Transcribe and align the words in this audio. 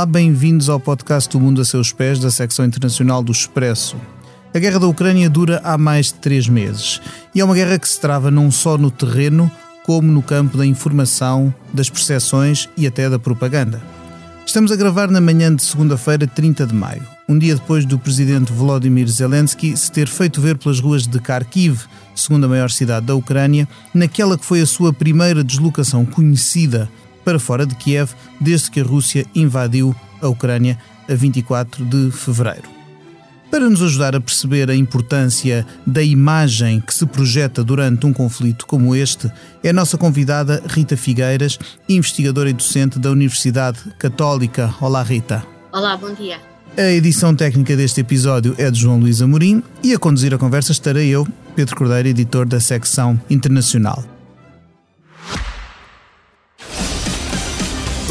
Olá, 0.00 0.06
bem-vindos 0.06 0.70
ao 0.70 0.80
podcast 0.80 1.28
do 1.28 1.38
Mundo 1.38 1.60
a 1.60 1.64
Seus 1.64 1.92
Pés, 1.92 2.18
da 2.18 2.30
secção 2.30 2.64
internacional 2.64 3.22
do 3.22 3.30
Expresso. 3.30 3.98
A 4.54 4.58
guerra 4.58 4.78
da 4.78 4.86
Ucrânia 4.86 5.28
dura 5.28 5.60
há 5.62 5.76
mais 5.76 6.06
de 6.06 6.14
três 6.14 6.48
meses 6.48 7.02
e 7.34 7.40
é 7.42 7.44
uma 7.44 7.54
guerra 7.54 7.78
que 7.78 7.86
se 7.86 8.00
trava 8.00 8.30
não 8.30 8.50
só 8.50 8.78
no 8.78 8.90
terreno, 8.90 9.52
como 9.84 10.10
no 10.10 10.22
campo 10.22 10.56
da 10.56 10.64
informação, 10.64 11.54
das 11.70 11.90
percepções 11.90 12.66
e 12.78 12.86
até 12.86 13.10
da 13.10 13.18
propaganda. 13.18 13.82
Estamos 14.46 14.72
a 14.72 14.76
gravar 14.76 15.10
na 15.10 15.20
manhã 15.20 15.54
de 15.54 15.62
segunda-feira, 15.62 16.26
30 16.26 16.68
de 16.68 16.74
maio, 16.74 17.06
um 17.28 17.38
dia 17.38 17.54
depois 17.54 17.84
do 17.84 17.98
presidente 17.98 18.54
Volodymyr 18.54 19.06
Zelensky 19.06 19.76
se 19.76 19.92
ter 19.92 20.08
feito 20.08 20.40
ver 20.40 20.56
pelas 20.56 20.80
ruas 20.80 21.06
de 21.06 21.18
Kharkiv, 21.18 21.82
segunda 22.14 22.48
maior 22.48 22.70
cidade 22.70 23.04
da 23.04 23.14
Ucrânia, 23.14 23.68
naquela 23.92 24.38
que 24.38 24.46
foi 24.46 24.62
a 24.62 24.66
sua 24.66 24.94
primeira 24.94 25.44
deslocação 25.44 26.06
conhecida 26.06 26.88
para 27.24 27.38
fora 27.38 27.66
de 27.66 27.74
Kiev 27.74 28.12
desde 28.40 28.70
que 28.70 28.80
a 28.80 28.84
Rússia 28.84 29.26
invadiu 29.34 29.94
a 30.20 30.28
Ucrânia 30.28 30.78
a 31.08 31.14
24 31.14 31.84
de 31.84 32.10
fevereiro. 32.10 32.80
Para 33.50 33.68
nos 33.68 33.82
ajudar 33.82 34.14
a 34.14 34.20
perceber 34.20 34.70
a 34.70 34.76
importância 34.76 35.66
da 35.84 36.00
imagem 36.02 36.80
que 36.80 36.94
se 36.94 37.04
projeta 37.04 37.64
durante 37.64 38.06
um 38.06 38.12
conflito 38.12 38.64
como 38.64 38.94
este, 38.94 39.28
é 39.62 39.70
a 39.70 39.72
nossa 39.72 39.98
convidada 39.98 40.62
Rita 40.68 40.96
Figueiras, 40.96 41.58
investigadora 41.88 42.48
e 42.48 42.52
docente 42.52 42.96
da 43.00 43.10
Universidade 43.10 43.80
Católica. 43.98 44.72
Olá, 44.80 45.02
Rita. 45.02 45.44
Olá, 45.72 45.96
bom 45.96 46.14
dia. 46.14 46.38
A 46.76 46.92
edição 46.92 47.34
técnica 47.34 47.76
deste 47.76 48.00
episódio 48.00 48.54
é 48.56 48.70
de 48.70 48.78
João 48.78 49.00
Luís 49.00 49.20
Amorim 49.20 49.64
e 49.82 49.92
a 49.92 49.98
conduzir 49.98 50.32
a 50.32 50.38
conversa 50.38 50.70
estarei 50.70 51.08
eu, 51.08 51.26
Pedro 51.56 51.74
Cordeiro, 51.74 52.08
editor 52.08 52.46
da 52.46 52.60
secção 52.60 53.20
internacional. 53.28 54.19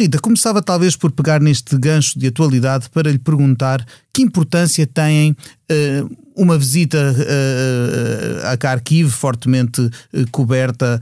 Rita, 0.00 0.18
começava 0.18 0.62
talvez 0.62 0.96
por 0.96 1.12
pegar 1.12 1.42
neste 1.42 1.76
gancho 1.76 2.18
de 2.18 2.28
atualidade 2.28 2.88
para 2.88 3.12
lhe 3.12 3.18
perguntar 3.18 3.84
que 4.10 4.22
importância 4.22 4.86
tem 4.86 5.32
uh, 5.32 6.16
uma 6.34 6.56
visita 6.56 6.96
uh, 6.96 8.46
a 8.46 8.56
Kharkiv, 8.56 9.10
fortemente 9.10 9.82
uh, 9.82 9.90
coberta 10.30 10.98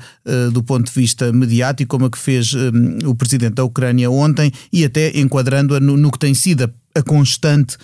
do 0.52 0.64
ponto 0.64 0.86
de 0.86 0.92
vista 0.92 1.32
mediático, 1.32 1.88
como 1.88 2.06
a 2.06 2.10
que 2.10 2.18
fez 2.18 2.52
o 3.06 3.14
presidente 3.14 3.54
da 3.54 3.64
Ucrânia 3.64 4.10
ontem, 4.10 4.52
e 4.72 4.84
até 4.84 5.16
enquadrando-a 5.16 5.78
no, 5.78 5.96
no, 5.96 6.10
que 6.10 6.18
tem 6.18 6.34
sido 6.34 6.64
a, 6.64 6.98
a 6.98 7.02
constante 7.02 7.76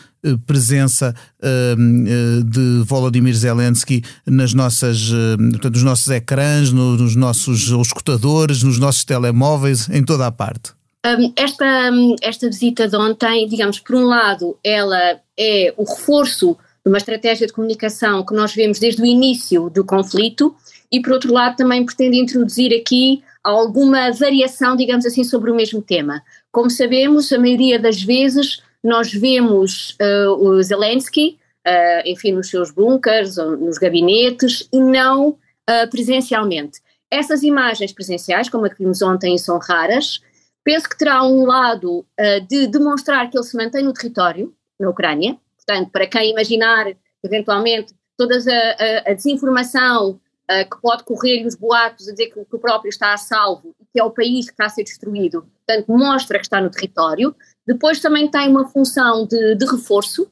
presença 0.47 1.15
de 1.41 2.83
Volodymyr 2.87 3.35
Zelensky 3.35 4.03
nas 4.27 4.53
nossas, 4.53 5.11
portanto, 5.53 5.75
nos 5.75 5.83
nossos 5.83 6.09
ecrãs, 6.09 6.73
nos 6.73 7.15
nossos 7.15 7.69
escutadores, 7.69 8.63
nos 8.63 8.79
nossos 8.79 9.05
telemóveis, 9.05 9.89
em 9.91 10.03
toda 10.03 10.27
a 10.27 10.33
parte. 10.33 10.73
Um, 11.05 11.33
esta, 11.37 11.91
um, 11.93 12.17
esta 12.23 12.47
visita 12.47 12.89
de 12.89 12.97
ontem, 12.97 13.47
digamos, 13.47 13.79
por 13.79 13.95
um 13.95 14.05
lado, 14.05 14.59
ela 14.65 15.21
é 15.39 15.75
o 15.77 15.85
reforço 15.85 16.57
de 16.83 16.89
uma 16.89 16.97
estratégia 16.97 17.47
de 17.47 17.53
comunicação 17.53 18.25
que 18.25 18.33
nós 18.33 18.55
vemos 18.55 18.79
desde 18.79 19.03
o 19.03 19.05
início 19.05 19.69
do 19.69 19.85
conflito 19.85 20.57
e, 20.91 21.03
por 21.03 21.13
outro 21.13 21.33
lado, 21.33 21.57
também 21.57 21.85
pretende 21.85 22.17
introduzir 22.17 22.75
aqui 22.75 23.23
alguma 23.43 24.11
variação, 24.13 24.75
digamos 24.75 25.05
assim, 25.05 25.25
sobre 25.25 25.51
o 25.51 25.55
mesmo 25.55 25.83
tema. 25.83 26.23
Como 26.51 26.71
sabemos, 26.71 27.31
a 27.33 27.39
maioria 27.39 27.79
das 27.79 28.03
vezes 28.03 28.63
nós 28.83 29.13
vemos 29.13 29.97
uh, 30.01 30.31
o 30.31 30.63
Zelensky, 30.63 31.39
uh, 31.67 32.09
enfim, 32.09 32.33
nos 32.33 32.49
seus 32.49 32.71
bunkers, 32.71 33.37
ou 33.37 33.57
nos 33.59 33.77
gabinetes, 33.77 34.67
e 34.73 34.81
não 34.81 35.29
uh, 35.31 35.91
presencialmente. 35.91 36.81
Essas 37.11 37.43
imagens 37.43 37.93
presenciais, 37.93 38.49
como 38.49 38.65
a 38.65 38.71
que 38.71 38.79
vimos 38.79 39.03
ontem, 39.03 39.37
são 39.37 39.59
raras, 39.59 40.21
Penso 40.65 40.89
que 40.89 40.97
terá 40.97 41.23
um 41.23 41.45
lado 41.45 42.01
uh, 42.01 42.47
de 42.49 42.67
demonstrar 42.67 43.29
que 43.31 43.37
ele 43.37 43.45
se 43.45 43.57
mantém 43.57 43.85
no 43.85 43.93
território, 43.93 44.55
na 44.81 44.89
Ucrânia, 44.89 45.39
portanto, 45.57 45.91
para 45.91 46.07
quem 46.07 46.31
imaginar, 46.31 46.87
eventualmente, 47.23 47.95
toda 48.17 48.37
a, 48.37 49.09
a, 49.09 49.11
a 49.11 49.15
desinformação 49.15 50.13
uh, 50.13 50.71
que 50.71 50.81
pode 50.81 51.05
correr 51.05 51.43
e 51.43 51.47
os 51.47 51.55
boatos 51.55 52.09
a 52.09 52.13
dizer 52.13 52.29
que, 52.29 52.45
que, 52.45 52.57
o 52.57 52.59
próprio 52.59 52.89
está 52.89 53.13
a 53.13 53.19
salvo 53.19 53.75
e 53.79 53.85
que 53.93 54.01
é 54.01 54.05
o 54.05 54.11
país 54.11 54.47
que 54.47 54.53
está 54.53 54.65
a 54.65 54.71
ser 54.71 54.85
destruído, 54.85 55.47
portanto, 55.67 55.87
mostra 55.89 56.39
que 56.39 56.45
está 56.47 56.61
no 56.61 56.71
território. 56.71 57.37
Depois 57.67 58.01
também 58.01 58.31
tem 58.31 58.49
uma 58.49 58.67
função 58.67 59.27
de, 59.27 59.55
de 59.55 59.67
reforço, 59.67 60.31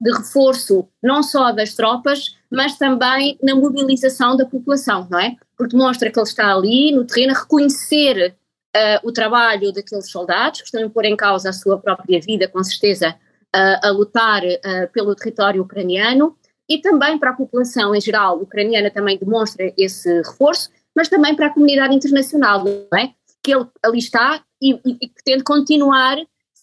de 0.00 0.12
reforço 0.12 0.88
não 1.02 1.22
só 1.22 1.52
das 1.52 1.74
tropas, 1.74 2.36
mas 2.50 2.78
também 2.78 3.38
na 3.42 3.54
mobilização 3.54 4.36
da 4.36 4.46
população, 4.46 5.06
não 5.10 5.18
é? 5.18 5.36
Porque 5.56 5.76
mostra 5.76 6.10
que 6.10 6.18
ele 6.18 6.26
está 6.26 6.54
ali 6.54 6.92
no 6.92 7.04
terreno 7.04 7.34
a 7.34 7.40
reconhecer 7.40 8.34
uh, 8.74 9.06
o 9.06 9.12
trabalho 9.12 9.72
daqueles 9.72 10.10
soldados 10.10 10.60
que 10.60 10.66
estão 10.66 10.84
a 10.84 10.90
pôr 10.90 11.04
em 11.04 11.16
causa 11.16 11.50
a 11.50 11.52
sua 11.52 11.78
própria 11.78 12.20
vida, 12.20 12.48
com 12.48 12.62
certeza, 12.62 13.10
uh, 13.54 13.86
a 13.86 13.90
lutar 13.90 14.42
uh, 14.42 14.92
pelo 14.92 15.14
território 15.14 15.62
ucraniano 15.62 16.36
e 16.68 16.78
também 16.78 17.18
para 17.18 17.30
a 17.30 17.34
população 17.34 17.94
em 17.94 18.00
geral 18.00 18.40
ucraniana 18.40 18.90
também 18.90 19.18
demonstra 19.18 19.72
esse 19.76 20.22
reforço, 20.22 20.70
mas 20.94 21.08
também 21.08 21.34
para 21.34 21.46
a 21.46 21.50
comunidade 21.50 21.94
internacional, 21.94 22.64
não 22.64 22.98
é? 22.98 23.12
Que 23.42 23.54
ele 23.54 23.66
ali 23.82 23.98
está 23.98 24.42
e, 24.60 24.72
e, 24.72 24.98
e 25.02 25.08
pretende 25.08 25.44
continuar 25.44 26.16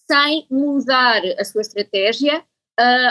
sem 0.09 0.45
mudar 0.50 1.21
a 1.39 1.45
sua 1.45 1.61
estratégia, 1.61 2.44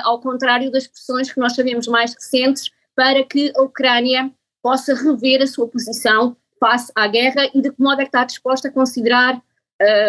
ao 0.03 0.21
contrário 0.21 0.71
das 0.71 0.87
pressões 0.87 1.33
que 1.33 1.39
nós 1.39 1.55
sabemos 1.55 1.87
mais 1.87 2.13
recentes 2.13 2.71
para 2.97 3.23
que 3.25 3.53
a 3.57 3.63
Ucrânia 3.63 4.31
possa 4.61 4.95
rever 4.95 5.41
a 5.41 5.47
sua 5.47 5.69
posição 5.69 6.37
face 6.61 6.93
à 6.95 7.09
guerra 7.09 7.51
e 7.55 7.61
de 7.61 7.71
que 7.73 7.83
modo 7.83 8.01
é 8.01 8.05
que 8.05 8.09
está 8.09 8.23
disposta 8.23 8.69
a 8.69 8.71
considerar 8.71 9.43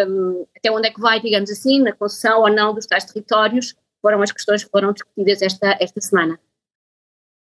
um, 0.06 0.46
até 0.54 0.70
onde 0.70 0.88
é 0.88 0.90
que 0.90 1.00
vai, 1.00 1.18
digamos 1.18 1.50
assim, 1.50 1.80
na 1.80 1.92
concessão 1.92 2.42
ou 2.42 2.50
não 2.50 2.74
dos 2.74 2.86
tais 2.86 3.04
territórios, 3.04 3.74
foram 4.02 4.20
as 4.20 4.30
questões 4.30 4.62
que 4.62 4.70
foram 4.70 4.92
discutidas 4.92 5.40
esta, 5.40 5.76
esta 5.80 6.00
semana. 6.00 6.38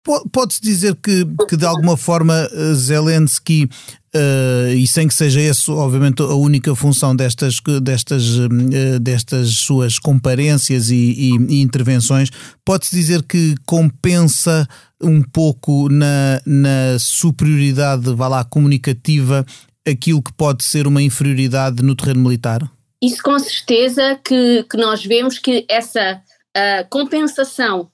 Pode-se 0.04 0.62
dizer 0.62 0.96
que, 0.96 1.26
que, 1.48 1.56
de 1.56 1.66
alguma 1.66 1.96
forma, 1.96 2.34
eh, 2.52 2.74
Zelensky, 2.74 3.70
uh, 4.16 4.74
e 4.76 4.88
sem 4.88 5.08
que 5.08 5.14
seja 5.14 5.40
esse, 5.40 5.70
obviamente, 5.70 6.24
a 6.24 6.34
única 6.34 6.74
função 6.76 7.16
destas, 7.16 7.58
destas, 7.82 8.38
uh, 8.38 9.00
destas 9.00 9.50
suas 9.58 10.00
comparências 10.00 10.90
e, 10.90 10.96
e, 10.96 11.38
e 11.50 11.62
intervenções, 11.62 12.32
pode-se 12.66 12.96
dizer 12.96 13.22
que 13.22 13.54
compensa 13.66 14.68
um 15.00 15.22
pouco 15.22 15.88
na, 15.88 16.42
na 16.46 16.98
superioridade, 17.00 18.14
vá 18.16 18.28
lá, 18.28 18.44
comunicativa, 18.44 19.46
aquilo 19.88 20.22
que 20.22 20.34
pode 20.34 20.64
ser 20.64 20.88
uma 20.88 21.02
inferioridade 21.02 21.84
no 21.84 21.96
terreno 21.96 22.22
militar? 22.22 22.68
Isso 23.02 23.22
com 23.24 23.38
certeza 23.38 24.20
que, 24.24 24.64
que 24.64 24.78
nós 24.78 25.04
vemos 25.04 25.40
que 25.40 25.66
essa 25.70 26.22
uh, 26.56 26.88
compensação 26.90 27.90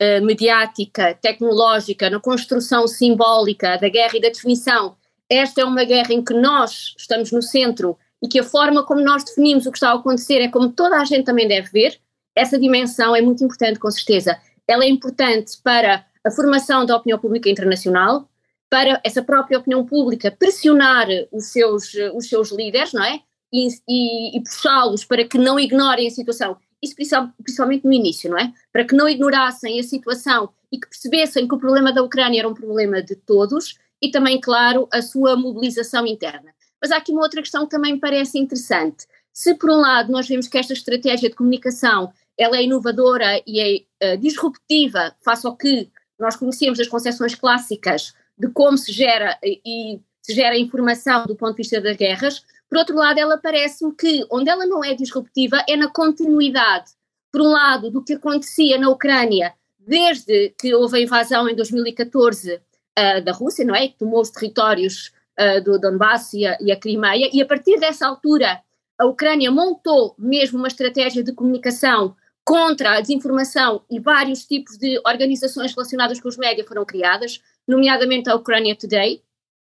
uh, 0.00 0.24
mediática, 0.24 1.14
tecnológica, 1.14 2.10
na 2.10 2.20
construção 2.20 2.86
simbólica 2.86 3.76
da 3.76 3.88
guerra 3.88 4.16
e 4.16 4.20
da 4.20 4.28
definição, 4.28 4.96
esta 5.28 5.60
é 5.60 5.64
uma 5.64 5.84
guerra 5.84 6.12
em 6.12 6.22
que 6.22 6.34
nós 6.34 6.94
estamos 6.96 7.32
no 7.32 7.42
centro 7.42 7.98
e 8.22 8.28
que 8.28 8.38
a 8.38 8.44
forma 8.44 8.84
como 8.84 9.00
nós 9.00 9.24
definimos 9.24 9.66
o 9.66 9.72
que 9.72 9.78
está 9.78 9.90
a 9.90 9.94
acontecer 9.94 10.40
é 10.40 10.48
como 10.48 10.70
toda 10.70 10.96
a 11.00 11.04
gente 11.04 11.24
também 11.24 11.48
deve 11.48 11.68
ver, 11.70 12.00
essa 12.34 12.58
dimensão 12.58 13.16
é 13.16 13.20
muito 13.20 13.42
importante, 13.42 13.78
com 13.78 13.90
certeza. 13.90 14.38
Ela 14.68 14.84
é 14.84 14.88
importante 14.88 15.58
para 15.62 16.04
a 16.24 16.30
formação 16.30 16.84
da 16.84 16.96
opinião 16.96 17.18
pública 17.18 17.48
internacional, 17.48 18.28
para 18.68 19.00
essa 19.04 19.22
própria 19.22 19.58
opinião 19.58 19.86
pública 19.86 20.30
pressionar 20.30 21.06
os 21.32 21.46
seus, 21.46 21.94
os 22.14 22.28
seus 22.28 22.50
líderes, 22.50 22.92
não 22.92 23.04
é? 23.04 23.20
E, 23.52 23.68
e, 23.88 24.36
e 24.36 24.42
puxá-los 24.42 25.04
para 25.04 25.24
que 25.24 25.38
não 25.38 25.58
ignorem 25.58 26.08
a 26.08 26.10
situação. 26.10 26.56
Isso 26.82 26.94
principalmente 27.42 27.84
no 27.84 27.92
início, 27.92 28.30
não 28.30 28.38
é? 28.38 28.52
Para 28.72 28.84
que 28.84 28.94
não 28.94 29.08
ignorassem 29.08 29.78
a 29.80 29.82
situação 29.82 30.50
e 30.70 30.78
que 30.78 30.88
percebessem 30.88 31.48
que 31.48 31.54
o 31.54 31.58
problema 31.58 31.92
da 31.92 32.02
Ucrânia 32.02 32.40
era 32.40 32.48
um 32.48 32.54
problema 32.54 33.02
de 33.02 33.16
todos 33.16 33.78
e 34.00 34.10
também, 34.10 34.40
claro, 34.40 34.88
a 34.92 35.00
sua 35.00 35.36
mobilização 35.36 36.06
interna. 36.06 36.54
Mas 36.80 36.90
há 36.90 36.98
aqui 36.98 37.12
uma 37.12 37.22
outra 37.22 37.40
questão 37.40 37.64
que 37.64 37.70
também 37.70 37.94
me 37.94 38.00
parece 38.00 38.38
interessante. 38.38 39.06
Se, 39.32 39.54
por 39.54 39.70
um 39.70 39.80
lado, 39.80 40.12
nós 40.12 40.28
vemos 40.28 40.48
que 40.48 40.58
esta 40.58 40.72
estratégia 40.72 41.28
de 41.28 41.34
comunicação 41.34 42.12
ela 42.38 42.56
é 42.56 42.64
inovadora 42.64 43.42
e 43.46 43.86
é 44.00 44.14
uh, 44.14 44.18
disruptiva 44.18 45.14
face 45.24 45.46
ao 45.46 45.56
que 45.56 45.90
nós 46.18 46.36
conhecemos 46.36 46.78
as 46.78 46.88
concepções 46.88 47.34
clássicas 47.34 48.14
de 48.38 48.48
como 48.48 48.76
se 48.76 48.92
gera 48.92 49.38
e 49.42 50.00
se 50.22 50.34
gera 50.34 50.58
informação 50.58 51.24
do 51.24 51.36
ponto 51.36 51.52
de 51.52 51.58
vista 51.58 51.80
das 51.80 51.96
guerras. 51.96 52.44
Por 52.68 52.78
outro 52.78 52.96
lado, 52.96 53.18
ela 53.18 53.38
parece-me 53.38 53.94
que 53.94 54.26
onde 54.30 54.50
ela 54.50 54.66
não 54.66 54.84
é 54.84 54.94
disruptiva 54.94 55.62
é 55.68 55.76
na 55.76 55.88
continuidade, 55.88 56.90
por 57.32 57.40
um 57.42 57.50
lado, 57.50 57.90
do 57.90 58.02
que 58.02 58.14
acontecia 58.14 58.78
na 58.78 58.88
Ucrânia 58.90 59.54
desde 59.78 60.50
que 60.58 60.74
houve 60.74 60.98
a 60.98 61.00
invasão 61.00 61.48
em 61.48 61.54
2014 61.54 62.54
uh, 62.54 63.24
da 63.24 63.32
Rússia, 63.32 63.64
não 63.64 63.74
é? 63.74 63.86
Que 63.88 63.98
tomou 63.98 64.20
os 64.20 64.30
territórios 64.30 65.12
uh, 65.38 65.62
do 65.62 65.78
Donbass 65.78 66.34
e 66.34 66.44
a, 66.44 66.58
e 66.60 66.72
a 66.72 66.76
Crimeia, 66.76 67.30
e 67.32 67.40
a 67.40 67.46
partir 67.46 67.78
dessa 67.78 68.06
altura 68.06 68.60
a 68.98 69.04
Ucrânia 69.04 69.50
montou 69.50 70.14
mesmo 70.18 70.58
uma 70.58 70.68
estratégia 70.68 71.22
de 71.22 71.32
comunicação 71.32 72.16
contra 72.44 72.96
a 72.96 73.00
desinformação 73.00 73.82
e 73.90 74.00
vários 74.00 74.44
tipos 74.44 74.78
de 74.78 75.00
organizações 75.04 75.72
relacionadas 75.72 76.20
com 76.20 76.28
os 76.28 76.36
médias 76.36 76.66
foram 76.66 76.84
criadas, 76.84 77.40
nomeadamente 77.66 78.30
a 78.30 78.34
Ucrânia 78.34 78.74
Today, 78.74 79.22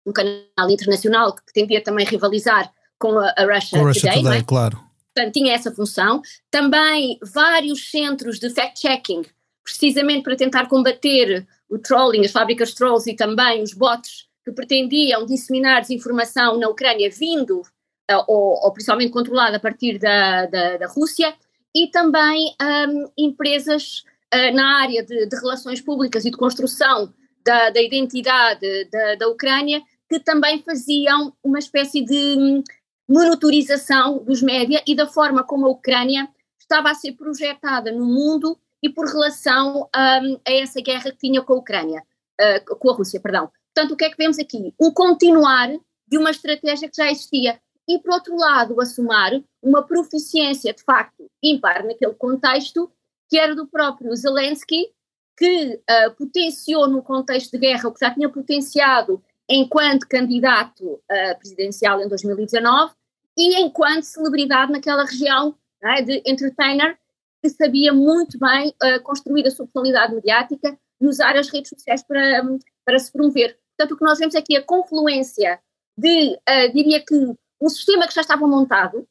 um 0.04 0.12
canal 0.12 0.70
internacional 0.70 1.34
que 1.34 1.44
pretendia 1.44 1.82
também 1.82 2.04
rivalizar 2.04 2.72
com 2.98 3.19
a, 3.19 3.34
a 3.37 3.44
Russia, 3.44 3.82
Russia 3.82 4.10
Today, 4.10 4.22
Today 4.22 4.38
é? 4.38 4.43
claro. 4.43 4.87
Portanto, 5.14 5.32
tinha 5.32 5.54
essa 5.54 5.72
função. 5.72 6.20
Também 6.50 7.19
vários 7.22 7.90
centros 7.90 8.38
de 8.38 8.50
fact-checking, 8.50 9.25
precisamente 9.64 10.22
para 10.22 10.37
tentar 10.37 10.66
combater 10.66 11.46
o 11.69 11.78
trolling, 11.78 12.25
as 12.25 12.31
fábricas 12.31 12.70
de 12.70 12.76
trolls 12.76 13.10
e 13.10 13.16
também 13.16 13.62
os 13.62 13.72
bots 13.72 14.26
que 14.44 14.52
pretendiam 14.52 15.26
disseminar 15.26 15.81
desinformação 15.81 16.58
na 16.58 16.69
Ucrânia 16.69 17.10
vindo 17.10 17.60
uh, 17.60 18.25
ou, 18.28 18.62
ou, 18.62 18.72
principalmente 18.72 19.10
controlada 19.10 19.56
a 19.56 19.60
partir 19.60 19.99
da, 19.99 20.46
da, 20.46 20.76
da 20.76 20.87
Rússia 20.87 21.34
e 21.75 21.88
também 21.88 22.54
um, 22.62 23.10
empresas 23.19 24.04
uh, 24.32 24.54
na 24.54 24.82
área 24.82 25.02
de, 25.02 25.26
de, 25.26 25.37
relações 25.37 25.81
públicas 25.81 26.25
e 26.25 26.31
de 26.31 26.37
construção 26.37 27.12
da, 27.44 27.70
da 27.70 27.82
identidade 27.82 28.84
da, 28.84 29.16
da 29.16 29.28
Ucrânia 29.28 29.82
que 30.08 30.20
também 30.20 30.62
faziam 30.62 31.32
uma 31.42 31.58
espécie 31.58 32.04
de 32.04 32.62
monitorização 33.08 34.18
dos 34.24 34.42
média 34.42 34.82
e 34.86 34.94
da 34.94 35.06
forma 35.06 35.44
como 35.44 35.66
a 35.66 35.70
Ucrânia 35.70 36.28
estava 36.58 36.90
a 36.90 36.94
ser 36.94 37.12
projetada 37.12 37.92
no 37.92 38.04
mundo 38.04 38.58
e 38.82 38.88
por 38.88 39.06
relação 39.06 39.88
um, 39.94 40.40
a 40.46 40.52
essa 40.52 40.80
guerra 40.80 41.10
que 41.10 41.18
tinha 41.18 41.42
com 41.42 41.54
a 41.54 41.56
Ucrânia, 41.56 42.02
uh, 42.40 42.76
com 42.76 42.90
a 42.90 42.94
Rússia, 42.94 43.20
perdão. 43.20 43.50
Portanto, 43.74 43.92
o 43.92 43.96
que 43.96 44.04
é 44.04 44.10
que 44.10 44.16
vemos 44.16 44.38
aqui? 44.38 44.74
Um 44.80 44.90
continuar 44.90 45.68
de 46.08 46.18
uma 46.18 46.30
estratégia 46.30 46.88
que 46.88 46.96
já 46.96 47.10
existia 47.10 47.60
e, 47.88 47.98
por 47.98 48.14
outro 48.14 48.36
lado, 48.36 48.80
assumar 48.80 49.32
uma 49.62 49.82
proficiência 49.82 50.72
de 50.72 50.82
facto 50.82 51.30
ímpar 51.42 51.84
naquele 51.84 52.14
contexto, 52.14 52.90
que 53.28 53.38
era 53.38 53.54
do 53.54 53.66
próprio 53.66 54.14
Zelensky, 54.14 54.88
que 55.36 55.74
uh, 55.74 56.14
potenciou 56.16 56.88
no 56.88 57.02
contexto 57.02 57.52
de 57.52 57.58
guerra 57.58 57.88
o 57.88 57.92
que 57.92 58.00
já 58.00 58.12
tinha 58.12 58.28
potenciado 58.28 59.22
enquanto 59.48 60.08
candidato 60.08 61.00
presidencial 61.38 62.02
em 62.02 62.08
2019 62.08 62.93
e 63.37 63.60
enquanto 63.60 64.02
celebridade 64.02 64.72
naquela 64.72 65.04
região 65.04 65.56
é, 65.82 66.02
de 66.02 66.22
entertainer 66.26 66.98
que 67.43 67.50
sabia 67.50 67.93
muito 67.93 68.38
bem 68.38 68.75
uh, 68.82 69.00
construir 69.02 69.46
a 69.46 69.50
sua 69.50 69.66
personalidade 69.66 70.14
mediática 70.14 70.76
e 71.00 71.06
usar 71.06 71.37
as 71.37 71.48
redes 71.48 71.69
sociais 71.69 72.02
para, 72.02 72.43
um, 72.43 72.58
para 72.84 72.98
se 72.98 73.12
promover. 73.12 73.58
Portanto, 73.76 73.94
o 73.94 73.98
que 73.98 74.04
nós 74.04 74.19
vemos 74.19 74.34
aqui 74.34 74.56
é 74.56 74.60
a 74.60 74.64
confluência 74.64 75.60
de, 75.96 76.34
uh, 76.34 76.72
diria 76.72 77.04
que, 77.04 77.14
um 77.60 77.69
sistema 77.69 78.06
que 78.06 78.14
já 78.14 78.22
estava 78.22 78.46
montado, 78.46 79.06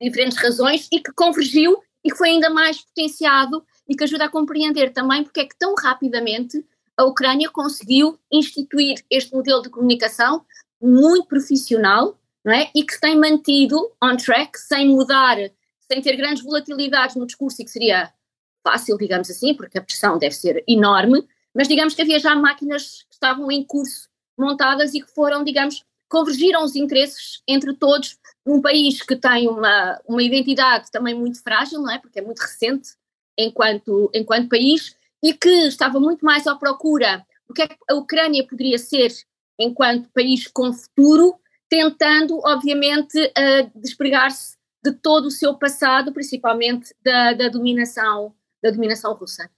diferentes 0.00 0.38
razões, 0.38 0.88
e 0.92 1.00
que 1.00 1.12
convergiu 1.12 1.78
e 2.02 2.10
que 2.10 2.16
foi 2.16 2.30
ainda 2.30 2.48
mais 2.48 2.80
potenciado 2.80 3.64
e 3.88 3.94
que 3.94 4.04
ajuda 4.04 4.24
a 4.24 4.30
compreender 4.30 4.92
também 4.92 5.22
porque 5.22 5.40
é 5.40 5.44
que 5.46 5.58
tão 5.58 5.74
rapidamente 5.74 6.64
a 7.00 7.04
Ucrânia 7.04 7.48
conseguiu 7.48 8.18
instituir 8.30 9.02
este 9.10 9.34
modelo 9.34 9.62
de 9.62 9.70
comunicação 9.70 10.44
muito 10.80 11.26
profissional 11.26 12.18
não 12.44 12.52
é? 12.52 12.70
e 12.74 12.84
que 12.84 13.00
tem 13.00 13.18
mantido 13.18 13.90
on 14.02 14.16
track, 14.16 14.58
sem 14.58 14.88
mudar, 14.88 15.36
sem 15.90 16.02
ter 16.02 16.14
grandes 16.16 16.42
volatilidades 16.42 17.16
no 17.16 17.26
discurso 17.26 17.60
e 17.60 17.64
que 17.64 17.70
seria 17.70 18.12
fácil, 18.62 18.98
digamos 18.98 19.30
assim, 19.30 19.54
porque 19.54 19.78
a 19.78 19.82
pressão 19.82 20.18
deve 20.18 20.34
ser 20.34 20.62
enorme, 20.68 21.26
mas 21.54 21.68
digamos 21.68 21.94
que 21.94 22.02
havia 22.02 22.18
já 22.18 22.34
máquinas 22.34 23.02
que 23.08 23.14
estavam 23.14 23.50
em 23.50 23.64
curso 23.64 24.08
montadas 24.38 24.92
e 24.92 25.00
que 25.00 25.10
foram, 25.10 25.42
digamos, 25.42 25.82
convergiram 26.06 26.62
os 26.64 26.76
interesses 26.76 27.42
entre 27.48 27.74
todos 27.74 28.18
num 28.44 28.60
país 28.60 29.00
que 29.00 29.16
tem 29.16 29.48
uma, 29.48 29.98
uma 30.06 30.22
identidade 30.22 30.90
também 30.90 31.14
muito 31.14 31.42
frágil, 31.42 31.80
não 31.80 31.90
é? 31.90 31.98
Porque 31.98 32.18
é 32.18 32.22
muito 32.22 32.40
recente 32.40 32.90
enquanto, 33.38 34.10
enquanto 34.12 34.50
país 34.50 34.94
e 35.22 35.34
que 35.34 35.66
estava 35.66 36.00
muito 36.00 36.24
mais 36.24 36.46
à 36.46 36.54
procura 36.54 37.24
do 37.48 37.54
que, 37.54 37.62
é 37.62 37.68
que 37.68 37.76
a 37.88 37.94
Ucrânia 37.94 38.46
poderia 38.46 38.78
ser 38.78 39.12
enquanto 39.58 40.10
país 40.10 40.46
com 40.46 40.72
futuro, 40.72 41.34
tentando, 41.68 42.38
obviamente, 42.44 43.18
uh, 43.18 43.80
despregar-se 43.80 44.56
de 44.82 44.92
todo 44.92 45.26
o 45.26 45.30
seu 45.30 45.58
passado, 45.58 46.12
principalmente 46.12 46.94
da, 47.02 47.34
da 47.34 47.48
dominação 47.48 48.34
da 48.62 48.70
dominação 48.70 49.14
russa. 49.14 49.50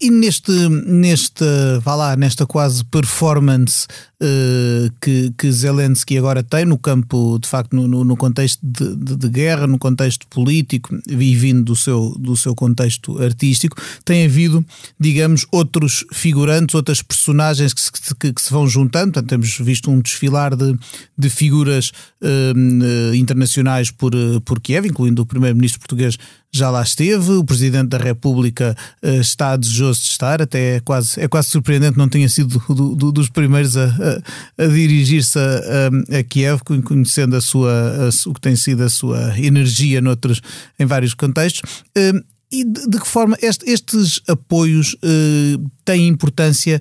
E 0.00 0.10
neste, 0.10 0.52
neste, 0.68 1.44
vá 1.82 1.94
lá, 1.94 2.16
nesta 2.16 2.46
quase 2.46 2.84
performance 2.84 3.86
uh, 4.20 4.92
que, 5.00 5.32
que 5.36 5.50
Zelensky 5.50 6.18
agora 6.18 6.42
tem 6.42 6.64
no 6.64 6.78
campo, 6.78 7.38
de 7.40 7.48
facto, 7.48 7.74
no, 7.74 8.04
no 8.04 8.16
contexto 8.16 8.58
de, 8.62 8.94
de, 8.96 9.16
de, 9.16 9.28
guerra, 9.28 9.66
no 9.66 9.78
contexto 9.78 10.26
político 10.28 10.96
e 11.08 11.34
vindo 11.34 11.64
do 11.64 11.76
seu, 11.76 12.14
do 12.18 12.36
seu 12.36 12.54
contexto 12.54 13.22
artístico, 13.22 13.76
tem 14.04 14.24
havido, 14.24 14.64
digamos, 14.98 15.46
outros 15.50 16.04
figurantes, 16.12 16.74
outras 16.74 17.02
personagens 17.02 17.72
que 17.72 17.80
se, 17.80 18.14
que, 18.14 18.32
que 18.32 18.42
se 18.42 18.52
vão 18.52 18.66
juntando. 18.66 19.12
Portanto, 19.12 19.28
temos 19.28 19.58
visto 19.58 19.90
um 19.90 20.00
desfilar 20.00 20.54
de, 20.54 20.76
de 21.16 21.30
figuras 21.30 21.92
uh, 22.20 23.14
internacionais 23.14 23.90
por, 23.90 24.12
por 24.44 24.60
Kiev, 24.60 24.86
incluindo 24.86 25.22
o 25.22 25.26
primeiro-ministro 25.26 25.80
português 25.80 26.18
já 26.52 26.68
lá 26.68 26.82
esteve, 26.82 27.32
o 27.32 27.44
Presidente 27.44 27.90
da 27.90 27.98
República 27.98 28.76
uh, 29.02 29.20
está 29.20 29.56
desejoso 29.56 30.00
de 30.00 30.06
estar, 30.08 30.42
até 30.42 30.76
é 30.76 30.80
quase, 30.80 31.20
é 31.20 31.28
quase 31.28 31.48
surpreendente 31.48 31.96
não 31.96 32.08
tenha 32.08 32.28
sido 32.28 32.60
do, 32.68 32.96
do, 32.96 33.12
dos 33.12 33.28
primeiros 33.28 33.76
a, 33.76 33.84
a, 33.86 34.64
a 34.64 34.66
dirigir-se 34.66 35.38
a, 35.38 36.18
a, 36.18 36.22
Kiev, 36.24 36.62
conhecendo 36.84 37.36
a 37.36 37.40
sua, 37.40 38.10
o 38.26 38.34
que 38.34 38.40
tem 38.40 38.56
sido 38.56 38.82
a 38.82 38.90
sua 38.90 39.38
energia 39.38 40.00
noutros, 40.00 40.42
em 40.78 40.86
vários 40.86 41.14
contextos. 41.14 41.62
Uh, 41.96 42.22
e 42.52 42.64
de, 42.64 42.88
de, 42.88 42.98
que 42.98 43.06
forma 43.06 43.36
este, 43.40 43.70
estes 43.70 44.20
apoios 44.26 44.94
uh, 44.94 45.70
têm 45.84 46.08
importância, 46.08 46.80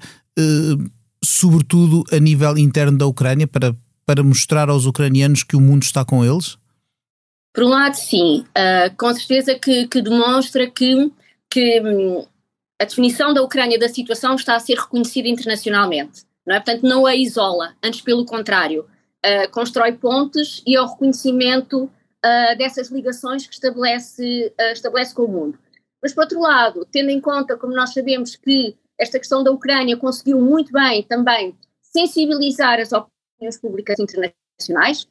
sobretudo 1.24 2.04
a 2.12 2.18
nível 2.18 2.58
interno 2.58 2.98
da 2.98 3.06
Ucrânia, 3.06 3.46
para, 3.46 3.76
para 4.04 4.24
mostrar 4.24 4.70
aos 4.70 4.86
ucranianos 4.86 5.44
que 5.44 5.56
o 5.56 5.62
mundo 5.62 5.84
está 5.84 6.04
com 6.04 6.26
eles? 6.26 6.58
Por 7.54 7.64
um 7.64 7.70
lado, 7.70 7.96
sim, 7.96 8.46
uh, 8.50 8.96
com 8.98 9.14
certeza 9.14 9.56
que, 9.58 9.88
que 9.88 10.02
demonstra 10.02 10.70
que, 10.70 11.12
que 11.50 11.82
um, 11.82 12.26
a 12.80 12.86
definição 12.86 13.34
da 13.34 13.42
Ucrânia 13.42 13.80
da 13.80 13.90
situação 13.90 14.36
está 14.36 14.56
a 14.56 14.60
ser 14.60 14.78
reconhecida 14.78 15.28
internacionalmente. 15.28 16.24
Não 16.46 16.56
é? 16.56 16.60
Portanto, 16.60 16.84
não 16.84 17.06
a 17.06 17.16
isola, 17.16 17.76
antes 17.84 18.02
pelo 18.02 18.26
contrário, 18.26 18.82
uh, 19.26 19.52
constrói 19.52 19.94
pontes 19.94 20.62
e 20.66 20.76
é 20.76 20.82
o 20.82 20.86
reconhecimento 20.86 21.84
uh, 21.84 22.58
dessas 22.58 22.90
ligações 22.90 23.48
que 23.48 23.54
estabelece, 23.54 24.54
estabelece 24.72 25.14
com 25.14 25.24
o 25.24 25.28
mundo. 25.28 25.60
Mas, 26.02 26.14
por 26.14 26.22
outro 26.22 26.40
lado, 26.40 26.88
tendo 26.92 27.10
em 27.10 27.20
conta, 27.20 27.58
como 27.58 27.74
nós 27.74 27.94
sabemos, 27.94 28.36
que 28.36 28.76
esta 28.98 29.18
questão 29.18 29.44
da 29.44 29.52
Ucrânia 29.52 29.98
conseguiu 29.98 30.40
muito 30.40 30.72
bem 30.72 31.04
também 31.04 31.58
sensibilizar 31.82 32.80
as 32.80 32.92
opiniões 32.92 33.60
públicas 33.60 33.98
internacionais, 34.00 35.08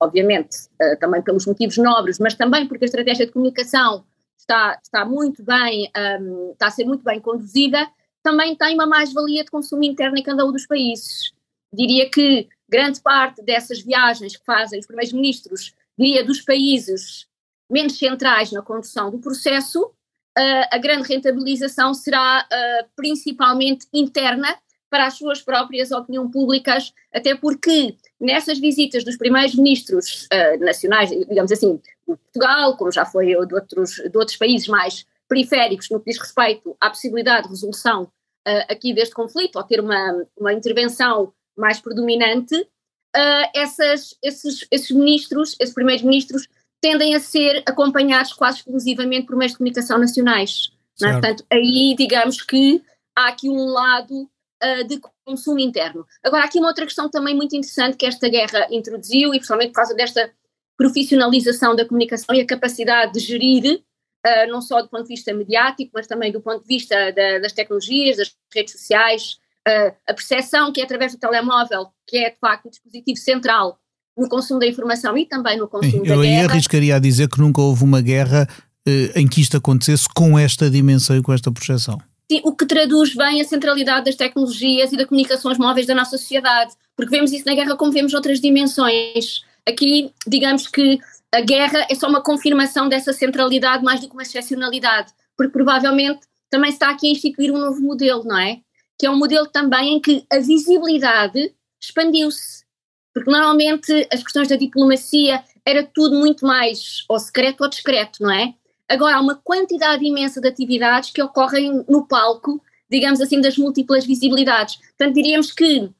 obviamente, 0.00 0.56
uh, 0.80 0.98
também 0.98 1.22
pelos 1.22 1.46
motivos 1.46 1.76
nobres, 1.78 2.18
mas 2.18 2.34
também 2.34 2.66
porque 2.66 2.84
a 2.84 2.86
estratégia 2.86 3.26
de 3.26 3.32
comunicação 3.32 4.04
está, 4.38 4.78
está 4.82 5.04
muito 5.04 5.42
bem, 5.42 5.90
um, 6.20 6.52
está 6.52 6.66
a 6.66 6.70
ser 6.70 6.84
muito 6.84 7.02
bem 7.02 7.20
conduzida, 7.20 7.88
também 8.22 8.56
tem 8.56 8.74
uma 8.74 8.86
mais-valia 8.86 9.44
de 9.44 9.50
consumo 9.50 9.84
interno 9.84 10.16
em 10.16 10.22
cada 10.22 10.44
um 10.46 10.52
dos 10.52 10.66
países. 10.66 11.32
Diria 11.72 12.08
que 12.10 12.48
grande 12.68 13.00
parte 13.00 13.42
dessas 13.42 13.80
viagens 13.80 14.36
que 14.36 14.44
fazem 14.44 14.78
os 14.78 14.86
primeiros 14.86 15.12
ministros, 15.12 15.74
diria 15.98 16.24
dos 16.24 16.40
países 16.40 17.26
menos 17.70 17.98
centrais 17.98 18.52
na 18.52 18.62
condução 18.62 19.10
do 19.10 19.18
processo, 19.18 19.84
uh, 19.84 20.66
a 20.70 20.78
grande 20.78 21.08
rentabilização 21.08 21.94
será 21.94 22.46
uh, 22.46 22.88
principalmente 22.96 23.86
interna 23.92 24.56
para 24.94 25.06
as 25.06 25.14
suas 25.14 25.42
próprias 25.42 25.90
opiniões 25.90 26.30
públicas, 26.30 26.94
até 27.12 27.34
porque 27.34 27.96
nessas 28.20 28.60
visitas 28.60 29.02
dos 29.02 29.16
primeiros 29.16 29.56
ministros 29.56 30.28
uh, 30.32 30.64
nacionais, 30.64 31.10
digamos 31.10 31.50
assim, 31.50 31.80
de 32.08 32.16
Portugal, 32.16 32.76
como 32.76 32.92
já 32.92 33.04
foi 33.04 33.26
de 33.26 33.54
outros, 33.54 33.96
de 33.96 34.16
outros 34.16 34.36
países 34.36 34.68
mais 34.68 35.04
periféricos 35.28 35.90
no 35.90 35.98
que 35.98 36.12
diz 36.12 36.20
respeito 36.20 36.76
à 36.80 36.90
possibilidade 36.90 37.48
de 37.48 37.48
resolução 37.48 38.04
uh, 38.04 38.70
aqui 38.70 38.94
deste 38.94 39.16
conflito, 39.16 39.56
ou 39.56 39.64
ter 39.64 39.80
uma, 39.80 40.24
uma 40.38 40.52
intervenção 40.52 41.32
mais 41.56 41.80
predominante, 41.80 42.54
uh, 42.54 43.50
essas, 43.52 44.16
esses, 44.22 44.64
esses 44.70 44.92
ministros, 44.92 45.56
esses 45.58 45.74
primeiros 45.74 46.04
ministros, 46.04 46.46
tendem 46.80 47.16
a 47.16 47.18
ser 47.18 47.64
acompanhados 47.66 48.32
quase 48.32 48.58
exclusivamente 48.58 49.26
por 49.26 49.34
meios 49.34 49.50
de 49.50 49.58
comunicação 49.58 49.98
nacionais. 49.98 50.70
É? 51.02 51.10
Portanto, 51.10 51.44
aí 51.50 51.96
digamos 51.98 52.40
que 52.42 52.80
há 53.16 53.26
aqui 53.26 53.48
um 53.48 53.66
lado 53.66 54.30
uh, 54.64 54.84
de 54.86 55.00
consumo 55.24 55.58
interno. 55.58 56.06
Agora, 56.22 56.44
aqui 56.44 56.58
uma 56.58 56.68
outra 56.68 56.84
questão 56.84 57.10
também 57.10 57.34
muito 57.34 57.54
interessante 57.54 57.96
que 57.96 58.06
esta 58.06 58.28
guerra 58.28 58.66
introduziu, 58.70 59.34
e 59.34 59.38
principalmente 59.38 59.68
por 59.68 59.76
causa 59.76 59.94
desta 59.94 60.30
profissionalização 60.76 61.76
da 61.76 61.86
comunicação 61.86 62.34
e 62.34 62.40
a 62.40 62.46
capacidade 62.46 63.12
de 63.12 63.20
gerir 63.20 63.80
uh, 64.26 64.50
não 64.50 64.60
só 64.60 64.80
do 64.82 64.88
ponto 64.88 65.02
de 65.02 65.08
vista 65.08 65.32
mediático, 65.32 65.90
mas 65.94 66.06
também 66.06 66.32
do 66.32 66.40
ponto 66.40 66.62
de 66.62 66.68
vista 66.68 67.12
da, 67.12 67.38
das 67.38 67.52
tecnologias, 67.52 68.16
das 68.16 68.34
redes 68.52 68.72
sociais, 68.72 69.38
uh, 69.68 69.94
a 70.08 70.14
percepção 70.14 70.72
que 70.72 70.80
é 70.80 70.84
através 70.84 71.12
do 71.12 71.18
telemóvel, 71.18 71.88
que 72.06 72.16
é 72.16 72.30
de 72.30 72.38
facto 72.38 72.66
o 72.66 72.70
dispositivo 72.70 73.18
central 73.18 73.78
no 74.16 74.28
consumo 74.28 74.60
da 74.60 74.66
informação 74.66 75.18
e 75.18 75.26
também 75.26 75.58
no 75.58 75.68
consumo 75.68 76.04
Sim, 76.04 76.08
da 76.08 76.14
eu 76.14 76.22
guerra. 76.22 76.44
Eu 76.44 76.50
arriscaria 76.50 76.96
a 76.96 76.98
dizer 77.00 77.28
que 77.28 77.40
nunca 77.40 77.60
houve 77.60 77.82
uma 77.82 78.00
guerra 78.00 78.48
em 79.16 79.26
que 79.26 79.40
isto 79.40 79.56
acontecesse 79.56 80.06
com 80.14 80.38
esta 80.38 80.70
dimensão 80.70 81.16
e 81.16 81.22
com 81.22 81.32
esta 81.32 81.50
projeção. 81.50 81.98
O 82.42 82.54
que 82.54 82.66
traduz 82.66 83.14
bem 83.14 83.40
a 83.40 83.44
centralidade 83.44 84.06
das 84.06 84.16
tecnologias 84.16 84.92
e 84.92 84.96
das 84.96 85.06
comunicações 85.06 85.58
móveis 85.58 85.86
da 85.86 85.94
nossa 85.94 86.16
sociedade, 86.16 86.74
porque 86.96 87.10
vemos 87.10 87.32
isso 87.32 87.44
na 87.44 87.54
guerra 87.54 87.76
como 87.76 87.92
vemos 87.92 88.14
outras 88.14 88.40
dimensões. 88.40 89.42
Aqui, 89.66 90.10
digamos 90.26 90.66
que 90.66 90.98
a 91.32 91.40
guerra 91.40 91.86
é 91.90 91.94
só 91.94 92.08
uma 92.08 92.22
confirmação 92.22 92.88
dessa 92.88 93.12
centralidade 93.12 93.84
mais 93.84 94.00
do 94.00 94.08
que 94.08 94.14
uma 94.14 94.22
excepcionalidade, 94.22 95.12
porque 95.36 95.52
provavelmente 95.52 96.20
também 96.48 96.70
está 96.70 96.90
aqui 96.90 97.08
a 97.08 97.10
instituir 97.10 97.52
um 97.52 97.58
novo 97.58 97.80
modelo, 97.80 98.24
não 98.24 98.38
é? 98.38 98.60
Que 98.98 99.06
é 99.06 99.10
um 99.10 99.18
modelo 99.18 99.46
também 99.48 99.94
em 99.94 100.00
que 100.00 100.24
a 100.32 100.38
visibilidade 100.38 101.52
expandiu-se. 101.82 102.64
Porque 103.12 103.30
normalmente 103.30 104.08
as 104.12 104.22
questões 104.22 104.48
da 104.48 104.56
diplomacia 104.56 105.42
era 105.66 105.82
tudo 105.82 106.16
muito 106.16 106.46
mais 106.46 107.04
ou 107.08 107.18
secreto 107.18 107.62
ou 107.62 107.68
discreto, 107.68 108.22
não 108.22 108.30
é? 108.30 108.54
Agora 108.88 109.16
há 109.16 109.20
uma 109.20 109.36
quantidade 109.36 110.04
imensa 110.04 110.40
de 110.40 110.48
atividades 110.48 111.10
que 111.10 111.22
ocorrem 111.22 111.84
no 111.88 112.06
palco, 112.06 112.62
digamos 112.90 113.20
assim, 113.20 113.40
das 113.40 113.56
múltiplas 113.56 114.04
visibilidades. 114.04 114.76
Portanto, 114.76 115.14
diríamos 115.14 115.52
que 115.52 115.90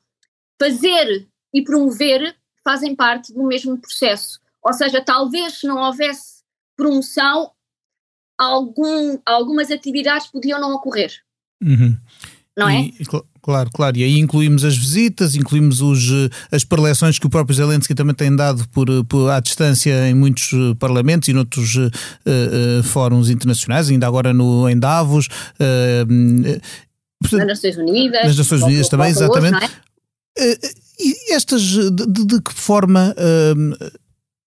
fazer 0.61 1.26
e 1.53 1.62
promover 1.62 2.37
fazem 2.62 2.95
parte 2.95 3.33
do 3.33 3.45
mesmo 3.45 3.79
processo. 3.79 4.41
Ou 4.62 4.73
seja, 4.73 5.03
talvez 5.03 5.61
se 5.61 5.67
não 5.67 5.79
houvesse 5.79 6.43
promoção, 6.76 7.50
algum, 8.38 9.19
algumas 9.25 9.71
atividades 9.71 10.26
podiam 10.29 10.61
não 10.61 10.73
ocorrer. 10.75 11.12
Uhum. 11.62 11.97
Não 12.56 12.68
é? 12.68 12.82
E, 12.82 13.04
claro, 13.42 13.68
claro. 13.73 13.96
E 13.96 14.04
aí 14.04 14.18
incluímos 14.18 14.64
as 14.64 14.76
visitas, 14.76 15.34
incluímos 15.34 15.80
os, 15.80 16.08
eh, 16.11 16.30
as 16.52 16.64
preleções 16.64 17.18
que 17.18 17.26
o 17.26 17.30
próprio 17.30 17.54
Zelensky 17.54 17.94
também 17.94 18.14
tem 18.14 18.34
dado 18.34 18.66
por, 18.68 18.88
eh, 18.88 19.02
por 19.08 19.28
à 19.28 19.40
distância 19.40 20.08
em 20.08 20.14
muitos 20.14 20.52
eh, 20.52 20.75
parlamentos 20.78 21.28
e 21.28 21.32
noutros 21.32 21.75
uh, 21.75 21.87
uh, 21.88 22.82
fóruns 22.84 23.28
internacionais, 23.28 23.90
ainda 23.90 24.06
agora 24.06 24.32
no, 24.32 24.68
em 24.68 24.78
Davos. 24.78 25.26
Uh, 25.58 26.61
nas 27.37 27.46
Nações 27.46 27.76
Unidas. 27.76 28.25
Nas 28.25 28.38
Nações 28.38 28.62
Unidas 28.62 28.88
também, 28.88 29.08
exatamente. 29.08 29.70
É? 30.37 30.58
e 30.99 31.32
estas, 31.32 31.62
de, 31.62 31.90
de, 31.90 32.40
que 32.40 32.52
forma 32.52 33.14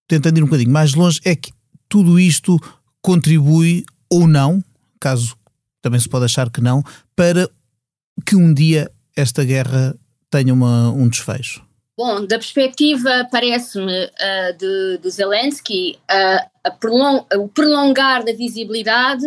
tentando 0.07 0.37
ir 0.37 0.43
um 0.43 0.45
bocadinho 0.45 0.71
mais 0.71 0.93
longe, 0.93 1.19
é 1.25 1.35
que 1.35 1.51
tudo 1.89 2.19
isto 2.19 2.59
contribui 3.01 3.83
ou 4.09 4.27
não, 4.27 4.63
caso 4.99 5.35
também 5.81 5.99
se 5.99 6.09
pode 6.09 6.25
achar 6.25 6.49
que 6.49 6.61
não, 6.61 6.83
para 7.15 7.49
que 8.25 8.35
um 8.35 8.53
dia 8.53 8.91
esta 9.15 9.43
guerra 9.43 9.95
tenha 10.29 10.53
uma, 10.53 10.89
um 10.91 11.07
desfecho? 11.07 11.65
Bom, 11.97 12.25
da 12.25 12.37
perspectiva, 12.37 13.27
parece-me, 13.31 14.05
uh, 14.05 14.57
de, 14.57 14.99
de 14.99 15.09
Zelensky, 15.09 15.97
uh, 16.11 16.77
prolong, 16.79 17.25
o 17.35 17.47
prolongar 17.47 18.23
da 18.23 18.33
visibilidade 18.33 19.25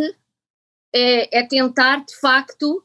é, 0.94 1.38
é, 1.38 1.46
tentar, 1.46 2.04
de 2.04 2.16
facto, 2.20 2.84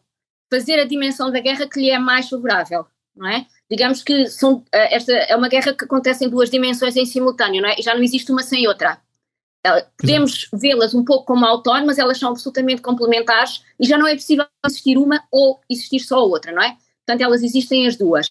fazer 0.51 0.79
a 0.79 0.85
dimensão 0.85 1.31
da 1.31 1.39
guerra 1.39 1.67
que 1.67 1.79
lhe 1.79 1.91
é 1.91 1.99
mais 1.99 2.29
favorável, 2.29 2.85
não 3.15 3.27
é? 3.27 3.45
digamos 3.69 4.03
que 4.03 4.27
são, 4.27 4.63
eh, 4.71 4.95
esta 4.95 5.11
é 5.11 5.35
uma 5.35 5.49
guerra 5.49 5.73
que 5.73 5.85
acontece 5.85 6.25
em 6.25 6.29
duas 6.29 6.49
dimensões 6.49 6.95
em 6.95 7.05
simultâneo, 7.05 7.61
não 7.61 7.69
é? 7.69 7.75
E 7.79 7.81
já 7.81 7.93
não 7.95 8.03
existe 8.03 8.31
uma 8.31 8.43
sem 8.43 8.67
outra. 8.67 8.99
Podemos 9.97 10.47
vê-las 10.53 10.93
um 10.93 11.03
pouco 11.03 11.25
como 11.25 11.45
autónomas, 11.45 11.97
elas 11.97 12.17
são 12.17 12.29
absolutamente 12.29 12.81
complementares 12.81 13.63
e 13.79 13.87
já 13.87 13.97
não 13.97 14.07
é 14.07 14.15
possível 14.15 14.45
existir 14.65 14.97
uma 14.97 15.23
ou 15.31 15.59
existir 15.69 15.99
só 15.99 16.25
outra, 16.25 16.51
não 16.51 16.61
é? 16.61 16.77
Portanto, 17.05 17.21
elas 17.21 17.43
existem 17.43 17.87
as 17.87 17.95
duas. 17.95 18.29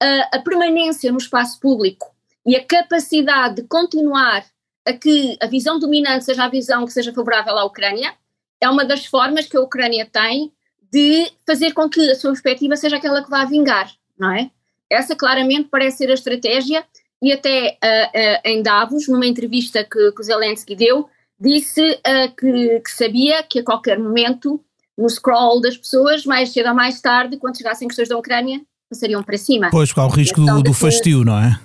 A, 0.00 0.36
a 0.36 0.38
permanência 0.40 1.10
no 1.12 1.18
espaço 1.18 1.58
público 1.60 2.14
e 2.46 2.56
a 2.56 2.64
capacidade 2.64 3.56
de 3.56 3.68
continuar 3.68 4.44
a 4.86 4.92
que 4.92 5.36
a 5.40 5.46
visão 5.46 5.78
dominante 5.78 6.24
seja 6.24 6.44
a 6.44 6.48
visão 6.48 6.84
que 6.86 6.92
seja 6.92 7.12
favorável 7.12 7.56
à 7.58 7.64
Ucrânia 7.64 8.14
é 8.60 8.68
uma 8.68 8.84
das 8.84 9.06
formas 9.06 9.46
que 9.46 9.56
a 9.56 9.60
Ucrânia 9.60 10.06
tem 10.10 10.52
de 10.92 11.30
fazer 11.46 11.72
com 11.72 11.88
que 11.88 12.10
a 12.10 12.14
sua 12.14 12.30
perspectiva 12.30 12.76
seja 12.76 12.96
aquela 12.96 13.22
que 13.22 13.30
vá 13.30 13.44
vingar, 13.44 13.90
não 14.18 14.32
é? 14.32 14.50
Essa 14.88 15.14
claramente 15.14 15.68
parece 15.68 15.98
ser 15.98 16.10
a 16.10 16.14
estratégia 16.14 16.84
e 17.22 17.32
até 17.32 17.78
uh, 17.82 18.18
uh, 18.18 18.40
em 18.44 18.62
Davos, 18.62 19.08
numa 19.08 19.26
entrevista 19.26 19.84
que, 19.84 20.12
que 20.12 20.20
o 20.20 20.24
Zelensky 20.24 20.74
deu, 20.74 21.08
disse 21.38 21.80
uh, 21.80 22.34
que, 22.36 22.80
que, 22.80 22.90
sabia 22.90 23.42
que 23.42 23.60
a 23.60 23.64
qualquer 23.64 23.98
momento, 23.98 24.60
no 24.96 25.08
scroll 25.08 25.60
das 25.60 25.76
pessoas, 25.76 26.24
mais 26.24 26.52
cedo 26.52 26.70
ou 26.70 26.74
mais 26.74 27.00
tarde, 27.00 27.36
quando 27.36 27.58
chegassem 27.58 27.88
questões 27.88 28.08
da 28.08 28.16
Ucrânia, 28.16 28.60
passariam 28.88 29.22
para 29.22 29.38
cima. 29.38 29.68
Pois, 29.70 29.92
há 29.96 30.06
o 30.06 30.08
risco 30.08 30.40
do, 30.40 30.62
do 30.62 30.74
fastio, 30.74 31.24
não 31.24 31.38
é? 31.38 31.60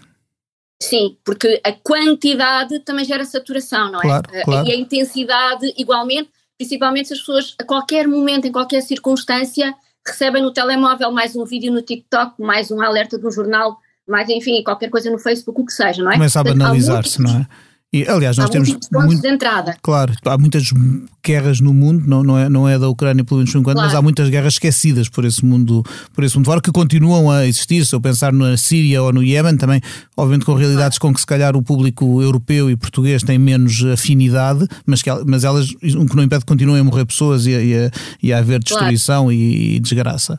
Sim, 0.81 1.17
porque 1.23 1.59
a 1.63 1.71
quantidade 1.71 2.79
também 2.81 3.05
gera 3.05 3.25
saturação, 3.25 3.91
não 3.91 3.99
é? 3.99 4.03
Claro, 4.03 4.29
claro. 4.43 4.67
E 4.67 4.71
a 4.71 4.75
intensidade 4.75 5.73
igualmente, 5.77 6.29
principalmente 6.57 7.07
se 7.07 7.13
as 7.13 7.19
pessoas 7.19 7.55
a 7.59 7.63
qualquer 7.63 8.07
momento, 8.07 8.45
em 8.45 8.51
qualquer 8.51 8.81
circunstância, 8.81 9.73
recebem 10.05 10.43
no 10.43 10.51
telemóvel 10.51 11.11
mais 11.11 11.35
um 11.35 11.45
vídeo 11.45 11.71
no 11.71 11.81
TikTok, 11.81 12.39
mais 12.41 12.71
um 12.71 12.81
alerta 12.81 13.17
de 13.17 13.25
um 13.25 13.31
jornal, 13.31 13.79
mais 14.07 14.29
enfim, 14.29 14.63
qualquer 14.63 14.89
coisa 14.89 15.09
no 15.09 15.17
Facebook, 15.17 15.61
o 15.61 15.65
que 15.65 15.73
seja, 15.73 16.03
não 16.03 16.11
é? 16.11 16.15
Começa 16.15 16.39
a 16.39 16.43
banalizar-se, 16.43 17.21
não 17.21 17.39
é? 17.39 17.47
E, 17.95 18.05
aliás, 18.09 18.35
nós 18.37 18.49
temos 18.49 18.77
muito, 18.91 19.21
de 19.21 19.27
entrada. 19.29 19.77
Claro, 19.81 20.13
há 20.25 20.37
muitas 20.37 20.65
guerras 21.25 21.61
no 21.61 21.73
mundo, 21.73 22.03
não, 22.05 22.23
não, 22.23 22.37
é, 22.37 22.49
não 22.49 22.67
é 22.67 22.77
da 22.77 22.89
Ucrânia 22.89 23.23
pelo 23.23 23.37
menos 23.37 23.53
por 23.53 23.59
enquanto, 23.59 23.75
claro. 23.75 23.87
mas 23.87 23.97
há 23.97 24.01
muitas 24.01 24.27
guerras 24.27 24.55
esquecidas 24.55 25.07
por 25.07 25.23
esse 25.23 25.45
mundo, 25.45 25.81
por 26.13 26.25
esse 26.25 26.35
mundo 26.35 26.45
fora 26.45 26.59
que 26.59 26.73
continuam 26.73 27.31
a 27.31 27.47
existir. 27.47 27.85
Se 27.85 27.95
eu 27.95 28.01
pensar 28.01 28.33
na 28.33 28.57
Síria 28.57 29.01
ou 29.01 29.13
no 29.13 29.23
Iémen, 29.23 29.55
também, 29.55 29.79
obviamente, 30.17 30.45
com 30.45 30.53
realidades 30.55 30.97
claro. 30.97 31.13
com 31.13 31.15
que 31.15 31.21
se 31.21 31.25
calhar 31.25 31.55
o 31.55 31.63
público 31.63 32.21
europeu 32.21 32.69
e 32.69 32.75
português 32.75 33.23
tem 33.23 33.39
menos 33.39 33.81
afinidade, 33.85 34.67
mas, 34.85 35.01
que, 35.01 35.09
mas 35.25 35.45
elas, 35.45 35.69
o 35.71 36.05
que 36.05 36.15
não 36.17 36.23
impede 36.23 36.41
que 36.41 36.47
continuem 36.47 36.81
a 36.81 36.83
morrer 36.83 37.05
pessoas 37.05 37.47
e 37.47 37.55
a, 37.55 37.61
e 37.61 37.75
a, 37.77 37.91
e 38.21 38.33
a 38.33 38.39
haver 38.39 38.59
destruição 38.59 39.23
claro. 39.23 39.31
e, 39.31 39.75
e 39.75 39.79
desgraça. 39.79 40.37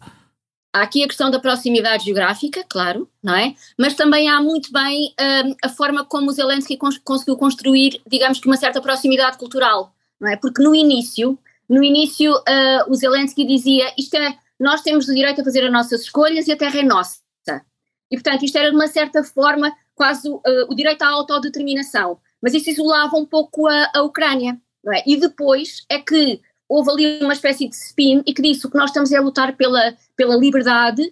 Há 0.76 0.82
aqui 0.82 1.02
a 1.02 1.06
questão 1.06 1.30
da 1.30 1.38
proximidade 1.38 2.04
geográfica, 2.04 2.62
claro, 2.68 3.08
não 3.22 3.34
é? 3.34 3.54
Mas 3.78 3.94
também 3.94 4.28
há 4.28 4.42
muito 4.42 4.70
bem 4.70 5.14
um, 5.18 5.54
a 5.64 5.70
forma 5.70 6.04
como 6.04 6.28
o 6.28 6.32
Zelensky 6.32 6.76
cons 6.76 6.98
conseguiu 6.98 7.34
construir, 7.34 8.02
digamos 8.06 8.38
que 8.38 8.46
uma 8.46 8.58
certa 8.58 8.78
proximidade 8.78 9.38
cultural, 9.38 9.94
não 10.20 10.28
é? 10.28 10.36
Porque 10.36 10.62
no 10.62 10.74
início, 10.74 11.38
no 11.66 11.82
início 11.82 12.30
uh, 12.30 12.90
o 12.90 12.94
Zelensky 12.94 13.46
dizia 13.46 13.90
isto 13.96 14.16
é, 14.16 14.36
nós 14.60 14.82
temos 14.82 15.08
o 15.08 15.14
direito 15.14 15.40
a 15.40 15.44
fazer 15.44 15.64
as 15.64 15.72
nossas 15.72 16.02
escolhas 16.02 16.46
e 16.46 16.52
a 16.52 16.56
terra 16.58 16.78
é 16.78 16.82
nossa. 16.82 17.20
E 18.10 18.16
portanto 18.16 18.44
isto 18.44 18.58
era 18.58 18.68
de 18.68 18.76
uma 18.76 18.86
certa 18.86 19.24
forma 19.24 19.72
quase 19.94 20.28
uh, 20.28 20.42
o 20.68 20.74
direito 20.74 21.00
à 21.00 21.08
autodeterminação. 21.08 22.18
Mas 22.42 22.52
isso 22.52 22.68
isolava 22.68 23.16
um 23.16 23.24
pouco 23.24 23.66
a, 23.66 23.92
a 23.94 24.02
Ucrânia, 24.02 24.60
não 24.84 24.92
é? 24.92 25.02
E 25.06 25.16
depois 25.16 25.86
é 25.88 25.98
que 25.98 26.38
houve 26.68 26.90
ali 26.90 27.22
uma 27.22 27.32
espécie 27.32 27.68
de 27.68 27.74
spin 27.74 28.22
e 28.26 28.32
que 28.32 28.42
disse 28.42 28.66
o 28.66 28.70
que 28.70 28.76
nós 28.76 28.90
estamos 28.90 29.12
é 29.12 29.16
a 29.16 29.20
lutar 29.20 29.56
pela, 29.56 29.94
pela 30.16 30.36
liberdade 30.36 31.02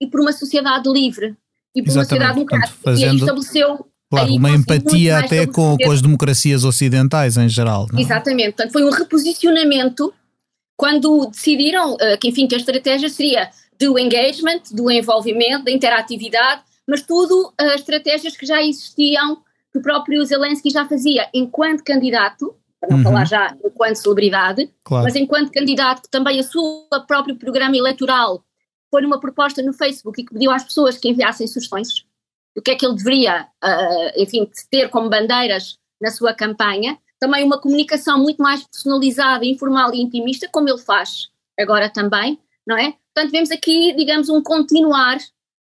e 0.00 0.06
por 0.06 0.20
uma 0.20 0.32
sociedade 0.32 0.88
livre 0.90 1.36
e 1.74 1.82
por 1.82 1.90
Exatamente. 1.90 1.96
uma 1.96 2.04
sociedade 2.04 2.34
democrática. 2.34 2.78
Fazendo... 2.82 3.06
E 3.06 3.10
aí 3.10 3.16
estabeleceu 3.16 3.86
Claro, 4.10 4.34
uma 4.34 4.50
empatia 4.50 5.18
até 5.18 5.46
com, 5.46 5.76
com, 5.76 5.90
as 5.90 6.00
democracias 6.00 6.64
ocidentais 6.64 7.36
em 7.36 7.46
geral. 7.46 7.86
Não? 7.92 7.98
É? 7.98 8.02
Exatamente, 8.02 8.52
portanto 8.52 8.72
foi 8.72 8.82
um 8.82 8.90
reposicionamento 8.90 10.14
quando 10.76 11.26
decidiram 11.26 11.94
uh, 11.94 12.18
que, 12.18 12.28
enfim, 12.28 12.46
que 12.46 12.54
a 12.54 12.58
estratégia 12.58 13.08
seria 13.10 13.50
do 13.78 13.98
engagement, 13.98 14.62
do 14.72 14.90
envolvimento, 14.90 15.64
da 15.64 15.70
interatividade, 15.70 16.62
mas 16.86 17.02
tudo 17.02 17.52
uh, 17.60 17.74
estratégias 17.74 18.34
que 18.34 18.46
já 18.46 18.62
existiam, 18.62 19.42
que 19.70 19.78
o 19.78 19.82
próprio 19.82 20.24
Zelensky 20.24 20.70
já 20.70 20.88
fazia 20.88 21.28
enquanto 21.34 21.84
candidato, 21.84 22.54
para 22.80 22.90
não 22.90 22.98
uhum. 22.98 23.04
falar 23.04 23.24
já 23.24 23.56
enquanto 23.64 23.96
celebridade, 23.96 24.70
claro. 24.84 25.04
mas 25.04 25.16
enquanto 25.16 25.52
candidato 25.52 26.02
que 26.02 26.10
também 26.10 26.38
a 26.38 26.42
sua 26.42 27.04
próprio 27.06 27.36
programa 27.36 27.76
eleitoral 27.76 28.44
foi 28.90 29.04
uma 29.04 29.20
proposta 29.20 29.62
no 29.62 29.72
Facebook 29.72 30.20
e 30.20 30.24
que 30.24 30.32
pediu 30.32 30.50
às 30.50 30.64
pessoas 30.64 30.96
que 30.96 31.08
enviassem 31.08 31.46
sugestões 31.46 31.88
do 32.54 32.62
que 32.62 32.70
é 32.70 32.74
que 32.74 32.86
ele 32.86 32.96
deveria, 32.96 33.46
uh, 33.64 34.22
enfim, 34.22 34.50
ter 34.70 34.88
como 34.88 35.10
bandeiras 35.10 35.78
na 36.00 36.10
sua 36.10 36.32
campanha, 36.32 36.98
também 37.20 37.44
uma 37.44 37.60
comunicação 37.60 38.18
muito 38.18 38.40
mais 38.40 38.64
personalizada, 38.64 39.44
informal 39.44 39.92
e 39.94 40.00
intimista, 40.00 40.48
como 40.50 40.68
ele 40.68 40.78
faz 40.78 41.28
agora 41.58 41.90
também, 41.90 42.38
não 42.66 42.76
é? 42.76 42.94
Portanto, 43.14 43.32
vemos 43.32 43.50
aqui, 43.50 43.92
digamos, 43.94 44.28
um 44.28 44.42
continuar 44.42 45.18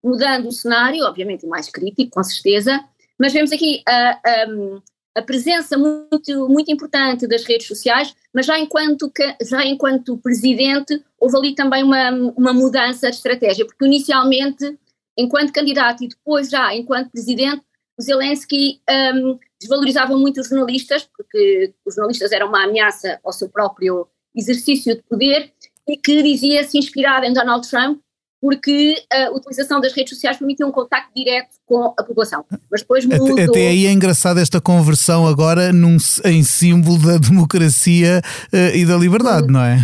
mudando 0.04 0.48
o 0.48 0.52
cenário, 0.52 1.06
obviamente 1.06 1.46
mais 1.46 1.70
crítico, 1.70 2.12
com 2.12 2.24
certeza, 2.24 2.84
mas 3.20 3.34
vemos 3.34 3.52
aqui 3.52 3.84
uh, 3.88 4.52
um, 4.52 4.82
a 5.16 5.22
presença 5.22 5.78
muito, 5.78 6.50
muito 6.50 6.72
importante 6.72 7.28
das 7.28 7.44
redes 7.44 7.68
sociais, 7.68 8.16
mas 8.34 8.46
já 8.46 8.58
enquanto, 8.60 9.12
já 9.42 9.66
enquanto 9.66 10.18
presidente 10.18 11.04
houve 11.20 11.38
ali 11.38 11.56
também 11.56 11.84
uma, 11.84 12.12
uma 12.36 12.54
mudança 12.54 13.10
de 13.10 13.18
estratégia, 13.18 13.66
porque 13.66 13.86
inicialmente, 13.86 14.78
enquanto 15.18 15.54
candidato 15.54 16.04
e 16.04 16.08
depois 16.08 16.50
já 16.50 16.74
enquanto 16.76 17.12
presidente, 17.12 17.62
o 17.98 18.02
Zelensky 18.02 18.82
um, 18.90 19.38
desvalorizava 19.60 20.18
muito 20.18 20.42
os 20.42 20.50
jornalistas, 20.50 21.08
porque 21.16 21.74
os 21.86 21.94
jornalistas 21.94 22.32
eram 22.32 22.48
uma 22.48 22.64
ameaça 22.64 23.20
ao 23.24 23.32
seu 23.32 23.48
próprio 23.50 24.08
exercício 24.36 24.96
de 24.96 25.04
poder, 25.04 25.54
e 25.88 25.98
que 25.98 26.24
dizia-se 26.24 26.78
inspirada 26.78 27.28
em 27.28 27.34
Donald 27.34 27.70
Trump, 27.70 28.00
porque 28.44 29.02
a 29.10 29.32
utilização 29.32 29.80
das 29.80 29.94
redes 29.94 30.10
sociais 30.10 30.36
permitia 30.36 30.68
um 30.68 30.72
contacto 30.72 31.10
direto 31.16 31.52
com 31.66 31.94
a 31.98 32.04
população. 32.04 32.44
Mas 32.70 32.82
depois 32.82 33.06
mudou... 33.06 33.32
Até, 33.32 33.46
até 33.46 33.68
aí 33.70 33.86
é 33.86 33.92
engraçado 33.94 34.38
esta 34.38 34.60
conversão 34.60 35.26
agora 35.26 35.72
num, 35.72 35.96
em 36.26 36.44
símbolo 36.44 36.98
da 36.98 37.16
democracia 37.26 38.22
uh, 38.52 38.76
e 38.76 38.86
da 38.86 38.98
liberdade, 38.98 39.48
não 39.48 39.62
é? 39.62 39.78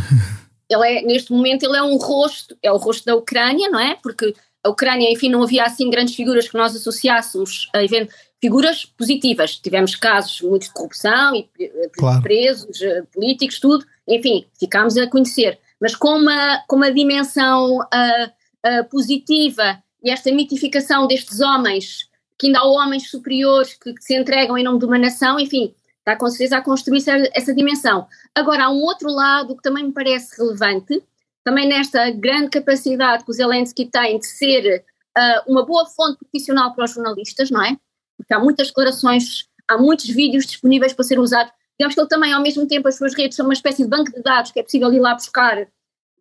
Ele 0.70 0.86
é, 0.86 1.02
neste 1.04 1.32
momento, 1.32 1.64
ele 1.64 1.78
é 1.78 1.82
um 1.82 1.96
rosto, 1.96 2.54
é 2.62 2.70
o 2.70 2.76
rosto 2.76 3.06
da 3.06 3.16
Ucrânia, 3.16 3.70
não 3.70 3.80
é? 3.80 3.96
Porque 4.04 4.36
a 4.62 4.70
Ucrânia, 4.70 5.10
enfim, 5.10 5.30
não 5.30 5.42
havia 5.42 5.64
assim 5.64 5.90
grandes 5.90 6.14
figuras 6.14 6.50
que 6.50 6.58
nós 6.58 6.76
associássemos 6.76 7.70
a 7.74 7.82
evento, 7.82 8.14
figuras 8.42 8.84
positivas. 8.84 9.56
Tivemos 9.56 9.96
casos 9.96 10.42
muito 10.42 10.64
de 10.64 10.74
corrupção 10.74 11.34
e 11.34 11.50
eh, 11.62 11.90
claro. 11.94 12.22
presos, 12.22 12.82
eh, 12.82 13.04
políticos, 13.14 13.58
tudo, 13.58 13.86
enfim, 14.06 14.46
ficámos 14.60 14.98
a 14.98 15.08
conhecer. 15.08 15.58
Mas 15.80 15.96
com 15.96 16.10
uma, 16.10 16.62
com 16.68 16.76
uma 16.76 16.92
dimensão 16.92 17.78
uh, 17.78 18.39
uh, 18.66 18.88
positiva 18.90 19.82
e 20.04 20.10
esta 20.10 20.32
mitificação 20.32 21.08
destes 21.08 21.40
homens, 21.40 22.10
que 22.38 22.48
ainda 22.48 22.60
há 22.60 22.68
homens 22.68 23.10
superiores 23.10 23.74
que, 23.74 23.94
que, 23.94 24.04
se 24.04 24.16
entregam 24.16 24.58
em 24.58 24.64
nome 24.64 24.80
de 24.80 24.86
uma 24.86 24.98
nação, 24.98 25.40
enfim, 25.40 25.74
está 26.00 26.16
com 26.16 26.28
certeza 26.30 26.58
a 26.58 26.62
construir 26.62 27.00
essa, 27.00 27.30
essa 27.34 27.54
dimensão. 27.54 28.08
Agora, 28.34 28.66
há 28.66 28.70
um 28.70 28.82
outro 28.82 29.10
lado 29.10 29.56
que 29.56 29.62
também 29.62 29.86
me 29.86 29.92
parece 29.92 30.40
relevante, 30.40 31.04
também 31.44 31.68
nesta 31.68 32.10
grande 32.12 32.50
capacidade 32.50 33.24
que 33.24 33.32
o 33.32 33.34
Zelensky 33.34 33.86
tem 33.86 34.20
de 34.20 34.28
ser 34.28 34.84
uh, 35.18 35.52
uma 35.52 35.66
boa 35.66 35.86
fonte 35.86 36.18
profissional 36.20 36.74
para 36.74 36.86
os 36.86 36.94
jornalistas, 36.94 37.52
não 37.52 37.64
é? 37.64 37.78
Porque 38.18 38.34
há 38.34 38.40
muitas 38.40 38.68
declarações, 38.68 39.48
há 39.68 39.78
muitos 39.78 40.08
vídeos 40.08 40.46
disponíveis 40.46 40.94
para 40.94 41.04
ser 41.04 41.20
usados. 41.20 41.52
Digamos 41.78 41.96
que 41.96 42.02
ele 42.02 42.10
também, 42.10 42.34
ao 42.34 42.42
mesmo 42.42 42.68
tempo, 42.68 42.88
as 42.88 42.98
suas 42.98 43.16
redes 43.16 43.36
são 43.36 43.46
uma 43.46 43.54
espécie 43.54 43.84
de 43.84 43.90
banco 43.90 44.12
de 44.12 44.22
dados 44.22 44.52
que 44.52 44.60
é 44.60 44.64
possível 44.64 44.92
ir 44.94 45.00
lá 45.00 45.14
buscar 45.14 45.68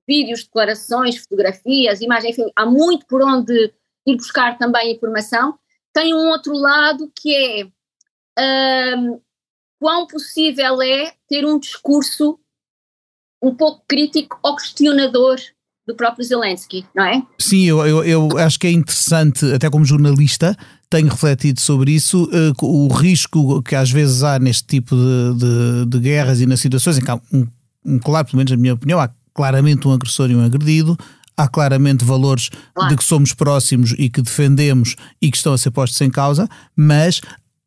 vídeos, 0.09 0.45
declarações, 0.45 1.19
fotografias, 1.19 2.01
imagens, 2.01 2.39
enfim, 2.39 2.51
há 2.57 2.65
muito 2.65 3.07
por 3.07 3.23
onde 3.23 3.73
ir 4.07 4.17
buscar 4.17 4.57
também 4.57 4.95
informação. 4.95 5.59
Tem 5.93 6.15
um 6.15 6.29
outro 6.29 6.55
lado 6.55 7.13
que 7.15 7.71
é 8.39 8.97
um, 8.97 9.21
quão 9.79 10.07
possível 10.07 10.81
é 10.81 11.13
ter 11.29 11.45
um 11.45 11.59
discurso 11.59 12.39
um 13.43 13.55
pouco 13.55 13.85
crítico 13.87 14.39
ou 14.43 14.57
questionador 14.57 15.37
do 15.87 15.95
próprio 15.95 16.25
Zelensky, 16.25 16.85
não 16.95 17.05
é? 17.05 17.23
Sim, 17.39 17.65
eu, 17.65 17.87
eu, 17.87 18.05
eu, 18.05 18.39
acho 18.39 18.59
que 18.59 18.67
é 18.67 18.71
interessante, 18.71 19.45
até 19.53 19.71
como 19.71 19.87
jornalista, 19.87 20.57
tenho 20.91 21.09
refletido 21.09 21.61
sobre 21.61 21.93
isso, 21.93 22.25
uh, 22.25 22.67
o 22.67 22.89
risco 22.89 23.63
que 23.63 23.75
às 23.75 23.91
vezes 23.91 24.23
há 24.23 24.39
neste 24.39 24.67
tipo 24.67 24.95
de, 24.95 25.39
de, 25.39 25.87
de 25.87 25.99
guerras 25.99 26.41
e 26.41 26.47
nas 26.47 26.61
situações 26.61 26.99
em 26.99 27.05
que 27.05 27.11
há 27.11 27.19
um, 27.33 27.47
um, 27.87 27.99
claro, 27.99 28.27
pelo 28.27 28.37
menos 28.37 28.51
na 28.51 28.59
minha 28.59 28.75
opinião, 28.75 29.01
há 29.01 29.09
claramente 29.39 29.87
um 29.87 29.93
agressor 29.93 30.33
e 30.33 30.35
um 30.35 30.45
agredido, 30.45 30.99
há 31.37 31.47
claramente 31.47 32.05
valores 32.05 32.51
claro. 32.75 32.91
de 32.91 32.97
que 32.97 33.05
somos 33.05 33.33
próximos 33.33 33.95
e 33.97 34.11
que 34.11 34.21
defendemos 34.21 34.97
e 35.23 35.31
que 35.31 35.37
estão 35.37 35.53
a 35.53 35.59
ser 35.59 35.71
postos 35.71 36.01
em 36.01 36.11
causa, 36.11 36.49
mas 36.75 37.21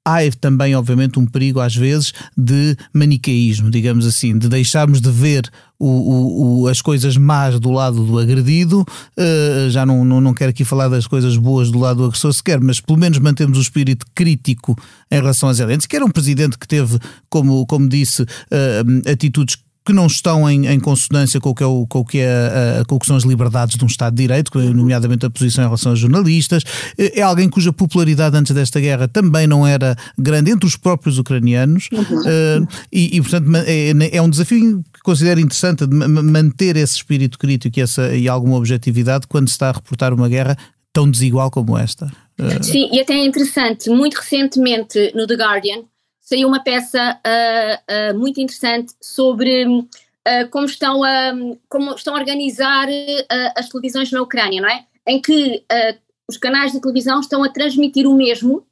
há 0.05 0.17
também, 0.37 0.75
obviamente, 0.75 1.17
um 1.17 1.25
perigo 1.25 1.61
às 1.61 1.73
vezes 1.73 2.11
de 2.37 2.75
manicaísmo, 2.93 3.71
digamos 3.71 4.05
assim, 4.05 4.37
de 4.37 4.49
deixarmos 4.49 4.99
de 4.99 5.09
ver 5.09 5.49
o, 5.79 5.87
o, 5.87 6.61
o, 6.63 6.67
as 6.67 6.81
coisas 6.81 7.15
más 7.15 7.57
do 7.57 7.71
lado 7.71 8.05
do 8.05 8.19
agredido. 8.19 8.85
Uh, 9.17 9.69
já 9.69 9.85
não, 9.85 10.03
não, 10.03 10.19
não 10.19 10.33
quero 10.33 10.49
aqui 10.49 10.65
falar 10.65 10.89
das 10.89 11.07
coisas 11.07 11.37
boas 11.37 11.71
do 11.71 11.79
lado 11.79 11.99
do 11.99 12.05
agressor 12.07 12.33
sequer, 12.33 12.59
mas 12.59 12.81
pelo 12.81 12.99
menos 12.99 13.17
mantemos 13.17 13.57
o 13.57 13.61
espírito 13.61 14.05
crítico 14.13 14.77
em 15.09 15.15
relação 15.15 15.47
a 15.47 15.53
Zelensky, 15.53 15.87
que 15.87 15.95
era 15.95 16.03
um 16.03 16.11
presidente 16.11 16.57
que 16.57 16.67
teve, 16.67 16.99
como, 17.29 17.65
como 17.65 17.87
disse, 17.87 18.23
uh, 18.23 19.09
atitudes 19.09 19.55
que 19.83 19.93
não 19.93 20.05
estão 20.05 20.49
em, 20.49 20.67
em 20.67 20.79
consonância 20.79 21.39
com 21.39 21.49
o 21.49 21.55
que, 21.55 21.63
é 21.63 21.65
o, 21.65 21.87
com, 21.87 21.99
o 21.99 22.05
que 22.05 22.19
é, 22.19 22.83
com 22.87 22.95
o 22.95 22.99
que 22.99 23.07
são 23.07 23.15
as 23.15 23.23
liberdades 23.23 23.77
de 23.77 23.83
um 23.83 23.87
Estado 23.87 24.15
de 24.15 24.21
Direito, 24.21 24.51
nomeadamente 24.73 25.25
a 25.25 25.29
posição 25.29 25.63
em 25.63 25.67
relação 25.67 25.91
aos 25.91 25.99
jornalistas. 25.99 26.63
É, 26.97 27.19
é 27.19 27.21
alguém 27.23 27.49
cuja 27.49 27.73
popularidade 27.73 28.37
antes 28.37 28.53
desta 28.53 28.79
guerra 28.79 29.07
também 29.07 29.47
não 29.47 29.65
era 29.65 29.95
grande 30.17 30.51
entre 30.51 30.67
os 30.67 30.77
próprios 30.77 31.17
ucranianos 31.17 31.89
uhum. 31.91 32.19
uh, 32.19 32.67
e, 32.91 33.17
e, 33.17 33.21
portanto, 33.21 33.49
é, 33.65 34.17
é, 34.17 34.21
um 34.21 34.29
desafio 34.29 34.83
que 34.93 34.99
considero 35.01 35.39
interessante 35.39 35.87
de 35.87 35.95
manter 35.95 36.77
esse 36.77 36.97
espírito 36.97 37.39
crítico 37.39 37.79
e, 37.79 37.81
essa, 37.81 38.15
e 38.15 38.27
alguma 38.29 38.57
objetividade 38.57 39.25
quando 39.27 39.47
se 39.47 39.53
está 39.53 39.69
a 39.69 39.73
reportar 39.73 40.13
uma 40.13 40.29
guerra 40.29 40.55
tão 40.93 41.09
desigual 41.09 41.49
como 41.49 41.77
esta. 41.77 42.11
Sim, 42.61 42.89
e 42.91 42.99
até 42.99 43.13
é 43.13 43.25
interessante, 43.25 43.89
muito 43.89 44.15
recentemente 44.15 45.11
no 45.15 45.27
The 45.27 45.35
Guardian, 45.35 45.83
saiu 46.31 46.47
uma 46.47 46.63
peça 46.63 47.19
uh, 47.19 48.13
uh, 48.15 48.17
muito 48.17 48.39
interessante 48.39 48.93
sobre 49.01 49.65
uh, 49.65 50.49
como, 50.49 50.65
estão 50.65 51.03
a, 51.03 51.33
como 51.67 51.93
estão 51.93 52.15
a 52.15 52.19
organizar 52.19 52.87
as 53.57 53.67
televisões 53.67 54.09
na 54.11 54.21
Ucrânia, 54.21 54.61
não 54.61 54.69
é? 54.69 54.85
Em 55.05 55.21
que 55.21 55.65
os 56.29 56.37
canais 56.37 56.71
de 56.71 56.79
televisão 56.79 57.19
estão 57.19 57.43
a 57.43 57.49
transmitir 57.49 58.07
o 58.07 58.15
mesmo, 58.15 58.65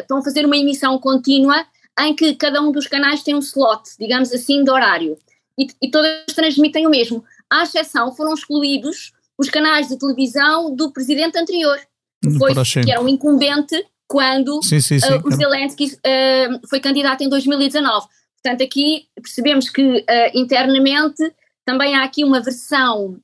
estão 0.00 0.18
a 0.18 0.22
fazer 0.22 0.44
uma 0.44 0.56
emissão 0.56 0.98
contínua 0.98 1.64
em 2.00 2.14
que 2.14 2.34
cada 2.34 2.60
um 2.60 2.70
dos 2.72 2.86
canais 2.86 3.22
tem 3.22 3.34
um 3.34 3.38
slot, 3.38 3.82
digamos 3.98 4.32
assim, 4.32 4.62
de 4.62 4.70
horário. 4.70 5.16
E, 5.58 5.68
e 5.80 5.90
todas 5.90 6.26
transmitem 6.34 6.86
o 6.86 6.90
mesmo. 6.90 7.24
À 7.48 7.62
exceção, 7.62 8.14
foram 8.14 8.34
excluídos 8.34 9.12
os 9.38 9.48
canais 9.48 9.88
de 9.88 9.98
televisão 9.98 10.74
do 10.74 10.92
presidente 10.92 11.38
anterior, 11.38 11.78
que, 12.22 12.30
foi, 12.36 12.52
que 12.82 12.90
era 12.90 13.00
um 13.00 13.08
incumbente 13.08 13.82
quando 14.10 14.60
sim, 14.64 14.80
sim, 14.80 14.98
sim, 14.98 15.14
uh, 15.14 15.22
o 15.24 15.30
Zelensky 15.30 15.86
uh, 15.86 16.68
foi 16.68 16.80
candidato 16.80 17.22
em 17.22 17.28
2019. 17.28 18.08
Portanto, 18.42 18.64
aqui 18.64 19.06
percebemos 19.14 19.70
que 19.70 20.00
uh, 20.00 20.04
internamente 20.34 21.32
também 21.64 21.94
há 21.94 22.02
aqui 22.02 22.24
uma 22.24 22.40
versão 22.40 23.20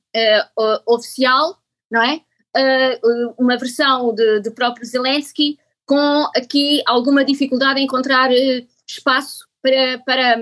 oficial, 0.85 1.57
não 1.91 2.01
é? 2.01 2.21
uma 3.37 3.57
versão 3.57 4.15
de, 4.15 4.39
de, 4.39 4.51
próprio 4.51 4.85
Zelensky 4.85 5.59
com 5.85 6.25
aqui 6.33 6.81
alguma 6.85 7.25
dificuldade 7.25 7.81
em 7.81 7.83
encontrar 7.83 8.29
espaço 8.87 9.45
para, 9.61 9.99
para, 10.05 10.37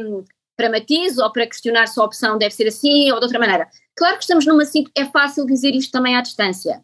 para 0.56 0.70
matiz 0.70 1.18
ou 1.18 1.32
para 1.32 1.48
questionar 1.48 1.88
se 1.88 2.00
a 2.00 2.04
opção 2.04 2.38
deve 2.38 2.54
ser 2.54 2.68
assim 2.68 3.12
ou 3.12 3.18
de 3.18 3.26
outra 3.26 3.40
maneira. 3.40 3.68
Claro 3.96 4.18
que 4.18 4.24
estamos 4.24 4.46
numa 4.46 4.64
é 4.96 5.06
fácil 5.06 5.46
dizer 5.48 5.74
isto 5.74 5.92
também 5.92 6.16
à 6.16 6.22
distância. 6.22 6.82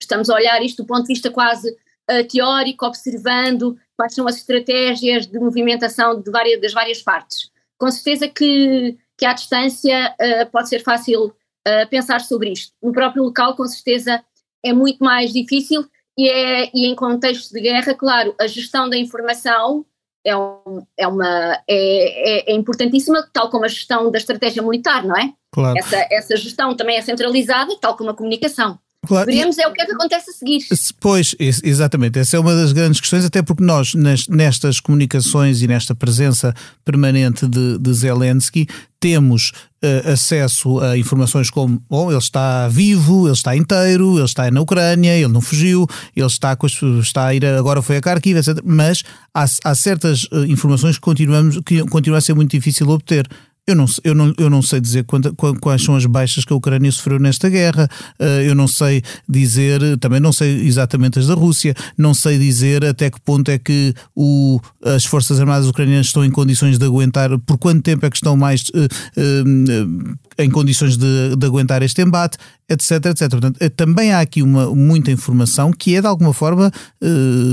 Estamos 0.00 0.28
a 0.28 0.34
olhar 0.34 0.62
isto 0.62 0.82
do 0.82 0.86
ponto 0.86 1.02
de 1.02 1.14
vista 1.14 1.30
quase 1.30 1.74
uh, 2.10 2.26
teórico, 2.28 2.86
observando 2.86 3.76
quais 3.96 4.14
são 4.14 4.26
as 4.26 4.36
estratégias 4.36 5.26
de 5.26 5.38
movimentação 5.38 6.20
de 6.20 6.30
várias, 6.30 6.60
das 6.60 6.72
várias 6.72 7.02
partes. 7.02 7.50
Com 7.78 7.90
certeza 7.90 8.28
que, 8.28 8.96
que 9.16 9.26
à 9.26 9.32
distância 9.32 10.14
uh, 10.20 10.50
pode 10.50 10.68
ser 10.68 10.82
fácil 10.82 11.26
uh, 11.26 11.88
pensar 11.90 12.20
sobre 12.20 12.50
isto. 12.50 12.72
No 12.82 12.92
próprio 12.92 13.22
local, 13.22 13.54
com 13.56 13.66
certeza, 13.66 14.22
é 14.64 14.72
muito 14.72 15.02
mais 15.02 15.32
difícil 15.32 15.86
e, 16.16 16.28
é, 16.28 16.70
e 16.72 16.86
em 16.86 16.94
contexto 16.94 17.52
de 17.52 17.60
guerra, 17.60 17.94
claro, 17.94 18.34
a 18.40 18.46
gestão 18.46 18.88
da 18.88 18.96
informação 18.96 19.84
é, 20.24 20.36
um, 20.36 20.86
é, 20.96 21.06
uma, 21.06 21.62
é, 21.68 21.68
é, 21.68 22.52
é, 22.52 22.54
importantíssima, 22.54 23.28
tal 23.32 23.50
como 23.50 23.64
a 23.64 23.68
gestão 23.68 24.10
da 24.10 24.18
estratégia 24.18 24.62
militar, 24.62 25.04
não 25.04 25.16
é? 25.16 25.32
Claro. 25.52 25.76
Essa, 25.76 26.06
essa 26.10 26.36
gestão 26.36 26.74
também 26.74 26.96
é 26.96 27.02
centralizada, 27.02 27.76
tal 27.80 27.96
como 27.96 28.10
a 28.10 28.14
comunicação. 28.14 28.78
Claro. 29.06 29.26
Veremos 29.26 29.58
é 29.58 29.66
o 29.66 29.72
que 29.72 29.82
é 29.82 29.86
que 29.86 29.92
acontece 29.92 30.30
a 30.30 30.32
seguir. 30.32 30.60
Pois, 31.00 31.34
exatamente. 31.38 32.18
Essa 32.18 32.36
é 32.36 32.40
uma 32.40 32.54
das 32.54 32.72
grandes 32.72 33.00
questões, 33.00 33.24
até 33.24 33.42
porque 33.42 33.62
nós, 33.62 33.94
nestas 34.28 34.80
comunicações 34.80 35.62
e 35.62 35.66
nesta 35.66 35.94
presença 35.94 36.54
permanente 36.84 37.46
de, 37.46 37.78
de 37.78 37.92
Zelensky, 37.92 38.66
temos 39.04 39.52
uh, 39.84 40.12
acesso 40.12 40.78
a 40.80 40.96
informações 40.96 41.50
como 41.50 41.78
bom, 41.90 42.10
ele 42.10 42.18
está 42.18 42.68
vivo, 42.68 43.26
ele 43.26 43.34
está 43.34 43.54
inteiro, 43.54 44.16
ele 44.16 44.24
está 44.24 44.50
na 44.50 44.62
Ucrânia, 44.62 45.14
ele 45.14 45.28
não 45.28 45.42
fugiu, 45.42 45.86
ele 46.16 46.26
está, 46.26 46.56
está 47.02 47.26
a 47.26 47.34
ir, 47.34 47.44
agora 47.44 47.82
foi 47.82 47.98
a 47.98 48.00
Kharkiv, 48.00 48.38
etc. 48.38 48.60
Mas 48.64 49.02
há, 49.34 49.44
há 49.64 49.74
certas 49.74 50.24
uh, 50.32 50.46
informações 50.46 50.96
que, 50.96 51.02
continuamos, 51.02 51.60
que 51.66 51.84
continuam 51.88 52.16
a 52.16 52.22
ser 52.22 52.32
muito 52.32 52.52
difícil 52.52 52.88
obter. 52.88 53.28
Eu 53.66 53.74
não, 53.74 53.86
eu, 54.04 54.14
não, 54.14 54.34
eu 54.36 54.50
não 54.50 54.60
sei 54.60 54.78
dizer 54.78 55.04
quanta, 55.04 55.32
quais 55.32 55.82
são 55.82 55.96
as 55.96 56.04
baixas 56.04 56.44
que 56.44 56.52
a 56.52 56.56
Ucrânia 56.56 56.92
sofreu 56.92 57.18
nesta 57.18 57.48
guerra, 57.48 57.88
eh, 58.18 58.44
eu 58.46 58.54
não 58.54 58.68
sei 58.68 59.02
dizer, 59.26 59.80
também 60.00 60.20
não 60.20 60.34
sei 60.34 60.66
exatamente 60.66 61.18
as 61.18 61.28
da 61.28 61.34
Rússia, 61.34 61.74
não 61.96 62.12
sei 62.12 62.38
dizer 62.38 62.84
até 62.84 63.10
que 63.10 63.18
ponto 63.22 63.50
é 63.50 63.58
que 63.58 63.94
o, 64.14 64.60
as 64.84 65.06
Forças 65.06 65.40
Armadas 65.40 65.66
ucranianas 65.66 66.08
estão 66.08 66.22
em 66.22 66.30
condições 66.30 66.76
de 66.76 66.84
aguentar, 66.84 67.38
por 67.38 67.56
quanto 67.56 67.80
tempo 67.80 68.04
é 68.04 68.10
que 68.10 68.16
estão 68.16 68.36
mais 68.36 68.64
uh, 68.68 68.84
uh, 68.84 70.14
em 70.36 70.50
condições 70.50 70.98
de, 70.98 71.34
de, 71.34 71.46
aguentar 71.46 71.82
este 71.82 72.02
embate, 72.02 72.36
etc, 72.68 73.06
etc. 73.06 73.30
Portanto, 73.30 73.58
também 73.70 74.12
há 74.12 74.20
aqui 74.20 74.42
uma, 74.42 74.74
muita 74.74 75.10
informação 75.10 75.72
que 75.72 75.96
é 75.96 76.02
de 76.02 76.06
alguma 76.06 76.34
forma 76.34 76.70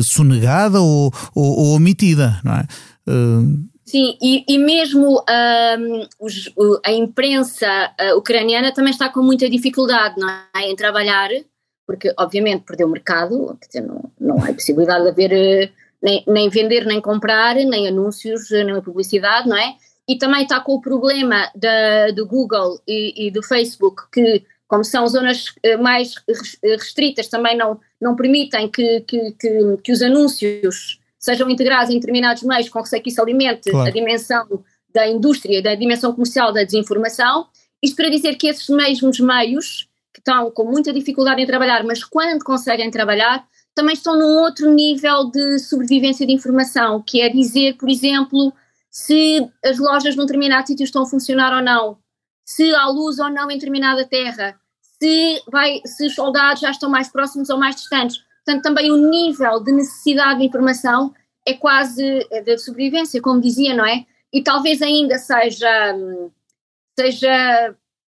sonegada 0.03 0.81
ou, 0.81 1.13
ou, 1.33 1.57
ou 1.57 1.75
omitida, 1.75 2.37
não 2.43 2.53
é? 2.53 2.65
Sim, 3.85 4.17
e, 4.21 4.45
e 4.47 4.57
mesmo 4.57 5.23
um, 5.27 6.07
os, 6.19 6.51
a 6.85 6.91
imprensa 6.91 7.91
uh, 7.99 8.17
ucraniana 8.17 8.71
também 8.71 8.91
está 8.91 9.09
com 9.09 9.21
muita 9.21 9.49
dificuldade 9.49 10.15
é, 10.55 10.69
em 10.69 10.75
trabalhar, 10.75 11.29
porque 11.85 12.13
obviamente 12.17 12.63
perdeu 12.63 12.87
o 12.87 12.91
mercado, 12.91 13.57
dizer, 13.65 13.81
não, 13.81 14.11
não 14.19 14.43
há 14.43 14.53
possibilidade 14.53 15.03
de 15.03 15.09
haver 15.09 15.73
nem, 16.01 16.23
nem 16.27 16.49
vender, 16.49 16.85
nem 16.85 17.01
comprar, 17.01 17.55
nem 17.55 17.87
anúncios, 17.87 18.49
nem 18.51 18.81
publicidade, 18.81 19.47
não 19.47 19.57
é? 19.57 19.75
E 20.07 20.17
também 20.17 20.43
está 20.43 20.59
com 20.59 20.73
o 20.73 20.81
problema 20.81 21.49
da, 21.55 22.11
do 22.11 22.25
Google 22.25 22.81
e, 22.87 23.27
e 23.27 23.31
do 23.31 23.43
Facebook, 23.43 24.03
que, 24.11 24.43
como 24.67 24.83
são 24.83 25.07
zonas 25.07 25.53
eh, 25.63 25.77
mais 25.77 26.15
restritas, 26.63 27.27
também 27.27 27.55
não, 27.55 27.79
não 27.99 28.15
permitem 28.15 28.67
que, 28.69 29.01
que, 29.01 29.31
que, 29.33 29.77
que 29.83 29.91
os 29.91 30.01
anúncios 30.01 30.99
sejam 31.21 31.49
integrados 31.49 31.91
em 31.91 31.99
determinados 31.99 32.43
meios, 32.43 32.67
com 32.67 32.81
que 32.81 33.09
isso 33.09 33.21
alimente 33.21 33.69
claro. 33.69 33.87
a 33.87 33.91
dimensão 33.91 34.63
da 34.93 35.07
indústria, 35.07 35.61
da 35.61 35.75
dimensão 35.75 36.11
comercial 36.11 36.51
da 36.51 36.63
desinformação. 36.63 37.47
Isto 37.81 37.95
para 37.95 38.09
dizer 38.09 38.35
que 38.35 38.47
esses 38.47 38.67
mesmos 38.67 39.19
meios, 39.19 39.87
que 40.13 40.19
estão 40.19 40.49
com 40.51 40.65
muita 40.65 40.91
dificuldade 40.91 41.41
em 41.41 41.45
trabalhar, 41.45 41.83
mas 41.83 42.03
quando 42.03 42.43
conseguem 42.43 42.89
trabalhar, 42.89 43.45
também 43.73 43.93
estão 43.93 44.17
num 44.17 44.39
outro 44.39 44.73
nível 44.73 45.29
de 45.31 45.59
sobrevivência 45.59 46.25
de 46.25 46.33
informação, 46.33 47.01
que 47.01 47.21
é 47.21 47.29
dizer, 47.29 47.77
por 47.77 47.87
exemplo, 47.87 48.51
se 48.89 49.47
as 49.63 49.79
lojas 49.79 50.15
num 50.15 50.25
determinado 50.25 50.67
sítio 50.67 50.83
estão 50.83 51.03
a 51.03 51.05
funcionar 51.05 51.55
ou 51.55 51.63
não, 51.63 51.97
se 52.43 52.75
há 52.75 52.87
luz 52.87 53.19
ou 53.19 53.29
não 53.29 53.49
em 53.49 53.55
determinada 53.55 54.05
terra, 54.05 54.59
se, 55.01 55.41
vai, 55.49 55.81
se 55.85 56.07
os 56.07 56.15
soldados 56.15 56.61
já 56.61 56.71
estão 56.71 56.89
mais 56.89 57.09
próximos 57.09 57.49
ou 57.49 57.57
mais 57.57 57.75
distantes. 57.75 58.21
Portanto, 58.45 58.63
também 58.63 58.91
o 58.91 59.09
nível 59.09 59.59
de 59.63 59.71
necessidade 59.71 60.39
de 60.39 60.45
informação 60.45 61.13
é 61.45 61.53
quase 61.53 62.25
é 62.31 62.41
de 62.41 62.57
sobrevivência, 62.57 63.21
como 63.21 63.41
dizia, 63.41 63.75
não 63.75 63.85
é? 63.85 64.05
E 64.33 64.43
talvez 64.43 64.81
ainda 64.81 65.17
seja, 65.17 65.95
seja 66.97 67.75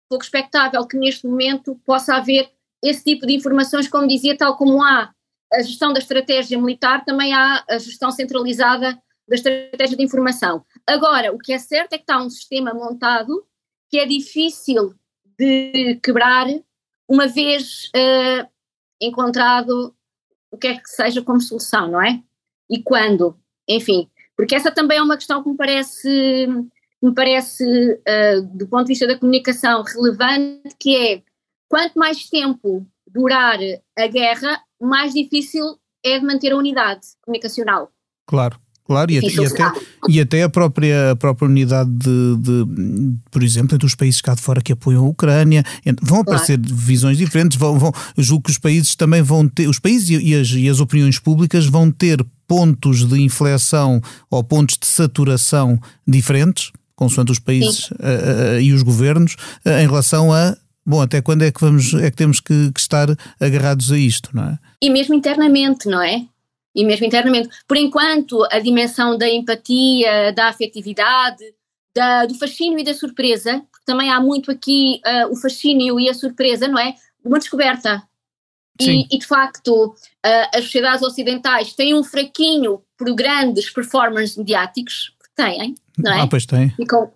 pouco 0.09 0.23
expectável 0.23 0.85
que 0.87 0.97
neste 0.97 1.27
momento 1.27 1.75
possa 1.85 2.15
haver 2.15 2.49
esse 2.83 3.03
tipo 3.03 3.25
de 3.25 3.33
informações, 3.33 3.87
como 3.87 4.07
dizia, 4.07 4.37
tal 4.37 4.55
como 4.57 4.83
há 4.83 5.13
a 5.51 5.61
gestão 5.61 5.93
da 5.93 5.99
estratégia 5.99 6.59
militar, 6.59 7.05
também 7.05 7.33
há 7.33 7.63
a 7.69 7.77
gestão 7.77 8.11
centralizada 8.11 9.01
da 9.27 9.35
estratégia 9.35 9.95
de 9.97 10.03
informação. 10.03 10.65
Agora, 10.85 11.33
o 11.33 11.37
que 11.37 11.53
é 11.53 11.57
certo 11.57 11.93
é 11.93 11.97
que 11.97 12.03
está 12.03 12.21
um 12.21 12.29
sistema 12.29 12.73
montado 12.73 13.45
que 13.89 13.97
é 13.97 14.05
difícil 14.05 14.93
de 15.37 15.99
quebrar 16.03 16.47
uma 17.07 17.27
vez 17.27 17.85
uh, 17.95 18.47
encontrado 18.99 19.95
o 20.53 20.57
que 20.57 20.67
é 20.67 20.77
que 20.77 20.87
seja 20.87 21.21
como 21.23 21.41
solução, 21.41 21.87
não 21.89 22.01
é? 22.01 22.21
E 22.69 22.81
quando? 22.83 23.35
Enfim, 23.67 24.07
porque 24.37 24.53
essa 24.53 24.71
também 24.71 24.99
é 24.99 25.01
uma 25.01 25.17
questão 25.17 25.41
que 25.41 25.49
me 25.49 25.57
parece, 25.57 26.47
me 27.01 27.13
parece 27.13 27.65
uh, 27.65 28.41
do 28.55 28.67
ponto 28.67 28.83
de 28.83 28.89
vista 28.89 29.07
da 29.07 29.17
comunicação, 29.17 29.81
relevante, 29.81 30.75
que 30.79 30.95
é 30.95 31.23
quanto 31.67 31.97
mais 31.97 32.29
tempo 32.29 32.85
durar 33.07 33.57
a 33.97 34.07
guerra, 34.07 34.61
mais 34.79 35.11
difícil 35.13 35.63
é 36.05 36.19
de 36.19 36.25
manter 36.25 36.51
a 36.51 36.57
unidade 36.57 37.01
comunicacional. 37.23 37.91
Claro. 38.27 38.59
Claro, 38.85 39.11
e, 39.11 39.15
e, 39.15 39.45
até, 39.45 39.71
e 40.09 40.19
até 40.19 40.43
a 40.43 40.49
própria, 40.49 41.11
a 41.11 41.15
própria 41.15 41.47
unidade 41.47 41.89
de, 41.89 42.35
de, 42.37 43.15
por 43.31 43.41
exemplo, 43.41 43.75
entre 43.75 43.85
os 43.85 43.95
países 43.95 44.19
cá 44.19 44.35
de 44.35 44.41
fora 44.41 44.61
que 44.61 44.73
apoiam 44.73 45.05
a 45.05 45.07
Ucrânia, 45.07 45.63
vão 46.01 46.19
aparecer 46.19 46.59
claro. 46.59 46.75
visões 46.75 47.17
diferentes, 47.17 47.57
vão, 47.57 47.79
vão, 47.79 47.93
julgo 48.17 48.43
que 48.43 48.51
os 48.51 48.57
países 48.57 48.93
também 48.93 49.21
vão 49.21 49.47
ter, 49.47 49.69
os 49.69 49.79
países 49.79 50.09
e 50.09 50.35
as, 50.35 50.49
e 50.49 50.67
as 50.67 50.81
opiniões 50.81 51.17
públicas 51.17 51.65
vão 51.65 51.89
ter 51.89 52.25
pontos 52.45 53.07
de 53.07 53.21
inflexão 53.21 54.01
ou 54.29 54.43
pontos 54.43 54.77
de 54.77 54.85
saturação 54.85 55.79
diferentes, 56.05 56.71
consoante 56.93 57.31
os 57.31 57.39
países 57.39 57.89
uh, 57.91 57.95
uh, 57.95 58.59
e 58.59 58.73
os 58.73 58.83
governos, 58.83 59.35
uh, 59.65 59.81
em 59.81 59.87
relação 59.87 60.33
a 60.33 60.57
bom, 60.85 61.01
até 61.01 61.21
quando 61.21 61.43
é 61.43 61.51
que 61.51 61.61
vamos, 61.61 61.93
é 61.93 62.11
que 62.11 62.17
temos 62.17 62.41
que, 62.41 62.69
que, 62.71 62.79
estar 62.81 63.07
agarrados 63.39 63.91
a 63.93 63.97
isto, 63.97 64.29
não 64.33 64.43
é? 64.43 64.59
E 64.81 64.89
mesmo 64.89 65.15
internamente, 65.15 65.87
não 65.87 66.01
é? 66.01 66.25
E 66.75 66.83
mesmo 66.83 67.05
internamente. 67.05 67.49
Por 67.67 67.77
enquanto, 67.77 68.43
a 68.51 68.59
dimensão 68.59 69.17
da 69.17 69.29
empatia, 69.29 70.31
da 70.33 70.47
afetividade, 70.47 71.43
da, 71.95 72.25
do 72.25 72.35
fascínio 72.35 72.79
e 72.79 72.83
da 72.83 72.93
surpresa, 72.93 73.63
porque 73.71 73.85
também 73.85 74.09
há 74.09 74.19
muito 74.19 74.49
aqui 74.49 74.99
uh, 75.05 75.31
o 75.31 75.35
fascínio 75.35 75.99
e 75.99 76.09
a 76.09 76.13
surpresa, 76.13 76.67
não 76.67 76.79
é? 76.79 76.95
Uma 77.23 77.39
descoberta. 77.39 78.03
E, 78.81 79.05
e, 79.15 79.19
de 79.19 79.27
facto, 79.27 79.89
uh, 79.89 80.57
as 80.57 80.63
sociedades 80.63 81.03
ocidentais 81.03 81.73
têm 81.73 81.93
um 81.93 82.03
fraquinho 82.03 82.81
por 82.97 83.13
grandes 83.13 83.69
performers 83.69 84.35
mediáticos, 84.35 85.15
têm, 85.35 85.75
não 85.97 86.11
é? 86.11 86.21
Ah, 86.21 86.27
pois 86.27 86.45
têm. 86.47 86.71
Ficam 86.71 87.11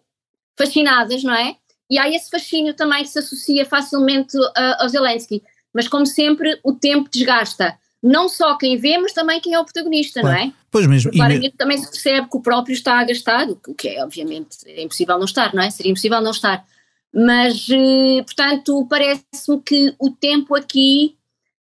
fascinadas, 0.55 1.23
não 1.23 1.33
é? 1.33 1.55
E 1.89 1.97
há 1.97 2.07
esse 2.09 2.29
fascínio 2.29 2.75
também 2.75 3.03
que 3.03 3.09
se 3.09 3.19
associa 3.19 3.65
facilmente 3.65 4.37
uh, 4.37 4.51
ao 4.77 4.89
Zelensky. 4.89 5.41
Mas, 5.73 5.87
como 5.87 6.05
sempre, 6.05 6.59
o 6.63 6.73
tempo 6.73 7.09
desgasta 7.09 7.77
não 8.01 8.29
só 8.29 8.57
quem 8.57 8.77
vê, 8.77 8.97
mas 8.97 9.13
também 9.13 9.41
quem 9.41 9.53
é 9.53 9.59
o 9.59 9.65
protagonista, 9.65 10.21
claro. 10.21 10.37
não 10.37 10.43
é? 10.45 10.53
Pois 10.69 10.87
mesmo. 10.87 11.11
Claramente 11.11 11.53
me... 11.53 11.57
também 11.57 11.77
se 11.77 11.89
percebe 11.89 12.29
que 12.29 12.37
o 12.37 12.41
próprio 12.41 12.73
está 12.73 12.99
agastado, 12.99 13.59
o 13.67 13.73
que 13.73 13.89
é 13.89 14.03
obviamente 14.03 14.57
é 14.65 14.83
impossível 14.83 15.17
não 15.17 15.25
estar, 15.25 15.53
não 15.53 15.63
é? 15.63 15.69
Seria 15.69 15.91
impossível 15.91 16.21
não 16.21 16.31
estar. 16.31 16.65
Mas, 17.13 17.67
eh, 17.69 18.21
portanto, 18.23 18.85
parece-me 18.87 19.61
que 19.63 19.95
o 19.97 20.11
tempo 20.11 20.55
aqui 20.55 21.17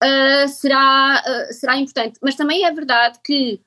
uh, 0.03 0.47
será, 0.47 1.21
uh, 1.25 1.53
será 1.53 1.77
importante. 1.77 2.17
Mas 2.21 2.35
também 2.35 2.65
é 2.65 2.71
verdade 2.71 3.19
que, 3.23 3.61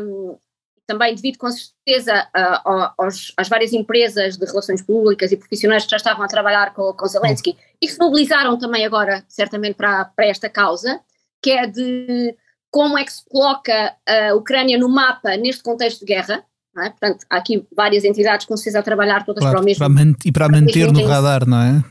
um, 0.00 0.38
também 0.86 1.14
devido 1.14 1.38
com 1.38 1.50
certeza 1.50 2.28
uh, 2.36 2.92
aos, 2.96 3.32
às 3.36 3.48
várias 3.48 3.72
empresas 3.72 4.36
de 4.36 4.46
relações 4.46 4.80
públicas 4.80 5.32
e 5.32 5.36
profissionais 5.36 5.84
que 5.84 5.90
já 5.90 5.96
estavam 5.96 6.24
a 6.24 6.28
trabalhar 6.28 6.72
com, 6.72 6.92
com 6.92 7.06
Zelensky 7.06 7.56
e 7.80 7.86
que 7.86 7.92
se 7.92 7.98
mobilizaram 7.98 8.56
também 8.56 8.86
agora, 8.86 9.24
certamente, 9.28 9.74
para, 9.74 10.04
para 10.04 10.26
esta 10.26 10.48
causa, 10.48 11.00
que 11.42 11.50
é 11.50 11.66
de 11.66 12.36
como 12.70 12.98
é 12.98 13.04
que 13.04 13.12
se 13.12 13.24
coloca 13.24 13.94
a 14.06 14.34
Ucrânia 14.34 14.78
no 14.78 14.88
mapa 14.88 15.36
neste 15.36 15.62
contexto 15.62 16.00
de 16.00 16.06
guerra. 16.06 16.44
É? 16.78 16.90
Portanto, 16.90 17.24
há 17.30 17.36
aqui 17.38 17.66
várias 17.74 18.04
entidades 18.04 18.44
com 18.44 18.54
certeza 18.54 18.80
a 18.80 18.82
trabalhar 18.82 19.24
todas 19.24 19.40
claro, 19.40 19.56
para 19.56 19.62
o 19.62 19.64
mesmo. 19.64 19.78
Para 19.78 20.14
e 20.26 20.32
para 20.32 20.48
manter 20.48 20.92
no 20.92 21.06
radar, 21.06 21.46
não 21.46 21.58
é? 21.58 21.82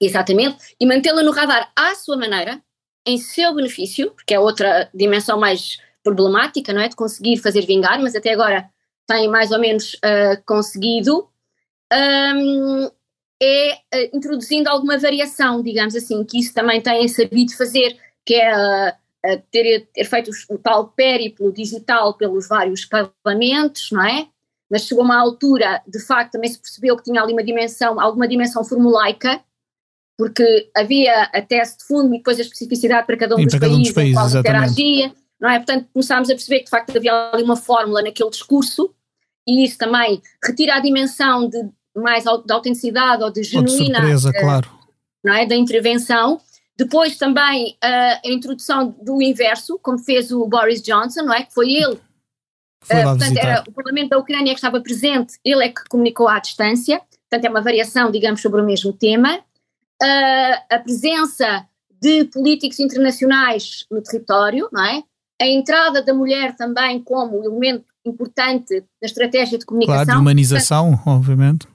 Exatamente, 0.00 0.56
e 0.80 0.86
mantê-la 0.86 1.22
no 1.22 1.32
radar 1.32 1.70
à 1.76 1.94
sua 1.94 2.16
maneira, 2.16 2.62
em 3.04 3.18
seu 3.18 3.54
benefício, 3.54 4.12
porque 4.12 4.32
é 4.32 4.40
outra 4.40 4.88
dimensão 4.94 5.38
mais 5.38 5.78
problemática, 6.02 6.72
não 6.72 6.80
é? 6.80 6.88
De 6.88 6.96
conseguir 6.96 7.36
fazer 7.38 7.66
vingar, 7.66 8.00
mas 8.00 8.14
até 8.14 8.32
agora 8.32 8.70
tem 9.06 9.28
mais 9.28 9.50
ou 9.50 9.58
menos 9.58 9.94
uh, 9.94 10.40
conseguido. 10.46 11.28
Um, 11.92 12.88
é 13.42 13.72
uh, 13.72 14.16
introduzindo 14.16 14.68
alguma 14.68 14.96
variação, 14.96 15.62
digamos 15.62 15.96
assim, 15.96 16.24
que 16.24 16.38
isso 16.38 16.54
também 16.54 16.80
tem 16.80 17.08
sabido 17.08 17.56
fazer 17.56 17.96
que 18.24 18.34
é 18.34 18.52
a, 18.52 18.96
a 19.24 19.36
ter, 19.50 19.88
ter, 19.92 20.04
feito 20.04 20.30
o 20.48 20.58
tal 20.58 20.88
périplo 20.88 21.52
digital 21.52 22.14
pelos 22.14 22.48
vários 22.48 22.84
parlamentos, 22.84 23.90
não 23.92 24.04
é? 24.04 24.28
Mas 24.70 24.82
chegou 24.82 25.04
uma 25.04 25.18
altura, 25.18 25.82
de 25.86 25.98
facto, 25.98 26.32
também 26.32 26.50
se 26.50 26.60
percebeu 26.60 26.96
que 26.96 27.02
tinha 27.02 27.20
ali 27.20 27.32
uma 27.32 27.42
dimensão, 27.42 28.00
alguma 28.00 28.28
dimensão 28.28 28.64
formulaica, 28.64 29.40
porque 30.16 30.70
havia 30.76 31.24
a 31.24 31.42
tese 31.42 31.78
de 31.78 31.84
fundo 31.84 32.14
e 32.14 32.18
depois 32.18 32.38
a 32.38 32.42
especificidade 32.42 33.06
para 33.06 33.16
cada 33.16 33.34
um, 33.34 33.42
dos, 33.42 33.52
para 33.52 33.60
cada 33.60 33.72
países, 33.72 33.78
um 33.78 33.82
dos 33.82 33.94
países, 33.94 34.34
interagia, 34.34 35.12
não 35.40 35.48
é? 35.48 35.56
Portanto, 35.56 35.88
começámos 35.92 36.30
a 36.30 36.34
perceber 36.34 36.58
que 36.58 36.64
de 36.66 36.70
facto 36.70 36.96
havia 36.96 37.30
ali 37.32 37.42
uma 37.42 37.56
fórmula 37.56 38.02
naquele 38.02 38.30
discurso 38.30 38.94
e 39.48 39.64
isso 39.64 39.78
também 39.78 40.22
retira 40.44 40.74
a 40.76 40.80
dimensão 40.80 41.48
de 41.48 41.68
mais 41.96 42.24
de 42.24 42.52
autenticidade 42.52 43.22
ou 43.22 43.30
de 43.30 43.42
genuína, 43.42 43.98
ou 43.98 44.04
de 44.04 44.20
surpresa, 44.20 44.28
uh, 44.28 44.32
claro. 44.40 44.70
não 45.24 45.34
é, 45.34 45.46
da 45.46 45.56
intervenção 45.56 46.40
depois 46.80 47.18
também 47.18 47.76
uh, 47.84 48.20
a 48.24 48.30
introdução 48.30 48.96
do 49.02 49.20
inverso, 49.20 49.78
como 49.82 49.98
fez 49.98 50.32
o 50.32 50.46
Boris 50.46 50.80
Johnson, 50.80 51.24
não 51.24 51.34
é? 51.34 51.42
Que 51.42 51.52
foi 51.52 51.74
ele. 51.74 52.00
Foi 52.82 53.04
uh, 53.04 53.04
portanto, 53.04 53.36
era 53.36 53.62
o 53.68 53.72
Parlamento 53.72 54.08
da 54.08 54.18
Ucrânia 54.18 54.54
que 54.54 54.58
estava 54.58 54.80
presente, 54.80 55.38
ele 55.44 55.62
é 55.62 55.68
que 55.68 55.84
comunicou 55.90 56.26
à 56.26 56.38
distância, 56.38 56.98
portanto, 57.28 57.44
é 57.44 57.50
uma 57.50 57.60
variação, 57.60 58.10
digamos, 58.10 58.40
sobre 58.40 58.62
o 58.62 58.64
mesmo 58.64 58.94
tema. 58.94 59.36
Uh, 60.02 60.56
a 60.70 60.78
presença 60.78 61.66
de 62.00 62.24
políticos 62.24 62.80
internacionais 62.80 63.84
no 63.90 64.02
território, 64.02 64.66
não 64.72 64.82
é? 64.82 65.02
A 65.38 65.46
entrada 65.46 66.02
da 66.02 66.14
mulher 66.14 66.56
também 66.56 67.02
como 67.02 67.44
elemento 67.44 67.84
importante 68.06 68.82
na 69.02 69.06
estratégia 69.06 69.58
de 69.58 69.66
comunicação. 69.66 70.04
Claro, 70.04 70.18
de 70.18 70.22
humanização, 70.22 70.90
portanto, 70.92 71.14
obviamente. 71.14 71.68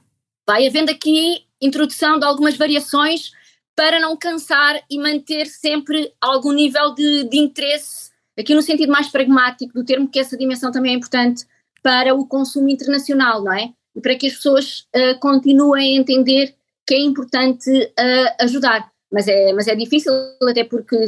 Vai 0.48 0.66
havendo 0.66 0.90
aqui 0.90 1.44
introdução 1.62 2.18
de 2.18 2.26
algumas 2.26 2.58
variações 2.58 3.32
para 3.76 4.00
não 4.00 4.16
cansar 4.16 4.82
e 4.90 4.98
manter 4.98 5.48
sempre 5.48 6.14
algum 6.22 6.52
nível 6.52 6.94
de, 6.94 7.26
de 7.26 7.38
interesse, 7.38 8.12
aqui 8.40 8.56
no 8.56 8.62
sentido 8.62 8.92
mais 8.92 9.10
pragmático 9.10 9.74
do 9.74 9.84
termo, 9.84 10.08
que 10.08 10.20
essa 10.20 10.38
dimensão 10.38 10.72
também 10.72 10.94
é 10.94 10.96
importante 10.96 11.46
para 11.84 12.16
o 12.16 12.26
consumo 12.26 12.70
internacional, 12.70 13.44
não 13.44 13.54
é? 13.54 13.74
E 13.96 14.02
para 14.02 14.16
que 14.16 14.28
as 14.28 14.34
pessoas 14.34 14.88
uh, 14.96 15.20
continuem 15.20 15.98
a 15.98 16.02
entender 16.02 16.56
que 16.88 16.96
é 16.96 17.00
importante 17.00 17.70
uh, 17.70 18.44
ajudar. 18.44 18.92
Mas 19.12 19.28
é, 19.28 19.54
mas 19.54 19.68
é 19.68 19.76
difícil, 19.76 20.12
até 20.42 20.64
porque 20.64 21.06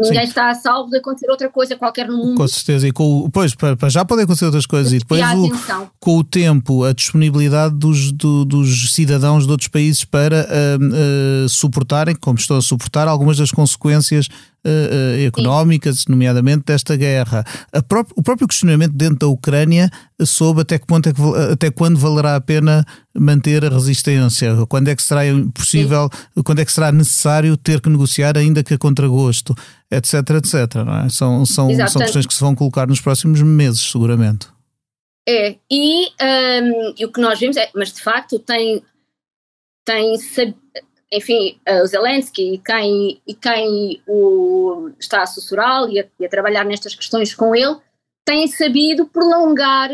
Ninguém 0.00 0.22
Sim. 0.22 0.28
está 0.28 0.50
a 0.50 0.54
salvo 0.54 0.90
de 0.90 0.98
acontecer 0.98 1.28
outra 1.28 1.48
coisa 1.48 1.74
qualquer 1.74 2.06
no 2.06 2.16
mundo. 2.16 2.36
Com 2.36 2.46
certeza, 2.46 2.86
e 2.86 2.92
com, 2.92 3.28
pois, 3.32 3.52
para, 3.54 3.76
para 3.76 3.88
já 3.88 4.04
podem 4.04 4.24
acontecer 4.24 4.44
outras 4.44 4.64
coisas, 4.64 4.92
e 4.92 4.98
depois 5.00 5.20
o, 5.34 5.50
com 5.98 6.18
o 6.18 6.22
tempo, 6.22 6.84
a 6.84 6.92
disponibilidade 6.92 7.74
dos, 7.74 8.12
do, 8.12 8.44
dos 8.44 8.92
cidadãos 8.92 9.44
de 9.44 9.50
outros 9.50 9.68
países 9.68 10.04
para 10.04 10.46
uh, 10.46 11.44
uh, 11.44 11.48
suportarem, 11.48 12.14
como 12.14 12.38
estão 12.38 12.56
a 12.56 12.62
suportar, 12.62 13.08
algumas 13.08 13.38
das 13.38 13.50
consequências 13.50 14.28
uh, 14.64 15.26
económicas, 15.26 16.04
nomeadamente 16.08 16.64
desta 16.66 16.96
guerra. 16.96 17.44
Pró 17.88 18.04
o 18.16 18.22
próprio 18.22 18.48
questionamento 18.48 18.92
dentro 18.92 19.18
da 19.18 19.26
Ucrânia 19.26 19.90
sobre 20.22 20.62
até 20.62 20.78
que 20.78 20.86
ponto 20.86 21.08
é 21.08 21.12
que, 21.12 21.20
até 21.52 21.70
quando 21.70 21.98
valerá 21.98 22.36
a 22.36 22.40
pena 22.40 22.84
manter 23.14 23.64
a 23.64 23.68
resistência, 23.68 24.54
quando 24.68 24.88
é 24.88 24.96
que 24.96 25.02
será 25.02 25.22
possível, 25.54 26.08
Sim. 26.34 26.42
quando 26.42 26.60
é 26.60 26.64
que 26.64 26.72
será 26.72 26.92
necessário 26.92 27.56
ter 27.56 27.80
que 27.80 27.88
negociar 27.88 28.36
ainda 28.36 28.62
que 28.62 28.74
a 28.74 28.78
contragosto, 28.78 29.54
etc, 29.90 30.14
etc. 30.36 30.54
É? 31.04 31.08
São, 31.08 31.44
são, 31.44 31.68
são 31.88 32.02
questões 32.02 32.26
que 32.26 32.34
se 32.34 32.40
vão 32.40 32.54
colocar 32.54 32.86
nos 32.86 33.00
próximos 33.00 33.40
meses, 33.42 33.80
seguramente. 33.80 34.48
É, 35.28 35.56
e, 35.70 36.06
um, 36.06 36.94
e 36.96 37.04
o 37.04 37.12
que 37.12 37.20
nós 37.20 37.38
vemos 37.38 37.56
é, 37.58 37.68
mas 37.74 37.92
de 37.92 38.00
facto 38.00 38.38
tem, 38.38 38.82
tem 39.84 40.14
enfim, 41.12 41.58
uh, 41.68 41.82
o 41.82 41.86
Zelensky 41.86 42.54
e 42.54 42.58
quem, 42.58 43.22
e 43.26 43.34
quem 43.34 44.02
o 44.06 44.90
está 44.98 45.22
a 45.22 45.26
sussurrar 45.26 45.88
e 45.88 46.00
a, 46.00 46.06
e 46.20 46.26
a 46.26 46.28
trabalhar 46.28 46.64
nestas 46.64 46.94
questões 46.94 47.34
com 47.34 47.54
ele, 47.54 47.76
têm 48.24 48.46
sabido 48.46 49.06
prolongar, 49.06 49.90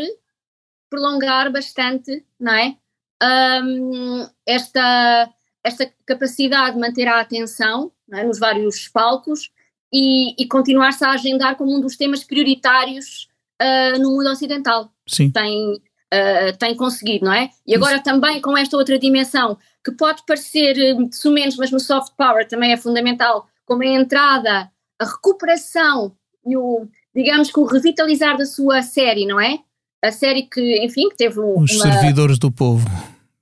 prolongar 0.89 1.51
bastante, 1.51 2.23
não 2.39 2.53
é? 2.53 2.75
Um, 3.23 4.27
esta, 4.45 5.29
esta 5.63 5.89
capacidade 6.05 6.75
de 6.75 6.81
manter 6.81 7.07
a 7.07 7.21
atenção 7.21 7.91
é? 8.11 8.23
nos 8.25 8.37
vários 8.37 8.89
palcos 8.89 9.49
e, 9.91 10.35
e 10.37 10.45
continuar-se 10.47 11.05
a 11.05 11.11
agendar 11.11 11.55
como 11.55 11.77
um 11.77 11.79
dos 11.79 11.95
temas 11.95 12.25
prioritários 12.25 13.29
uh, 13.61 13.97
no 13.99 14.11
mundo 14.11 14.29
ocidental. 14.29 14.91
Sim. 15.07 15.31
Tem, 15.31 15.75
uh, 15.75 16.57
tem 16.59 16.75
conseguido, 16.75 17.25
não 17.25 17.33
é? 17.33 17.49
E 17.65 17.73
agora 17.73 17.95
Isso. 17.95 18.03
também 18.03 18.41
com 18.41 18.57
esta 18.57 18.75
outra 18.75 18.99
dimensão 18.99 19.57
que 19.85 19.91
pode 19.91 20.23
parecer 20.25 20.75
uh, 20.95 21.09
sumenos, 21.13 21.55
mas 21.57 21.69
no 21.69 21.79
soft 21.79 22.13
power 22.17 22.47
também 22.47 22.73
é 22.73 22.77
fundamental, 22.77 23.47
como 23.63 23.83
a 23.83 23.85
entrada, 23.85 24.71
a 24.99 25.05
recuperação 25.05 26.11
e 26.43 26.57
o, 26.57 26.87
digamos 27.15 27.51
que 27.51 27.59
o 27.59 27.65
revitalizar 27.65 28.35
da 28.35 28.45
sua 28.47 28.81
série, 28.81 29.27
não 29.27 29.39
é? 29.39 29.59
A 30.03 30.11
série 30.11 30.43
que, 30.43 30.83
enfim, 30.83 31.07
que 31.09 31.15
teve 31.15 31.39
um, 31.39 31.59
Os 31.59 31.71
uma, 31.71 31.83
Servidores 31.83 32.39
do 32.39 32.51
Povo, 32.51 32.85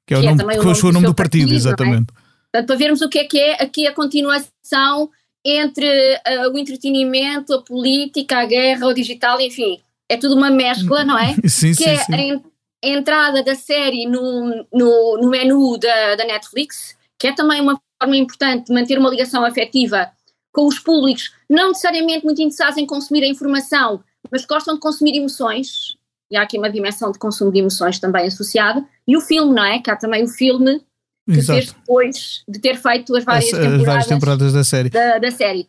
que 0.05 0.13
é, 0.13 0.19
que 0.19 0.27
o, 0.27 0.35
nome, 0.35 0.41
é 0.55 0.59
o 0.59 0.63
nome, 0.63 0.79
o 0.81 0.91
nome 0.91 1.05
do, 1.05 1.13
partido, 1.13 1.15
partido 1.15 1.53
é? 1.53 1.55
exatamente. 1.55 2.07
É? 2.11 2.23
Portanto, 2.51 2.67
para 2.67 2.75
vermos 2.75 3.01
o 3.01 3.09
que 3.09 3.19
é 3.19 3.23
que 3.23 3.39
é 3.39 3.63
aqui 3.63 3.87
a 3.87 3.93
continuação 3.93 5.09
entre 5.45 5.85
uh, 6.15 6.53
o 6.53 6.57
entretenimento, 6.57 7.53
a 7.53 7.61
política, 7.61 8.39
a 8.39 8.45
guerra, 8.45 8.85
o 8.87 8.93
digital, 8.93 9.39
enfim, 9.39 9.79
é 10.09 10.17
tudo 10.17 10.35
uma 10.35 10.49
mescla, 10.49 11.03
não 11.05 11.17
é? 11.17 11.35
sim, 11.47 11.71
que 11.71 11.83
sim, 11.83 11.89
é 11.89 11.97
sim. 11.97 12.41
A 12.83 12.87
entrada 12.87 13.41
da 13.41 13.55
série 13.55 14.05
no, 14.05 14.65
no, 14.71 15.17
no 15.21 15.29
menu 15.29 15.77
da, 15.77 16.15
da 16.15 16.25
Netflix, 16.25 16.97
que 17.17 17.27
é 17.27 17.31
também 17.33 17.61
uma 17.61 17.79
forma 18.01 18.17
importante 18.17 18.67
de 18.67 18.73
manter 18.73 18.99
uma 18.99 19.09
ligação 19.09 19.45
afetiva 19.45 20.11
com 20.51 20.67
os 20.67 20.77
públicos, 20.77 21.33
não 21.49 21.69
necessariamente 21.69 22.25
muito 22.25 22.41
interessados 22.41 22.77
em 22.77 22.85
consumir 22.85 23.23
a 23.23 23.27
informação, 23.27 24.03
mas 24.29 24.45
gostam 24.45 24.75
de 24.75 24.79
consumir 24.79 25.17
emoções, 25.17 25.97
e 26.29 26.37
há 26.37 26.43
aqui 26.43 26.57
uma 26.57 26.69
dimensão 26.69 27.11
de 27.11 27.17
consumo 27.17 27.51
de 27.51 27.59
emoções 27.59 27.99
também 27.99 28.27
associada, 28.27 28.85
e 29.07 29.17
o 29.17 29.21
filme, 29.21 29.53
não 29.53 29.63
é? 29.63 29.79
Que 29.79 29.89
há 29.89 29.95
também 29.95 30.23
o 30.23 30.27
filme 30.27 30.81
que 31.25 31.39
Exato. 31.39 31.59
fez 31.59 31.71
depois 31.71 32.43
de 32.47 32.59
ter 32.59 32.75
feito 32.75 33.15
as 33.15 33.23
várias, 33.23 33.45
as, 33.45 33.51
temporadas, 33.51 33.79
as 33.79 33.85
várias 33.85 34.07
temporadas 34.07 34.53
da 34.53 34.63
série. 34.63 34.89
Da, 34.89 35.17
da 35.17 35.31
série 35.31 35.67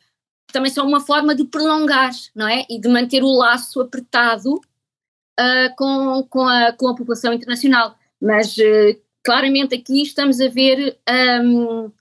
também 0.52 0.70
são 0.70 0.86
uma 0.86 1.00
forma 1.00 1.34
de 1.34 1.44
prolongar, 1.44 2.12
não 2.34 2.46
é? 2.46 2.64
E 2.70 2.80
de 2.80 2.88
manter 2.88 3.24
o 3.24 3.32
laço 3.32 3.80
apertado 3.80 4.60
uh, 5.38 5.74
com, 5.76 6.26
com, 6.28 6.46
a, 6.46 6.72
com 6.72 6.88
a 6.88 6.94
população 6.94 7.32
internacional. 7.32 7.96
Mas 8.20 8.56
uh, 8.56 8.98
claramente 9.24 9.74
aqui 9.74 10.02
estamos 10.02 10.40
a 10.40 10.48
ver 10.48 10.98
um, 11.42 11.86
uh, 11.86 11.92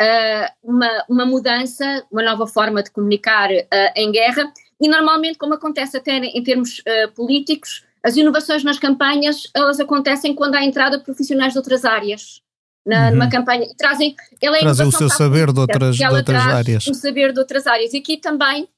ah, 0.00 0.52
uma, 0.62 1.04
uma 1.08 1.26
mudança, 1.26 2.04
uma 2.10 2.22
nova 2.22 2.46
forma 2.46 2.82
de 2.82 2.90
comunicar 2.90 3.48
em 3.94 4.10
guerra, 4.10 4.52
e 4.80 4.88
normalmente, 4.88 5.38
como 5.38 5.54
acontece 5.54 5.96
até 5.96 6.16
em 6.16 6.42
termos 6.42 6.82
políticos, 7.14 7.84
as 8.02 8.16
inovações 8.16 8.64
nas 8.64 8.78
campanhas 8.78 9.48
elas 9.54 9.78
acontecem 9.78 10.34
quando 10.34 10.56
há 10.56 10.64
entrada 10.64 10.98
de 10.98 11.04
profissionais 11.04 11.52
de 11.52 11.58
outras 11.58 11.84
áreas 11.84 12.42
na, 12.86 13.06
uhum. 13.06 13.10
numa 13.12 13.30
campanha 13.30 13.66
trazem, 13.76 14.14
ela 14.42 14.58
é 14.58 14.60
trazem 14.60 14.86
o 14.86 14.92
seu 14.92 15.08
saber 15.08 15.52
de 15.52 15.58
outras, 15.58 15.96
de 15.96 16.06
outras 16.06 16.46
áreas. 16.46 16.86
O 16.86 16.94
saber 16.94 17.32
de 17.32 17.38
outras 17.38 17.66
áreas. 17.66 17.94
E 17.94 17.98
aqui 17.98 18.16
também, 18.18 18.68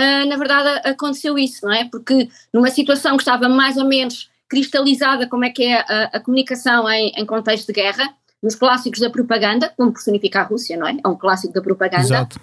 uh, 0.00 0.26
na 0.26 0.36
verdade, 0.36 0.88
aconteceu 0.88 1.38
isso, 1.38 1.66
não 1.66 1.72
é? 1.72 1.88
Porque 1.88 2.28
numa 2.52 2.70
situação 2.70 3.16
que 3.16 3.22
estava 3.22 3.48
mais 3.48 3.76
ou 3.76 3.84
menos 3.84 4.30
cristalizada, 4.48 5.28
como 5.28 5.44
é 5.44 5.50
que 5.50 5.64
é 5.64 5.80
a, 5.80 6.04
a 6.12 6.20
comunicação 6.20 6.88
em, 6.90 7.12
em, 7.16 7.26
contexto 7.26 7.68
de 7.68 7.72
guerra, 7.72 8.14
nos 8.42 8.54
clássicos 8.54 9.00
da 9.00 9.10
propaganda, 9.10 9.72
como 9.76 9.92
personifica 9.92 10.40
a 10.40 10.44
Rússia, 10.44 10.76
não 10.76 10.88
é? 10.88 10.96
É 11.04 11.08
um 11.08 11.16
clássico 11.16 11.52
da 11.52 11.60
propaganda. 11.60 12.02
Exato. 12.02 12.40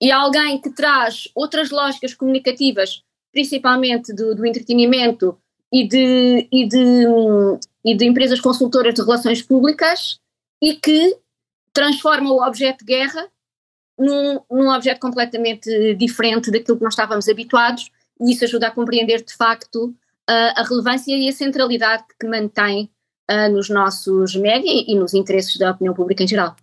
E 0.00 0.10
alguém 0.10 0.60
que 0.60 0.70
traz 0.70 1.28
outras 1.34 1.70
lógicas 1.70 2.14
comunicativas, 2.14 3.02
principalmente 3.32 4.12
do, 4.14 4.34
do 4.34 4.46
entretenimento 4.46 5.36
e 5.72 5.86
de, 5.86 6.48
e, 6.52 6.68
de, 6.68 7.04
e 7.84 7.96
de 7.96 8.04
empresas 8.06 8.40
consultoras 8.40 8.94
de 8.94 9.02
relações 9.02 9.42
públicas, 9.42 10.18
e 10.62 10.74
que 10.76 11.16
transforma 11.72 12.30
o 12.30 12.42
objeto 12.46 12.84
de 12.84 12.94
guerra 12.94 13.28
num, 13.98 14.40
num 14.50 14.70
objeto 14.70 15.00
completamente 15.00 15.94
diferente 15.94 16.50
daquilo 16.50 16.76
que 16.76 16.84
nós 16.84 16.94
estávamos 16.94 17.28
habituados, 17.28 17.90
e 18.20 18.32
isso 18.32 18.44
ajuda 18.44 18.68
a 18.68 18.70
compreender 18.70 19.24
de 19.24 19.34
facto 19.34 19.94
a, 20.28 20.60
a 20.60 20.64
relevância 20.64 21.16
e 21.16 21.28
a 21.28 21.32
centralidade 21.32 22.04
que 22.18 22.26
mantém 22.26 22.90
uh, 23.30 23.52
nos 23.52 23.68
nossos 23.68 24.34
média 24.36 24.70
e 24.70 24.94
nos 24.94 25.14
interesses 25.14 25.56
da 25.56 25.70
opinião 25.70 25.94
pública 25.94 26.22
em 26.22 26.28
geral. 26.28 26.56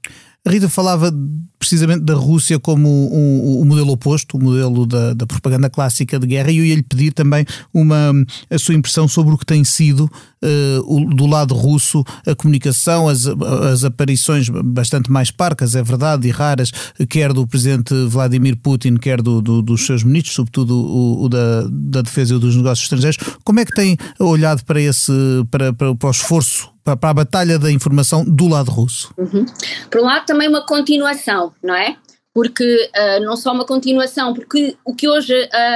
A 0.44 0.50
Rita 0.50 0.68
falava 0.68 1.14
precisamente 1.60 2.04
da 2.04 2.16
Rússia 2.16 2.60
como 2.60 2.90
o, 2.90 3.62
o 3.62 3.66
modelo 3.66 3.92
oposto, 3.92 4.38
o 4.38 4.44
modelo 4.44 4.88
da, 4.88 5.14
da, 5.14 5.28
propaganda 5.28 5.70
clássica 5.70 6.18
de 6.18 6.26
guerra, 6.26 6.50
e 6.50 6.58
eu 6.58 6.66
ia-lhe 6.66 6.82
pedir 6.82 7.14
também 7.14 7.46
uma, 7.72 8.12
a 8.50 8.58
sua 8.58 8.74
impressão 8.74 9.08
sobre 9.08 9.36
o 9.36 9.38
que 9.38 9.46
tem 9.46 9.64
sido 9.64 10.10
uh, 10.44 11.16
do 11.16 11.26
lado 11.26 11.54
russo 11.54 12.04
a 12.26 12.36
comunicação, 12.36 13.08
as, 13.08 13.26
as 13.28 13.84
aparições 13.84 14.50
bastante 14.50 15.12
mais 15.12 15.32
parcas, 15.32 15.76
é 15.76 15.84
verdade, 15.84 16.28
e 16.28 16.32
raras, 16.32 16.72
quer 17.10 17.34
do 17.34 17.48
presidente 17.48 17.94
Vladimir 18.06 18.58
Putin, 18.58 18.98
quer 18.98 19.22
do, 19.22 19.42
do, 19.42 19.62
dos 19.62 19.86
seus 19.86 20.04
ministros, 20.04 20.36
sobretudo 20.36 20.76
o, 20.76 21.24
o 21.24 21.30
da, 21.30 21.68
da 21.70 22.02
defesa 22.02 22.36
e 22.36 22.40
dos 22.40 22.56
negócios 22.56 22.84
estrangeiros. 22.84 23.18
Como 23.44 23.60
é 23.60 23.66
que 23.66 23.74
tem 23.74 23.98
olhado 24.20 24.64
para 24.66 24.80
esse 24.80 25.12
para, 25.50 25.74
para, 25.74 25.96
para 25.96 26.08
o 26.08 26.12
esforço 26.12 26.72
para, 26.84 27.10
a 27.10 27.14
batalha 27.14 27.60
da 27.60 27.72
informação 27.72 28.24
do 28.26 28.48
lado 28.48 28.72
russo? 28.72 29.14
Uhum. 29.18 29.46
Por 29.90 30.02
um 30.02 30.06
lado, 30.06 30.26
também 30.26 30.48
uma 30.48 30.66
continuação, 30.66 31.54
não 31.64 31.76
é? 31.76 31.98
Porque 32.34 32.90
uh, 32.96 33.24
não 33.24 33.36
só 33.36 33.52
uma 33.54 33.66
continuação, 33.66 34.34
porque 34.34 34.78
o 34.86 34.96
que 34.96 35.08
hoje 35.08 35.34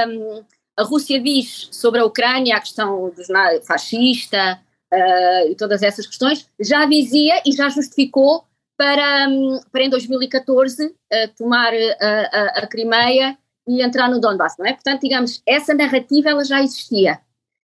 um, 0.08 0.42
a 0.76 0.82
Rússia 0.82 1.20
diz 1.20 1.68
sobre 1.72 2.00
a 2.00 2.04
Ucrânia, 2.04 2.56
a 2.56 2.60
questão 2.60 3.10
dos 3.10 3.28
fascista 3.64 4.60
uh, 4.92 5.50
e 5.50 5.54
todas 5.54 5.82
essas 5.82 6.06
questões, 6.06 6.48
já 6.60 6.84
dizia 6.84 7.42
e 7.46 7.52
já 7.52 7.68
justificou 7.68 8.44
para, 8.76 9.26
um, 9.28 9.60
para 9.72 9.84
em 9.84 9.90
2014 9.90 10.86
uh, 10.86 10.94
tomar 11.36 11.72
a, 11.72 12.60
a 12.60 12.66
Crimeia 12.66 13.36
e 13.66 13.82
entrar 13.82 14.08
no 14.08 14.20
Donbass, 14.20 14.56
não 14.58 14.66
é? 14.66 14.74
Portanto, 14.74 15.00
digamos, 15.00 15.42
essa 15.46 15.74
narrativa 15.74 16.30
ela 16.30 16.44
já 16.44 16.62
existia. 16.62 17.18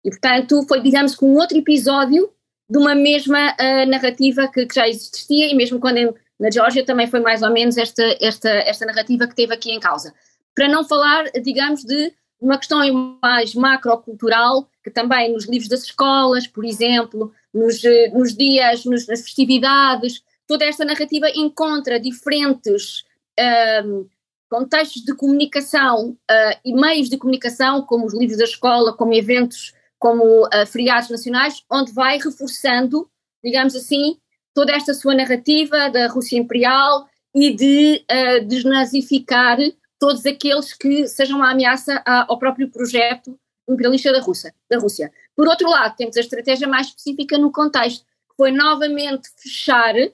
E, 0.04 0.10
portanto, 0.10 0.64
foi, 0.66 0.80
digamos, 0.80 1.14
com 1.14 1.32
um 1.32 1.36
outro 1.36 1.56
episódio 1.56 2.30
de 2.68 2.78
uma 2.78 2.94
mesma 2.94 3.52
uh, 3.52 3.86
narrativa 3.88 4.48
que, 4.48 4.66
que, 4.66 4.74
já 4.74 4.88
existia 4.88 5.50
e 5.50 5.54
mesmo 5.54 5.78
quando 5.78 5.98
em, 5.98 6.12
na 6.40 6.50
Geórgia 6.50 6.84
também 6.84 7.06
foi 7.06 7.20
mais 7.20 7.42
ou 7.42 7.50
menos 7.50 7.76
esta, 7.76 8.02
esta, 8.20 8.48
esta 8.48 8.86
narrativa 8.86 9.26
que 9.26 9.34
teve 9.34 9.54
aqui 9.54 9.70
em 9.70 9.78
causa. 9.78 10.14
Para 10.54 10.68
não 10.68 10.84
falar, 10.84 11.24
digamos, 11.42 11.84
de 11.84 12.12
uma 12.44 12.58
questão 12.58 13.18
mais 13.22 13.54
macrocultural, 13.54 14.68
que 14.82 14.90
também 14.90 15.32
nos 15.32 15.48
livros 15.48 15.68
das 15.68 15.84
escolas, 15.84 16.46
por 16.46 16.64
exemplo, 16.64 17.32
nos, 17.52 17.82
eh, 17.84 18.10
nos 18.10 18.34
dias, 18.36 18.84
nos, 18.84 19.06
nas 19.06 19.22
festividades, 19.22 20.22
toda 20.46 20.64
esta 20.64 20.84
narrativa 20.84 21.26
encontra 21.34 21.98
diferentes 21.98 23.00
uh, 23.40 24.06
contextos 24.50 25.02
de 25.02 25.14
comunicação 25.14 26.10
uh, 26.10 26.58
e 26.64 26.74
meios 26.74 27.08
de 27.08 27.16
comunicação, 27.16 27.82
como 27.82 28.04
os 28.04 28.14
livros 28.14 28.36
da 28.36 28.44
escola, 28.44 28.92
como 28.92 29.14
eventos 29.14 29.72
como 29.98 30.44
uh, 30.46 30.66
feriados 30.66 31.08
nacionais, 31.08 31.64
onde 31.70 31.92
vai 31.92 32.18
reforçando, 32.18 33.08
digamos 33.42 33.74
assim, 33.74 34.18
toda 34.52 34.72
esta 34.72 34.92
sua 34.92 35.14
narrativa 35.14 35.88
da 35.88 36.08
Rússia 36.08 36.36
Imperial 36.38 37.08
e 37.34 37.54
de 37.54 38.04
uh, 38.04 38.44
desnazificar 38.44 39.56
todos 40.04 40.26
aqueles 40.26 40.74
que 40.74 41.08
sejam 41.08 41.38
uma 41.38 41.50
ameaça 41.50 42.02
ao 42.04 42.38
próprio 42.38 42.70
projeto 42.70 43.40
imperialista 43.66 44.12
da 44.12 44.20
Rússia, 44.20 44.54
da 44.70 44.78
Rússia. 44.78 45.10
Por 45.34 45.48
outro 45.48 45.66
lado, 45.66 45.96
temos 45.96 46.14
a 46.18 46.20
estratégia 46.20 46.68
mais 46.68 46.88
específica 46.88 47.38
no 47.38 47.50
contexto, 47.50 48.04
que 48.04 48.36
foi 48.36 48.50
novamente 48.50 49.30
fechar 49.34 49.94
uh, 49.96 50.10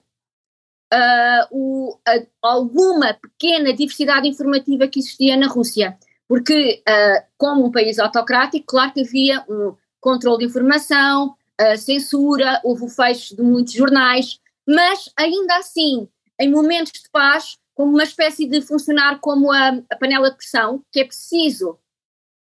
o, 1.50 1.98
alguma 2.40 3.14
pequena 3.14 3.72
diversidade 3.72 4.29
informativa 4.29 4.87
que 4.87 5.00
existia 5.00 5.37
na 5.37 5.48
Rússia. 5.48 5.98
Porque, 6.29 6.85
uh, 6.88 7.26
como 7.37 7.66
um 7.66 7.72
país 7.72 7.98
autocrático, 7.98 8.66
claro 8.68 8.92
que 8.92 9.00
havia 9.00 9.44
um 9.48 9.74
controle 10.00 10.38
de 10.38 10.44
informação, 10.44 11.35
uh, 11.61 11.76
censura, 11.76 12.61
houve 12.62 12.85
o 12.85 12.88
fecho 12.88 13.35
de 13.35 13.42
muitos 13.42 13.72
jornais, 13.72 14.38
mas 14.64 15.11
ainda 15.16 15.57
assim, 15.57 16.09
em 16.38 16.48
momentos 16.48 16.92
de 16.92 17.11
paz, 17.11 17.59
como 17.81 17.95
uma 17.95 18.05
espécie 18.05 18.47
de 18.47 18.61
funcionar 18.61 19.21
como 19.21 19.51
a, 19.51 19.69
a 19.90 19.97
panela 19.97 20.31
de 20.31 20.37
pressão, 20.37 20.85
que 20.93 21.01
é 21.01 21.05
preciso 21.07 21.79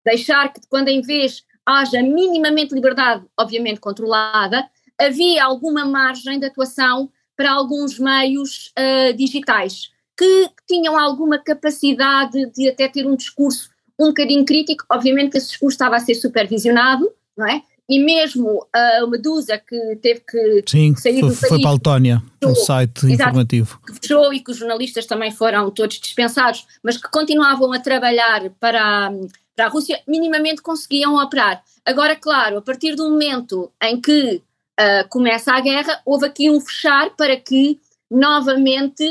deixar 0.05 0.53
que 0.53 0.61
quando 0.69 0.89
em 0.89 1.01
vez 1.01 1.45
haja 1.65 2.03
minimamente 2.03 2.75
liberdade, 2.75 3.25
obviamente 3.39 3.79
controlada, 3.79 4.69
havia 5.01 5.45
alguma 5.45 5.85
margem 5.85 6.41
de 6.41 6.47
atuação 6.47 7.13
para 7.37 7.53
alguns 7.53 7.97
meios 8.01 8.73
uh, 8.77 9.17
digitais 9.17 9.93
que, 10.19 10.51
tinham 10.67 10.99
alguma 10.99 11.39
capacidade 11.39 12.51
de 12.51 12.69
até 12.69 12.89
ter 12.89 13.07
um 13.07 13.15
discurso 13.15 13.71
um 14.01 14.09
bocadinho 14.09 14.45
crítico. 14.45 14.85
Obviamente 14.91 15.31
que 15.31 15.39
esse 15.39 15.51
discurso 15.51 15.77
estava 15.77 15.95
a 15.95 16.01
ser 16.01 16.17
supervisionado, 16.17 17.09
não 17.37 17.47
é? 17.47 17.63
E 17.91 17.99
mesmo 17.99 18.65
a 18.73 19.05
Medusa, 19.09 19.59
que 19.59 19.97
teve 19.97 20.21
que 20.21 20.63
Sim, 20.65 20.95
sair 20.95 21.19
foi, 21.19 21.31
do 21.31 21.37
país. 21.37 21.49
foi 21.49 21.61
para 21.61 21.71
a 21.71 21.73
Letónia, 21.73 22.23
um 22.45 22.55
site 22.55 23.07
Exato, 23.07 23.09
informativo. 23.09 23.81
Que 23.85 23.95
fechou 23.95 24.33
e 24.33 24.39
que 24.39 24.53
os 24.53 24.59
jornalistas 24.59 25.07
também 25.07 25.33
foram 25.33 25.69
todos 25.73 25.99
dispensados, 25.99 26.69
mas 26.85 26.97
que 26.97 27.11
continuavam 27.11 27.73
a 27.73 27.81
trabalhar 27.81 28.49
para, 28.61 29.11
para 29.57 29.67
a 29.67 29.69
Rússia, 29.69 30.01
minimamente 30.07 30.63
conseguiam 30.63 31.17
operar. 31.17 31.65
Agora, 31.85 32.15
claro, 32.15 32.59
a 32.59 32.63
partir 32.63 32.95
do 32.95 33.11
momento 33.11 33.73
em 33.83 34.01
que 34.01 34.37
uh, 34.81 35.09
começa 35.09 35.53
a 35.53 35.61
guerra, 35.61 36.01
houve 36.07 36.27
aqui 36.27 36.49
um 36.49 36.61
fechar 36.61 37.11
para 37.17 37.37
que 37.37 37.81
novamente 38.09 39.05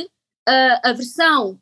uh, 0.48 0.80
a 0.84 0.94
versão 0.94 1.60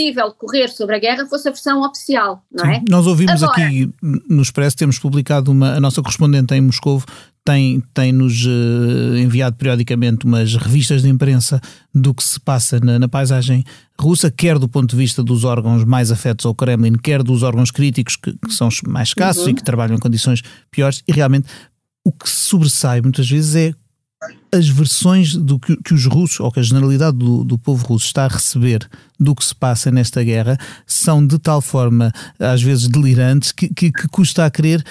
possível 0.00 0.32
correr 0.32 0.68
sobre 0.68 0.96
a 0.96 0.98
guerra 0.98 1.26
fosse 1.26 1.48
a 1.48 1.50
versão 1.50 1.82
oficial, 1.82 2.42
não 2.50 2.64
é? 2.64 2.78
Sim, 2.78 2.84
nós 2.88 3.06
ouvimos 3.06 3.42
Agora, 3.42 3.66
aqui 3.66 3.90
no 4.28 4.42
Expresso, 4.42 4.76
temos 4.76 4.98
publicado 4.98 5.50
uma, 5.50 5.74
a 5.74 5.80
nossa 5.80 6.00
correspondente 6.02 6.54
em 6.54 6.60
Moscou 6.60 7.02
tem, 7.44 7.82
tem 7.94 8.12
nos 8.12 8.44
uh, 8.44 9.16
enviado 9.16 9.56
periodicamente 9.56 10.26
umas 10.26 10.54
revistas 10.54 11.02
de 11.02 11.08
imprensa 11.08 11.60
do 11.94 12.14
que 12.14 12.22
se 12.22 12.38
passa 12.38 12.78
na, 12.80 12.98
na, 12.98 13.08
paisagem 13.08 13.64
russa, 13.98 14.30
quer 14.30 14.58
do 14.58 14.68
ponto 14.68 14.90
de 14.90 14.96
vista 14.96 15.22
dos 15.22 15.44
órgãos 15.44 15.84
mais 15.84 16.10
afetos 16.12 16.44
ao 16.44 16.54
Kremlin, 16.54 16.92
quer 16.92 17.22
dos 17.22 17.42
órgãos 17.42 17.70
críticos 17.70 18.16
que, 18.16 18.32
que 18.32 18.52
são 18.52 18.68
mais 18.86 19.08
escassos 19.08 19.44
uhum. 19.44 19.50
e 19.50 19.54
que 19.54 19.64
trabalham 19.64 19.96
em 19.96 19.98
condições 19.98 20.42
piores, 20.70 21.02
e 21.08 21.12
realmente 21.12 21.48
o 22.04 22.12
que 22.12 22.28
se 22.28 22.46
sobressai 22.46 23.00
muitas 23.00 23.28
vezes 23.28 23.54
é 23.54 23.74
as 24.52 24.68
versões 24.68 25.34
do 25.34 25.58
que, 25.58 25.76
que, 25.78 25.94
os 25.94 26.04
russos, 26.06 26.40
ou 26.40 26.52
que 26.52 26.60
a 26.60 26.62
generalidade 26.62 27.16
do, 27.16 27.42
do, 27.42 27.56
povo 27.58 27.86
russo 27.86 28.06
está 28.06 28.24
a 28.24 28.28
receber 28.28 28.88
do 29.18 29.34
que 29.34 29.44
se 29.44 29.54
passa 29.54 29.90
nesta 29.90 30.22
guerra, 30.22 30.58
são 30.86 31.26
de 31.26 31.38
tal 31.38 31.62
forma, 31.62 32.12
às 32.38 32.62
vezes, 32.62 32.88
delirantes, 32.88 33.50
que, 33.52 33.72
que, 33.72 33.90
que 33.90 34.08
custa 34.08 34.44
a 34.44 34.50
crer 34.50 34.84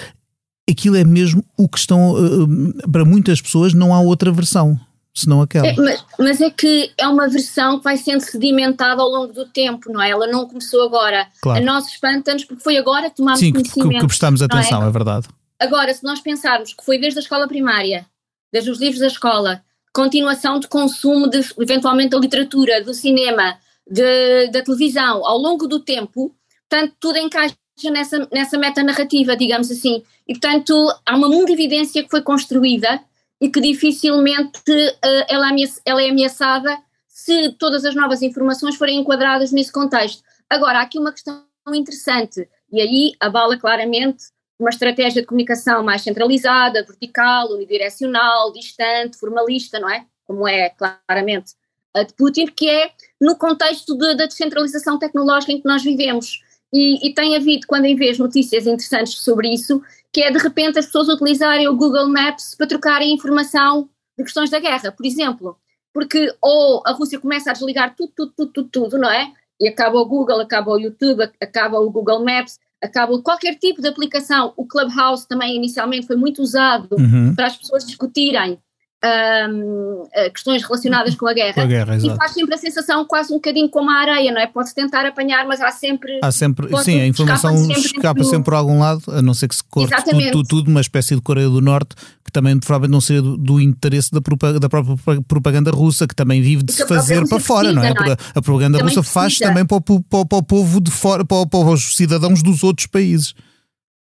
aquilo 0.70 0.96
é 0.96 1.04
mesmo 1.04 1.44
o 1.58 1.68
que 1.68 1.78
estão. 1.78 2.12
Uh, 2.14 2.90
para 2.92 3.04
muitas 3.04 3.42
pessoas, 3.42 3.74
não 3.74 3.94
há 3.94 4.00
outra 4.00 4.32
versão. 4.32 4.80
Senão 5.14 5.42
aquela. 5.42 5.68
É, 5.68 5.76
mas, 5.76 6.06
mas, 6.18 6.42
é 6.42 6.50
que 6.50 6.92
é 6.98 7.08
uma 7.08 7.28
versão 7.28 7.80
que 7.80 7.84
vai 7.84 7.98
sendo 7.98 8.22
sedimentada 8.22 9.02
ao 9.02 9.10
longo 9.10 9.34
do 9.34 9.46
tempo, 9.46 9.92
não 9.92 10.02
é? 10.02 10.12
Ela 10.12 10.28
não 10.28 10.48
começou 10.48 10.84
agora. 10.84 11.28
Claro. 11.42 11.62
A 11.62 11.66
nós 11.66 11.88
espanta-nos 11.88 12.46
porque 12.46 12.64
foi 12.64 12.78
agora 12.78 13.10
que 13.10 13.18
tomámos 13.18 13.40
Sim, 13.40 13.52
conhecimento. 13.52 13.90
Que, 13.90 14.00
que 14.00 14.08
prestamos 14.08 14.42
atenção, 14.42 14.84
é? 14.84 14.88
é 14.88 14.92
verdade. 14.92 15.28
Agora, 15.60 15.94
se 15.94 16.04
nós 16.04 16.22
pensarmos 16.22 16.74
que 16.74 16.86
foi 16.86 17.00
desde 17.00 17.20
a 17.20 17.22
escola 17.24 17.48
primária, 17.48 18.06
desde 18.52 18.70
os 18.70 18.80
livros 18.80 19.00
da 19.00 19.08
escola, 19.08 19.64
continuação 19.94 20.60
de 20.60 20.68
consumo 20.68 21.28
de, 21.28 21.40
eventualmente, 21.60 22.12
da 22.12 22.20
literatura, 22.20 22.84
do 22.84 22.94
cinema, 22.94 23.58
de, 23.90 24.48
da 24.48 24.62
televisão, 24.62 25.26
ao 25.26 25.38
longo 25.38 25.68
do 25.68 25.80
tempo, 25.80 26.36
portanto, 26.70 26.96
tudo 27.00 27.18
encaixa 27.18 27.56
nessa, 27.92 28.28
nessa 28.32 28.58
metanarrativa, 28.58 29.36
digamos 29.36 29.72
assim. 29.72 30.04
E, 30.28 30.34
portanto, 30.34 30.74
há 31.06 31.16
uma 31.16 31.30
mundividência 31.30 32.04
que 32.04 32.10
foi 32.10 32.22
construída 32.22 33.02
e 33.42 33.50
que 33.50 33.62
dificilmente 33.62 34.60
uh, 34.70 35.26
ela, 35.28 35.50
ela 35.86 36.02
é 36.02 36.10
ameaçada 36.10 36.78
se 37.08 37.52
todas 37.54 37.86
as 37.86 37.96
novas 37.96 38.22
informações 38.22 38.76
forem 38.76 39.00
enquadradas 39.00 39.52
nesse 39.52 39.72
contexto. 39.72 40.24
Agora, 40.50 40.80
há 40.80 40.82
aqui 40.82 40.98
uma 40.98 41.12
questão 41.12 41.44
interessante, 41.74 42.48
e 42.72 42.82
aí 42.82 43.14
abala 43.20 43.58
claramente 43.58 44.26
uma 44.60 44.70
estratégia 44.70 45.22
de 45.22 45.28
comunicação 45.28 45.84
mais 45.84 46.02
centralizada, 46.02 46.84
vertical, 46.84 47.52
unidirecional, 47.54 48.52
distante, 48.52 49.18
formalista, 49.18 49.80
não 49.80 49.90
é? 49.90 50.06
Como 50.28 50.48
é 50.48 50.70
claramente 50.70 51.54
a 51.94 52.04
de 52.04 52.14
Putin, 52.14 52.48
que 52.48 52.70
é 52.70 52.92
no 53.20 53.36
contexto 53.36 53.98
de, 53.98 54.16
da 54.16 54.26
descentralização 54.26 55.00
tecnológica 55.00 55.52
em 55.52 55.62
que 55.62 55.68
nós 55.68 55.84
vivemos. 55.84 56.42
E, 56.72 57.08
e, 57.08 57.14
tem 57.14 57.36
havido, 57.36 57.66
quando 57.66 57.86
em 57.86 57.96
vez, 57.96 58.20
notícias 58.20 58.68
interessantes 58.68 59.14
sobre 59.22 59.52
isso, 59.52 59.82
que 60.14 60.22
é 60.22 60.32
de 60.32 60.38
repente 60.38 60.78
as 60.78 60.86
pessoas 60.86 61.08
utilizarem 61.08 61.68
o 61.68 61.76
Google 61.76 62.08
Maps 62.08 62.54
para 62.56 62.68
trocarem 62.68 63.14
informação 63.14 63.90
de 64.18 64.24
questões 64.24 64.52
da 64.52 64.60
guerra, 64.60 64.92
por 64.92 65.06
exemplo. 65.06 65.58
Porque 65.92 66.32
ou 66.42 66.84
a 66.86 66.92
Rússia 66.92 67.20
começa 67.20 67.50
a 67.50 67.54
desligar 67.54 67.96
tudo, 67.96 68.12
tudo, 68.16 68.34
tudo, 68.36 68.52
tudo, 68.52 68.70
tudo 68.70 68.98
não 69.00 69.10
é? 69.10 69.34
E 69.60 69.68
acaba 69.68 69.98
o 69.98 70.06
Google, 70.06 70.40
acaba 70.40 70.72
o 70.72 70.80
YouTube, 70.80 71.30
acaba 71.42 71.80
o 71.80 71.90
Google 71.90 72.24
Maps, 72.24 72.60
acaba 72.82 73.22
qualquer 73.22 73.56
tipo 73.56 73.82
de 73.82 73.88
aplicação. 73.88 74.54
O 74.56 74.66
Clubhouse 74.66 75.28
também 75.28 75.56
inicialmente 75.56 76.08
foi 76.08 76.16
muito 76.16 76.42
usado 76.42 76.96
uhum. 76.98 77.36
para 77.36 77.48
as 77.48 77.58
pessoas 77.58 77.86
discutirem 77.86 78.60
um, 79.02 80.08
eh, 80.14 80.30
questões 80.30 80.62
relacionadas 80.62 81.16
com 81.16 81.26
a 81.28 81.34
guerra, 81.34 81.54
com 81.54 81.62
a 81.62 81.66
guerra 81.66 81.98
e 81.98 82.16
faz 82.18 82.32
sempre 82.34 82.54
a 82.54 82.58
sensação 82.58 83.06
quase 83.06 83.32
um 83.32 83.38
bocadinho 83.38 83.70
como 83.70 83.90
a 83.90 83.94
areia, 83.94 84.32
não 84.32 84.42
é? 84.42 84.48
Pode-se 84.48 84.76
tentar 84.76 85.06
apanhar, 85.06 85.46
mas 85.48 85.62
há 85.62 85.72
sempre. 85.72 86.20
Há 86.22 86.32
sempre 86.32 86.68
sim, 86.84 87.00
a 87.00 87.08
informação 87.08 87.54
escapa 87.54 87.74
sempre, 87.74 87.98
escapa 87.98 88.24
sempre 88.24 88.44
por 88.44 88.54
algum 88.54 88.80
lado, 88.80 89.02
a 89.08 89.22
não 89.22 89.34
ser 89.34 89.48
que 89.48 89.56
se 89.56 89.64
corte 89.64 89.96
tudo, 90.04 90.44
tudo, 90.44 90.70
uma 90.70 90.82
espécie 90.82 91.16
de 91.16 91.22
Coreia 91.22 91.48
do 91.48 91.62
Norte, 91.62 91.96
que 92.26 92.32
também 92.32 92.60
provavelmente 92.60 92.92
não 92.92 93.02
seria 93.02 93.22
do, 93.22 93.38
do 93.38 93.62
interesse 93.62 94.12
da, 94.12 94.20
da 94.60 94.70
própria 94.70 95.22
propaganda 95.28 95.72
russa, 95.72 96.06
que 96.06 96.16
também 96.16 96.42
vive 96.42 96.64
de 96.64 96.74
se 96.74 96.86
fazer 96.86 97.26
para 97.28 97.40
fora, 97.40 97.72
não 97.72 97.84
é? 97.84 97.94
Não 97.94 98.06
é? 98.06 98.18
A 98.36 98.42
propaganda 98.42 98.80
também 98.80 98.94
russa 98.96 99.02
precisa. 99.02 99.14
faz 99.14 99.38
também 99.40 99.66
para 99.66 99.78
o, 99.78 99.82
para, 99.82 100.26
para 100.26 100.38
o 100.38 100.44
povo 100.44 100.82
de 100.82 100.92
fora, 100.92 101.24
para, 101.24 101.46
para 101.46 101.60
os 101.60 101.96
cidadãos 101.96 102.44
dos 102.44 102.64
outros 102.64 102.88
países. 102.88 103.34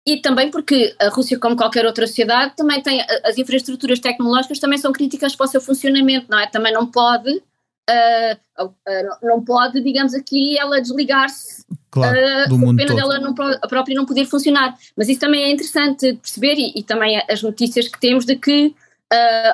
E 0.08 0.18
também 0.18 0.50
porque 0.50 0.96
a 1.00 1.10
Rússia, 1.10 1.38
como 1.38 1.56
qualquer 1.56 1.86
outra 1.86 2.08
sociedade, 2.08 2.56
também 2.56 2.82
tem 2.82 3.02
as 3.24 3.38
infraestruturas 3.38 4.00
tecnológicas 4.00 4.60
também 4.60 4.78
são 4.78 4.92
críticas 4.92 5.36
para 5.36 5.46
o 5.46 5.48
seu 5.48 5.62
funcionamento, 5.62 6.28
não 6.30 6.40
é? 6.40 6.48
Também 6.48 6.74
não 6.74 6.88
pode, 6.88 7.30
uh, 7.30 8.66
uh, 8.66 8.74
não 9.22 9.44
pode, 9.44 9.82
digamos 9.82 10.14
aqui, 10.14 10.58
ela 10.58 10.82
desligar-se 10.82 11.66
claro, 11.92 12.18
uh, 12.18 12.50
do 12.50 12.58
mundo 12.58 12.78
pena 12.78 12.90
todo. 12.90 12.98
dela 12.98 13.20
não, 13.20 13.36
a 13.62 13.68
própria 13.68 13.96
não 13.96 14.06
poder 14.06 14.26
funcionar. 14.26 14.76
Mas 14.96 15.10
isso 15.10 15.20
também 15.20 15.44
é 15.44 15.52
interessante 15.52 16.14
perceber 16.14 16.56
e, 16.56 16.80
e 16.80 16.84
também 16.84 17.22
as 17.30 17.44
notícias 17.44 17.88
que 17.88 18.00
temos 18.00 18.26
de 18.26 18.36
que 18.36 18.74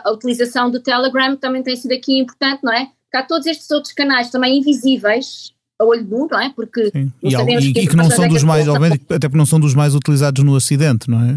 a 0.03 0.11
utilização 0.11 0.69
do 0.69 0.81
Telegram 0.81 1.33
também 1.37 1.63
tem 1.63 1.77
sido 1.77 1.93
aqui 1.93 2.19
importante, 2.19 2.59
não 2.61 2.73
é? 2.73 2.89
Que 3.09 3.15
há 3.15 3.23
todos 3.23 3.47
estes 3.47 3.71
outros 3.71 3.93
canais 3.93 4.29
também 4.29 4.57
invisíveis 4.57 5.54
a 5.79 5.85
olho 5.85 6.05
nu, 6.05 6.27
não 6.31 6.39
é? 6.39 6.49
Porque 6.55 6.89
Sim. 6.91 7.11
não 7.21 7.29
e, 7.29 7.31
sabemos 7.31 7.65
e, 7.65 7.73
que, 7.73 7.79
e 7.81 7.87
que 7.87 7.95
não 7.95 8.09
são 8.09 8.27
dos 8.27 8.43
mais, 8.43 8.67
obviamente, 8.67 9.01
até 9.09 9.27
porque 9.27 9.37
não 9.37 9.45
são 9.45 9.59
dos 9.59 9.73
mais 9.73 9.93
utilizados 9.93 10.43
no 10.43 10.53
Ocidente, 10.53 11.09
não 11.09 11.21
é? 11.21 11.35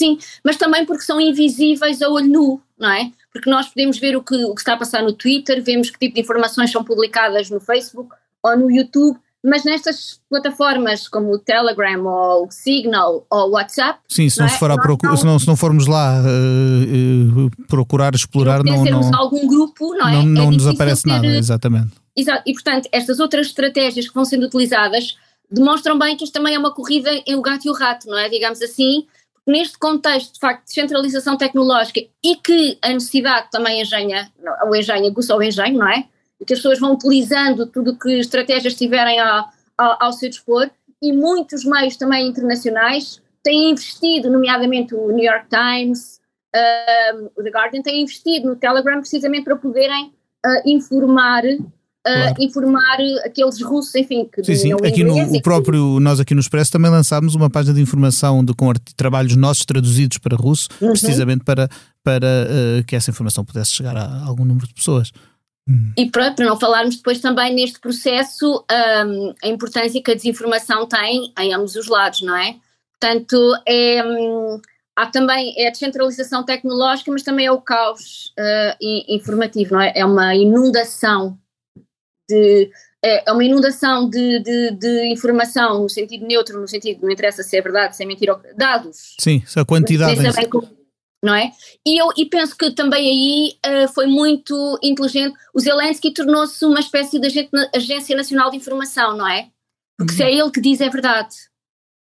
Sim, 0.00 0.18
mas 0.44 0.56
também 0.56 0.84
porque 0.84 1.02
são 1.02 1.20
invisíveis 1.20 2.02
a 2.02 2.08
olho 2.08 2.28
nu, 2.28 2.60
não 2.78 2.90
é? 2.90 3.10
Porque 3.32 3.48
nós 3.48 3.68
podemos 3.68 3.98
ver 3.98 4.16
o 4.16 4.22
que, 4.22 4.34
o 4.44 4.54
que 4.54 4.60
está 4.60 4.72
a 4.72 4.76
passar 4.76 5.02
no 5.02 5.12
Twitter, 5.12 5.62
vemos 5.62 5.90
que 5.90 5.98
tipo 5.98 6.16
de 6.16 6.20
informações 6.20 6.70
são 6.72 6.82
publicadas 6.82 7.48
no 7.48 7.60
Facebook 7.60 8.10
ou 8.42 8.56
no 8.56 8.70
YouTube, 8.70 9.16
mas 9.42 9.64
nestas 9.64 10.20
plataformas 10.28 11.08
como 11.08 11.32
o 11.32 11.38
Telegram 11.38 12.04
ou 12.04 12.46
o 12.46 12.50
Signal 12.50 13.24
ou 13.30 13.48
o 13.48 13.50
WhatsApp. 13.52 14.00
Sim, 14.08 14.28
se 14.28 14.38
não, 14.38 14.46
não, 14.46 14.50
é? 14.50 14.54
se, 14.54 14.58
for 14.58 14.82
procu- 14.82 15.06
não, 15.06 15.16
se, 15.16 15.24
não, 15.24 15.38
se 15.38 15.46
não 15.46 15.56
formos 15.56 15.86
lá 15.86 16.20
uh, 16.20 17.46
uh, 17.46 17.50
procurar, 17.68 18.14
explorar, 18.14 18.64
não. 18.64 18.84
não 18.84 19.14
algum 19.14 19.46
grupo, 19.46 19.94
não 19.94 20.08
é? 20.08 20.12
Não, 20.12 20.24
não 20.24 20.48
é 20.48 20.50
nos 20.50 20.66
aparece 20.66 21.06
nada, 21.06 21.26
exatamente. 21.26 21.99
E 22.16 22.52
portanto, 22.52 22.88
estas 22.92 23.20
outras 23.20 23.46
estratégias 23.46 24.08
que 24.08 24.14
vão 24.14 24.24
sendo 24.24 24.46
utilizadas 24.46 25.16
demonstram 25.50 25.98
bem 25.98 26.16
que 26.16 26.24
isto 26.24 26.32
também 26.32 26.54
é 26.54 26.58
uma 26.58 26.72
corrida 26.72 27.10
em 27.26 27.34
o 27.34 27.42
gato 27.42 27.66
e 27.66 27.70
o 27.70 27.72
rato, 27.72 28.08
não 28.08 28.18
é? 28.18 28.28
Digamos 28.28 28.62
assim, 28.62 29.06
neste 29.46 29.78
contexto, 29.78 30.34
de 30.34 30.40
facto, 30.40 30.66
de 30.66 30.72
centralização 30.72 31.36
tecnológica 31.36 32.00
e 32.22 32.36
que 32.36 32.78
a 32.82 32.90
necessidade 32.90 33.50
também 33.50 33.80
engenha, 33.80 34.30
o 34.68 34.74
engenho 34.74 35.06
aguça 35.06 35.34
o 35.34 35.42
engenho, 35.42 35.78
não 35.78 35.88
é? 35.88 36.06
E 36.40 36.44
que 36.44 36.52
as 36.52 36.60
pessoas 36.60 36.78
vão 36.78 36.92
utilizando 36.92 37.66
tudo 37.66 37.98
que 37.98 38.18
estratégias 38.18 38.74
tiverem 38.74 39.18
ao, 39.18 39.48
ao, 39.76 40.04
ao 40.04 40.12
seu 40.12 40.28
dispor 40.28 40.70
e 41.02 41.12
muitos 41.12 41.64
meios 41.64 41.96
também 41.96 42.28
internacionais 42.28 43.20
têm 43.42 43.70
investido, 43.70 44.30
nomeadamente 44.30 44.94
o 44.94 45.08
New 45.08 45.24
York 45.24 45.46
Times, 45.48 46.20
uh, 46.54 47.30
o 47.36 47.42
The 47.42 47.50
Guardian, 47.50 47.82
têm 47.82 48.02
investido 48.02 48.48
no 48.48 48.56
Telegram 48.56 49.00
precisamente 49.00 49.44
para 49.44 49.56
poderem 49.56 50.12
uh, 50.44 50.62
informar 50.68 51.42
Claro. 52.02 52.34
Uh, 52.34 52.42
informar 52.42 52.96
aqueles 53.26 53.60
russos, 53.60 53.94
enfim, 53.94 54.26
que 54.32 54.42
sim, 54.42 54.56
sim. 54.56 54.72
Aqui 54.72 55.04
no, 55.04 55.36
o 55.36 55.42
próprio, 55.42 56.00
nós 56.00 56.18
aqui 56.18 56.34
no 56.34 56.40
Expresso 56.40 56.72
também 56.72 56.90
lançámos 56.90 57.34
uma 57.34 57.50
página 57.50 57.74
de 57.74 57.80
informação 57.82 58.42
de, 58.42 58.54
com 58.54 58.72
trabalhos 58.96 59.36
nossos 59.36 59.66
traduzidos 59.66 60.16
para 60.16 60.34
russo, 60.34 60.68
uhum. 60.80 60.92
precisamente 60.92 61.44
para, 61.44 61.68
para 62.02 62.26
uh, 62.26 62.84
que 62.86 62.96
essa 62.96 63.10
informação 63.10 63.44
pudesse 63.44 63.72
chegar 63.72 63.96
a 63.96 64.24
algum 64.24 64.46
número 64.46 64.66
de 64.66 64.72
pessoas. 64.72 65.12
Hum. 65.68 65.92
E 65.96 66.10
para, 66.10 66.32
para 66.32 66.46
não 66.46 66.58
falarmos 66.58 66.96
depois 66.96 67.20
também 67.20 67.54
neste 67.54 67.78
processo 67.78 68.64
um, 69.06 69.34
a 69.44 69.48
importância 69.48 70.02
que 70.02 70.10
a 70.10 70.14
desinformação 70.14 70.86
tem 70.86 71.32
em 71.38 71.52
ambos 71.52 71.76
os 71.76 71.86
lados, 71.86 72.22
não 72.22 72.34
é? 72.34 72.56
Portanto, 72.98 73.36
é, 73.66 74.02
um, 74.04 74.58
há 74.96 75.06
também 75.06 75.54
é 75.58 75.68
a 75.68 75.70
descentralização 75.70 76.44
tecnológica, 76.44 77.12
mas 77.12 77.22
também 77.22 77.46
é 77.46 77.52
o 77.52 77.60
caos 77.60 78.32
uh, 78.38 79.04
informativo, 79.08 79.74
não 79.74 79.80
é? 79.82 79.92
É 79.94 80.04
uma 80.04 80.34
inundação 80.34 81.38
de 82.30 82.70
é, 83.02 83.28
é 83.28 83.32
uma 83.32 83.44
inundação 83.44 84.08
de, 84.08 84.40
de, 84.40 84.70
de, 84.72 85.06
informação 85.06 85.82
no 85.82 85.88
sentido 85.88 86.26
neutro, 86.26 86.60
no 86.60 86.68
sentido 86.68 87.02
não 87.02 87.10
interessa 87.10 87.42
se 87.42 87.56
é 87.56 87.62
verdade, 87.62 87.96
se 87.96 88.02
é 88.02 88.06
mentira, 88.06 88.38
dados. 88.56 89.16
Sim, 89.18 89.42
a 89.56 89.64
quantidade. 89.64 90.20
não 91.22 91.34
é? 91.34 91.52
E 91.86 92.00
eu 92.00 92.10
e 92.16 92.26
penso 92.26 92.56
que 92.56 92.70
também 92.70 93.58
aí 93.64 93.84
uh, 93.84 93.88
foi 93.92 94.06
muito 94.06 94.78
inteligente. 94.82 95.36
O 95.54 95.60
Zelensky 95.60 96.12
tornou-se 96.12 96.64
uma 96.64 96.80
espécie 96.80 97.18
de 97.18 97.48
agência 97.74 98.16
nacional 98.16 98.50
de 98.50 98.56
informação, 98.56 99.16
não 99.16 99.28
é? 99.28 99.48
Porque 99.98 100.12
uhum. 100.12 100.16
se 100.16 100.22
é 100.22 100.34
ele 100.34 100.50
que 100.50 100.60
diz 100.60 100.80
é 100.80 100.88
verdade. 100.88 101.34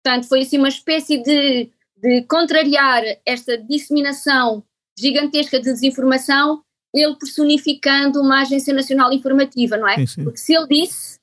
Portanto, 0.02 0.28
foi 0.28 0.40
assim 0.40 0.58
uma 0.58 0.68
espécie 0.68 1.22
de, 1.22 1.70
de 1.96 2.22
contrariar 2.28 3.02
esta 3.24 3.56
disseminação 3.56 4.62
gigantesca 4.98 5.58
de 5.58 5.72
desinformação 5.72 6.62
ele 6.94 7.16
personificando 7.16 8.20
uma 8.20 8.42
agência 8.42 8.72
nacional 8.72 9.12
informativa, 9.12 9.76
não 9.76 9.88
é? 9.88 9.96
Sim, 9.96 10.06
sim. 10.06 10.24
Porque 10.24 10.38
se 10.38 10.54
ele 10.54 10.68
disse, 10.68 11.18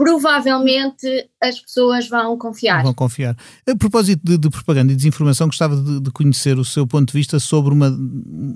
provavelmente 0.00 1.28
as 1.42 1.60
pessoas 1.60 2.08
vão 2.08 2.38
confiar. 2.38 2.82
Vão 2.82 2.94
confiar. 2.94 3.36
A 3.68 3.76
propósito 3.76 4.22
de, 4.24 4.38
de 4.38 4.48
propaganda 4.48 4.94
e 4.94 4.96
desinformação, 4.96 5.46
gostava 5.46 5.76
de, 5.76 6.00
de, 6.00 6.10
conhecer 6.10 6.58
o 6.58 6.64
seu 6.64 6.86
ponto 6.86 7.08
de 7.08 7.12
vista 7.12 7.38
sobre 7.38 7.74
uma, 7.74 7.94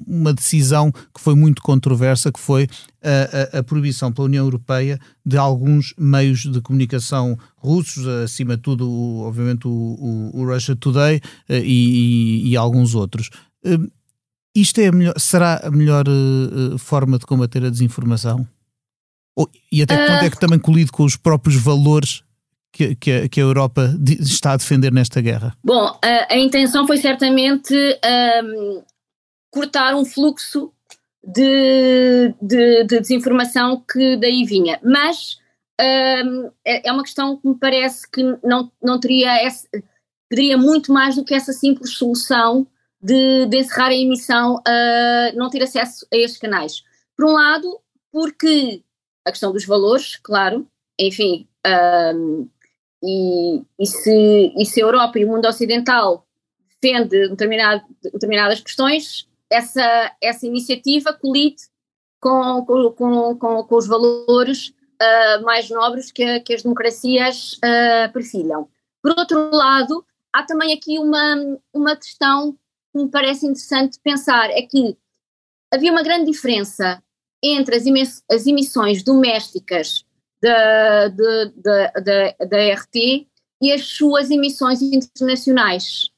uma 0.06 0.32
decisão 0.32 0.90
que 0.90 1.20
foi 1.20 1.34
muito 1.34 1.60
controversa, 1.60 2.32
que 2.32 2.40
foi 2.40 2.66
a, 3.02 3.56
a, 3.56 3.58
a 3.58 3.62
proibição 3.62 4.10
pela 4.10 4.24
União 4.24 4.42
Europeia 4.42 4.98
de 5.24 5.36
alguns 5.36 5.92
meios 5.98 6.50
de 6.50 6.62
comunicação 6.62 7.38
russos, 7.56 8.06
acima 8.06 8.56
de 8.56 8.62
tudo, 8.62 8.90
obviamente, 9.18 9.68
o, 9.68 9.70
o, 9.70 10.40
o, 10.40 10.46
Russia 10.46 10.74
Today 10.74 11.20
eh, 11.46 11.60
e, 11.60 12.46
e, 12.46 12.48
e 12.52 12.56
alguns 12.56 12.94
outros. 12.94 13.28
Isto 14.54 14.80
é 14.80 14.86
a 14.86 14.92
melhor, 14.92 15.18
será 15.18 15.60
a 15.64 15.70
melhor 15.70 16.04
uh, 16.08 16.78
forma 16.78 17.18
de 17.18 17.26
combater 17.26 17.64
a 17.64 17.70
desinformação? 17.70 18.46
Ou, 19.36 19.50
e 19.70 19.82
até 19.82 19.96
que 19.96 20.12
ponto 20.12 20.24
é 20.24 20.30
que 20.30 20.38
também 20.38 20.58
colido 20.58 20.92
com 20.92 21.04
os 21.04 21.16
próprios 21.16 21.56
valores 21.56 22.22
que, 22.72 22.94
que, 22.94 23.12
a, 23.12 23.28
que 23.28 23.40
a 23.40 23.44
Europa 23.44 23.94
está 24.20 24.52
a 24.52 24.56
defender 24.56 24.92
nesta 24.92 25.20
guerra? 25.20 25.56
Bom, 25.64 25.98
a, 26.02 26.34
a 26.34 26.38
intenção 26.38 26.86
foi 26.86 26.98
certamente 26.98 27.74
um, 28.44 28.82
cortar 29.50 29.94
um 29.94 30.04
fluxo 30.04 30.72
de, 31.26 32.34
de, 32.40 32.84
de, 32.84 33.00
desinformação 33.00 33.82
que 33.90 34.16
daí 34.16 34.44
vinha, 34.44 34.78
mas 34.84 35.38
um, 35.80 36.50
é, 36.64 36.88
é, 36.88 36.92
uma 36.92 37.02
questão 37.02 37.36
que 37.36 37.48
me 37.48 37.58
parece 37.58 38.08
que 38.10 38.22
não, 38.42 38.70
não 38.82 39.00
teria, 39.00 39.44
esse, 39.46 39.68
teria 40.28 40.58
muito 40.58 40.92
mais 40.92 41.16
do 41.16 41.24
que 41.24 41.34
essa 41.34 41.52
simples 41.52 41.96
solução 41.96 42.66
de, 43.04 43.46
de 43.46 43.58
encerrar 43.58 43.88
a 43.88 43.94
emissão 43.94 44.62
não 45.34 45.50
ter 45.50 45.62
acesso 45.62 46.06
a 46.12 46.16
estes 46.16 46.40
canais. 46.40 46.82
Por 47.16 47.26
um 47.26 47.32
lado, 47.32 47.80
porque 48.10 48.82
a 49.24 49.30
questão 49.30 49.52
dos 49.52 49.66
valores, 49.66 50.16
claro, 50.16 50.66
enfim, 50.98 51.46
um, 52.14 52.48
e, 53.02 53.62
e, 53.78 53.86
se, 53.86 54.52
e 54.56 54.64
se 54.64 54.80
a 54.80 54.84
Europa 54.84 55.18
e 55.18 55.24
o 55.24 55.28
mundo 55.28 55.46
ocidental 55.46 56.26
defende 56.80 57.28
determinado, 57.28 57.82
determinadas 58.02 58.60
questões, 58.60 59.28
essa, 59.50 60.16
essa 60.22 60.46
iniciativa 60.46 61.12
colide 61.12 61.62
com, 62.20 62.64
com, 62.64 63.36
com, 63.36 63.64
com 63.64 63.76
os 63.76 63.86
valores 63.86 64.68
uh, 64.68 65.44
mais 65.44 65.68
nobres 65.68 66.10
que, 66.10 66.40
que 66.40 66.54
as 66.54 66.62
democracias 66.62 67.54
uh, 67.54 68.12
perfilham. 68.12 68.68
Por 69.02 69.18
outro 69.18 69.50
lado, 69.50 70.04
há 70.32 70.42
também 70.42 70.72
aqui 70.72 70.98
uma, 70.98 71.58
uma 71.72 71.96
questão 71.96 72.56
que 72.94 73.02
me 73.02 73.10
parece 73.10 73.44
interessante 73.44 73.98
pensar 74.02 74.50
é 74.50 74.62
que 74.62 74.96
havia 75.72 75.90
uma 75.90 76.04
grande 76.04 76.30
diferença 76.30 77.02
entre 77.42 77.74
as, 77.74 78.22
as 78.30 78.46
emissões 78.46 79.02
domésticas 79.02 80.04
da, 80.40 81.08
da, 81.08 82.34
da 82.38 82.74
RT 82.74 83.26
e 83.60 83.72
as 83.72 83.84
suas 83.84 84.30
emissões 84.30 84.80
internacionais. 84.80 86.10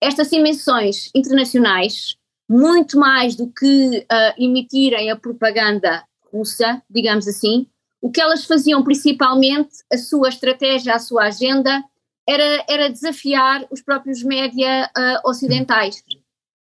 Estas 0.00 0.32
emissões 0.32 1.10
internacionais, 1.14 2.16
muito 2.48 2.98
mais 2.98 3.34
do 3.34 3.48
que 3.52 3.98
uh, 3.98 4.42
emitirem 4.42 5.10
a 5.10 5.16
propaganda 5.16 6.04
russa, 6.32 6.82
digamos 6.88 7.26
assim, 7.26 7.66
o 8.00 8.10
que 8.10 8.20
elas 8.20 8.44
faziam 8.44 8.82
principalmente, 8.82 9.78
a 9.92 9.98
sua 9.98 10.28
estratégia, 10.28 10.94
a 10.94 10.98
sua 10.98 11.24
agenda, 11.24 11.82
era, 12.26 12.64
era 12.68 12.90
desafiar 12.90 13.66
os 13.70 13.82
próprios 13.82 14.22
média 14.22 14.90
uh, 14.96 15.28
ocidentais 15.28 16.02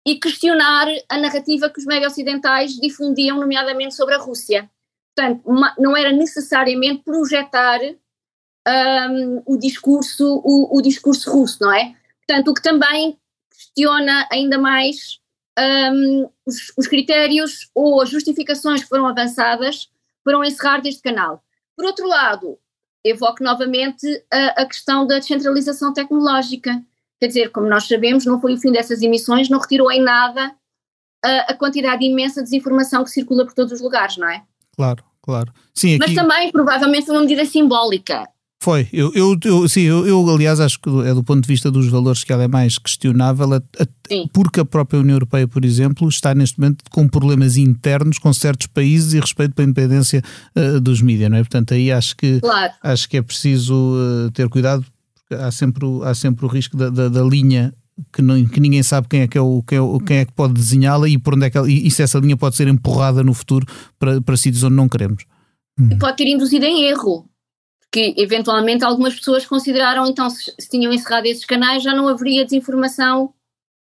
e 0.06 0.16
questionar 0.16 0.86
a 1.08 1.18
narrativa 1.18 1.70
que 1.70 1.78
os 1.78 1.86
médias 1.86 2.12
ocidentais 2.12 2.74
difundiam, 2.74 3.40
nomeadamente 3.40 3.94
sobre 3.94 4.14
a 4.14 4.18
Rússia. 4.18 4.70
Portanto, 5.16 5.42
não 5.78 5.96
era 5.96 6.12
necessariamente 6.12 7.02
projetar 7.04 7.80
um, 8.66 9.42
o, 9.46 9.56
discurso, 9.56 10.42
o, 10.44 10.76
o, 10.76 10.82
discurso 10.82 11.30
russo, 11.30 11.58
não 11.60 11.72
é? 11.72 11.94
Portanto, 12.26 12.48
o 12.48 12.54
que 12.54 12.62
também 12.62 13.18
questiona 13.50 14.28
ainda 14.30 14.58
mais 14.58 15.20
um, 15.58 16.28
os, 16.44 16.72
os, 16.76 16.86
critérios 16.86 17.70
ou 17.74 18.00
as 18.00 18.10
justificações 18.10 18.82
que 18.82 18.88
foram 18.88 19.06
avançadas 19.06 19.88
para 20.24 20.38
o 20.38 20.44
encerrar 20.44 20.80
deste 20.80 21.02
canal. 21.02 21.42
Por 21.76 21.86
outro 21.86 22.06
lado, 22.06 22.58
evoco 23.04 23.44
novamente 23.44 24.06
a, 24.32 24.62
a 24.62 24.66
questão 24.66 25.06
da 25.06 25.18
descentralização 25.18 25.92
tecnológica 25.92 26.82
Quer 27.24 27.28
dizer, 27.28 27.50
como 27.52 27.66
nós 27.66 27.88
sabemos, 27.88 28.26
não 28.26 28.38
foi 28.38 28.52
o 28.52 28.58
fim 28.58 28.70
dessas 28.70 29.00
emissões, 29.00 29.48
não 29.48 29.58
retirou 29.58 29.90
em 29.90 29.98
nada 29.98 30.54
a, 31.24 31.52
a 31.52 31.54
quantidade 31.54 32.04
imensa 32.04 32.42
de 32.42 32.50
desinformação 32.50 33.02
que 33.02 33.08
circula 33.08 33.46
por 33.46 33.54
todos 33.54 33.72
os 33.72 33.80
lugares, 33.80 34.18
não 34.18 34.28
é? 34.28 34.42
Claro, 34.76 35.02
claro. 35.22 35.50
Sim, 35.74 35.94
aqui... 35.94 35.98
Mas 36.00 36.14
também, 36.14 36.52
provavelmente, 36.52 37.10
uma 37.10 37.22
medida 37.22 37.46
simbólica. 37.46 38.28
Foi, 38.62 38.86
eu, 38.92 39.10
eu, 39.14 39.38
eu 39.42 39.66
sim, 39.70 39.82
eu, 39.82 40.06
eu, 40.06 40.28
aliás 40.28 40.60
acho 40.60 40.78
que 40.78 40.90
é 41.06 41.14
do 41.14 41.24
ponto 41.24 41.40
de 41.40 41.48
vista 41.48 41.70
dos 41.70 41.88
valores 41.88 42.24
que 42.24 42.32
ela 42.32 42.44
é 42.44 42.48
mais 42.48 42.76
questionável, 42.76 43.54
a, 43.54 43.56
a, 43.56 43.86
porque 44.34 44.60
a 44.60 44.66
própria 44.66 45.00
União 45.00 45.16
Europeia, 45.16 45.48
por 45.48 45.64
exemplo, 45.64 46.06
está 46.06 46.34
neste 46.34 46.60
momento 46.60 46.84
com 46.90 47.08
problemas 47.08 47.56
internos 47.56 48.18
com 48.18 48.30
certos 48.34 48.66
países 48.66 49.14
e 49.14 49.20
respeito 49.20 49.54
pela 49.54 49.66
independência 49.66 50.22
uh, 50.54 50.78
dos 50.78 51.00
mídias, 51.00 51.30
não 51.30 51.38
é? 51.38 51.40
Portanto, 51.40 51.72
aí 51.72 51.90
acho 51.90 52.14
que, 52.16 52.40
claro. 52.40 52.72
acho 52.82 53.08
que 53.08 53.16
é 53.16 53.22
preciso 53.22 53.74
uh, 53.74 54.30
ter 54.30 54.46
cuidado 54.50 54.84
há 55.32 55.50
sempre, 55.50 55.86
há 56.02 56.14
sempre 56.14 56.44
o 56.44 56.48
risco 56.48 56.76
da, 56.76 56.90
da, 56.90 57.08
da 57.08 57.22
linha 57.22 57.72
que, 58.12 58.22
não, 58.22 58.44
que, 58.46 58.60
ninguém 58.60 58.82
sabe 58.82 59.08
quem 59.08 59.20
é 59.22 59.28
que, 59.28 59.38
é 59.38 59.40
o, 59.40 59.62
quem, 59.62 59.78
é, 59.78 60.04
quem 60.06 60.16
é 60.18 60.24
que 60.24 60.32
pode 60.32 60.54
desenhá-la 60.54 61.08
e 61.08 61.18
por 61.18 61.34
onde 61.34 61.46
é 61.46 61.50
que 61.50 61.56
ela, 61.56 61.70
e, 61.70 61.86
e, 61.86 61.90
se 61.90 62.02
essa 62.02 62.18
linha 62.18 62.36
pode 62.36 62.56
ser 62.56 62.66
empurrada 62.68 63.22
no 63.22 63.32
futuro 63.32 63.66
para, 63.98 64.20
para 64.20 64.36
sítios 64.36 64.62
onde 64.64 64.74
não 64.74 64.88
queremos. 64.88 65.24
Hum. 65.78 65.88
E 65.92 65.98
pode 65.98 66.16
ter 66.16 66.26
induzido 66.26 66.64
em 66.64 66.84
erro, 66.84 67.28
porque 67.80 68.14
eventualmente 68.16 68.84
algumas 68.84 69.14
pessoas 69.14 69.46
consideraram 69.46 70.06
então 70.06 70.28
se, 70.28 70.52
se 70.58 70.68
tinham 70.68 70.92
encerrado 70.92 71.26
esses 71.26 71.44
canais 71.44 71.82
já 71.82 71.94
não 71.94 72.08
haveria 72.08 72.44
desinformação 72.44 73.32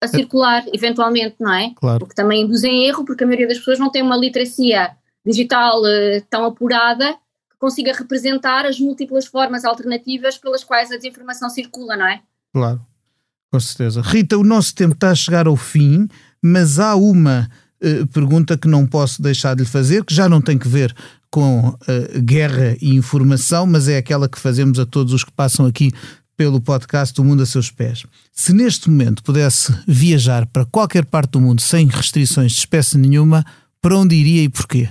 a 0.01 0.05
é. 0.05 0.07
circular, 0.07 0.65
é. 0.65 0.71
eventualmente, 0.73 1.35
não 1.39 1.53
é? 1.53 1.73
Claro. 1.75 1.99
Porque 1.99 2.15
também 2.15 2.43
induz 2.43 2.63
em 2.63 2.85
erro, 2.85 3.03
porque 3.03 3.23
a 3.23 3.27
maioria 3.27 3.47
das 3.47 3.57
pessoas 3.57 3.79
não 3.79 3.91
tem 3.91 4.01
uma 4.01 4.17
literacia 4.17 4.91
digital 5.25 5.81
uh, 5.81 6.21
tão 6.29 6.45
apurada 6.45 7.17
consiga 7.59 7.93
representar 7.93 8.65
as 8.65 8.79
múltiplas 8.79 9.27
formas 9.27 9.65
alternativas 9.65 10.37
pelas 10.37 10.63
quais 10.63 10.91
a 10.91 10.95
desinformação 10.95 11.49
circula, 11.49 11.97
não 11.97 12.07
é? 12.07 12.21
Claro, 12.53 12.81
com 13.51 13.59
certeza. 13.59 14.01
Rita, 14.01 14.37
o 14.37 14.43
nosso 14.43 14.73
tempo 14.73 14.93
está 14.93 15.11
a 15.11 15.15
chegar 15.15 15.45
ao 15.45 15.57
fim, 15.57 16.07
mas 16.41 16.79
há 16.79 16.95
uma 16.95 17.49
uh, 17.83 18.07
pergunta 18.07 18.57
que 18.57 18.67
não 18.67 18.87
posso 18.87 19.21
deixar 19.21 19.55
de 19.55 19.63
lhe 19.63 19.69
fazer, 19.69 20.05
que 20.05 20.15
já 20.15 20.29
não 20.29 20.41
tem 20.41 20.57
que 20.57 20.67
ver 20.67 20.95
com 21.29 21.69
uh, 21.69 22.21
guerra 22.23 22.75
e 22.81 22.95
informação, 22.95 23.67
mas 23.67 23.87
é 23.87 23.97
aquela 23.97 24.29
que 24.29 24.39
fazemos 24.39 24.79
a 24.79 24.85
todos 24.85 25.13
os 25.13 25.23
que 25.23 25.31
passam 25.31 25.65
aqui 25.65 25.91
pelo 26.37 26.61
podcast 26.61 27.13
do 27.13 27.23
Mundo 27.25 27.43
a 27.43 27.45
Seus 27.45 27.69
Pés. 27.69 28.05
Se 28.31 28.53
neste 28.53 28.89
momento 28.89 29.21
pudesse 29.21 29.75
viajar 29.85 30.45
para 30.45 30.65
qualquer 30.65 31.03
parte 31.03 31.31
do 31.31 31.41
mundo 31.41 31.61
sem 31.61 31.85
restrições 31.87 32.53
de 32.53 32.59
espécie 32.59 32.97
nenhuma, 32.97 33.45
para 33.81 33.97
onde 33.97 34.15
iria 34.15 34.43
e 34.43 34.49
porquê? 34.49 34.89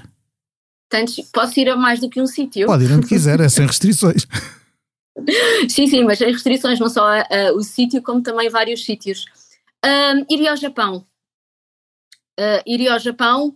Portanto, 0.90 1.12
posso 1.32 1.60
ir 1.60 1.68
a 1.68 1.76
mais 1.76 2.00
do 2.00 2.08
que 2.08 2.20
um 2.20 2.26
sítio. 2.26 2.66
Pode 2.66 2.84
ir 2.84 2.92
onde 2.92 3.06
quiser, 3.06 3.40
é 3.40 3.48
sem 3.48 3.66
restrições. 3.66 4.26
sim, 5.68 5.86
sim, 5.86 6.04
mas 6.04 6.18
sem 6.18 6.32
restrições, 6.32 6.78
não 6.78 6.88
só 6.88 7.20
uh, 7.20 7.54
o 7.54 7.62
sítio, 7.62 8.02
como 8.02 8.22
também 8.22 8.48
vários 8.48 8.84
sítios. 8.84 9.26
Um, 9.84 10.24
iria 10.30 10.50
ao 10.50 10.56
Japão. 10.56 11.04
Uh, 12.40 12.62
iria 12.66 12.94
ao 12.94 12.98
Japão 12.98 13.54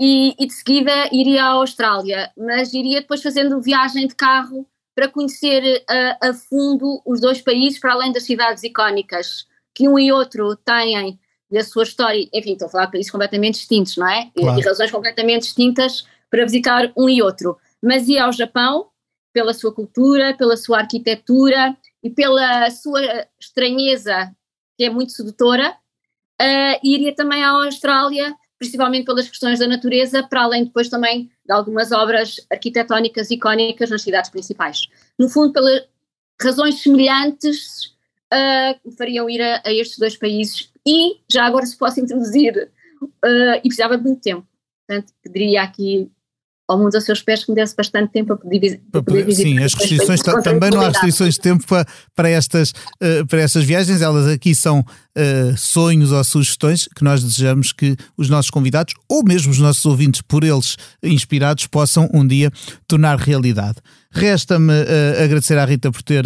e, 0.00 0.34
e, 0.38 0.46
de 0.46 0.52
seguida 0.54 1.08
iria 1.12 1.44
à 1.44 1.48
Austrália, 1.50 2.32
mas 2.36 2.72
iria 2.72 3.00
depois 3.00 3.22
fazendo 3.22 3.60
viagem 3.60 4.06
de 4.06 4.14
carro 4.14 4.66
para 4.94 5.08
conhecer 5.08 5.82
uh, 5.82 6.28
a 6.28 6.34
fundo 6.34 7.00
os 7.06 7.20
dois 7.20 7.40
países, 7.40 7.78
para 7.78 7.92
além 7.92 8.10
das 8.10 8.24
cidades 8.24 8.62
icónicas, 8.64 9.46
que 9.74 9.88
um 9.88 9.98
e 9.98 10.10
outro 10.10 10.56
têm 10.56 11.18
da 11.50 11.62
sua 11.62 11.82
história, 11.84 12.26
enfim, 12.32 12.52
estou 12.52 12.66
a 12.66 12.70
falar 12.70 12.86
de 12.86 12.92
países 12.92 13.12
completamente 13.12 13.54
distintos, 13.54 13.96
não 13.96 14.08
é? 14.08 14.30
Claro. 14.34 14.58
E, 14.58 14.62
e 14.62 14.64
razões 14.64 14.90
completamente 14.90 15.42
distintas 15.42 16.04
para 16.32 16.44
visitar 16.46 16.90
um 16.96 17.10
e 17.10 17.22
outro. 17.22 17.58
Mas 17.82 18.08
ia 18.08 18.24
ao 18.24 18.32
Japão 18.32 18.88
pela 19.34 19.52
sua 19.52 19.72
cultura, 19.72 20.34
pela 20.34 20.56
sua 20.56 20.78
arquitetura 20.78 21.76
e 22.02 22.08
pela 22.08 22.70
sua 22.70 23.00
estranheza, 23.38 24.34
que 24.78 24.84
é 24.84 24.90
muito 24.90 25.12
sedutora. 25.12 25.76
Uh, 26.40 26.80
iria 26.82 27.14
também 27.14 27.44
à 27.44 27.50
Austrália, 27.50 28.34
principalmente 28.58 29.04
pelas 29.04 29.28
questões 29.28 29.58
da 29.58 29.68
natureza, 29.68 30.22
para 30.22 30.42
além 30.42 30.64
depois 30.64 30.88
também 30.88 31.30
de 31.44 31.52
algumas 31.52 31.92
obras 31.92 32.36
arquitetónicas 32.50 33.30
icónicas 33.30 33.90
nas 33.90 34.02
cidades 34.02 34.30
principais. 34.30 34.88
No 35.18 35.28
fundo, 35.28 35.52
pelas 35.52 35.86
razões 36.40 36.82
semelhantes 36.82 37.94
uh, 38.32 38.80
me 38.84 38.96
fariam 38.96 39.28
ir 39.28 39.42
a, 39.42 39.62
a, 39.64 39.72
estes 39.72 39.98
dois 39.98 40.16
países 40.16 40.72
e 40.86 41.20
já 41.30 41.44
agora 41.44 41.66
se 41.66 41.76
posso 41.76 42.00
introduzir, 42.00 42.70
uh, 43.02 43.56
e 43.58 43.62
precisava 43.62 43.98
de 43.98 44.04
muito 44.04 44.22
tempo. 44.22 44.46
Portanto, 44.86 45.12
diria 45.30 45.62
aqui 45.62 46.10
ao 46.72 46.78
mundo 46.78 46.96
a 46.96 47.00
seus 47.00 47.22
pés 47.22 47.44
que 47.44 47.50
me 47.50 47.56
desse 47.56 47.76
bastante 47.76 48.12
tempo 48.12 48.28
para 48.28 48.36
poder, 48.36 48.80
para 48.90 49.02
poder 49.02 49.24
visitar. 49.24 49.48
Sim, 49.48 49.58
as 49.62 49.74
restrições 49.74 50.20
também 50.42 50.70
não 50.70 50.80
há 50.80 50.88
restrições 50.88 51.34
de 51.34 51.40
tempo 51.40 51.66
para, 51.66 51.86
para, 52.14 52.28
estas, 52.28 52.70
uh, 52.70 53.26
para 53.28 53.40
estas 53.40 53.64
viagens, 53.64 54.00
elas 54.00 54.26
aqui 54.26 54.54
são 54.54 54.80
uh, 54.80 55.56
sonhos 55.56 56.12
ou 56.12 56.24
sugestões 56.24 56.88
que 56.94 57.04
nós 57.04 57.22
desejamos 57.22 57.72
que 57.72 57.96
os 58.16 58.28
nossos 58.28 58.50
convidados, 58.50 58.94
ou 59.08 59.22
mesmo 59.24 59.52
os 59.52 59.58
nossos 59.58 59.84
ouvintes, 59.84 60.22
por 60.22 60.44
eles 60.44 60.76
inspirados, 61.02 61.66
possam 61.66 62.08
um 62.12 62.26
dia 62.26 62.50
tornar 62.88 63.18
realidade. 63.18 63.76
Resta-me 64.10 64.72
uh, 64.72 65.22
agradecer 65.22 65.58
à 65.58 65.64
Rita 65.64 65.90
por 65.90 66.02
ter 66.02 66.24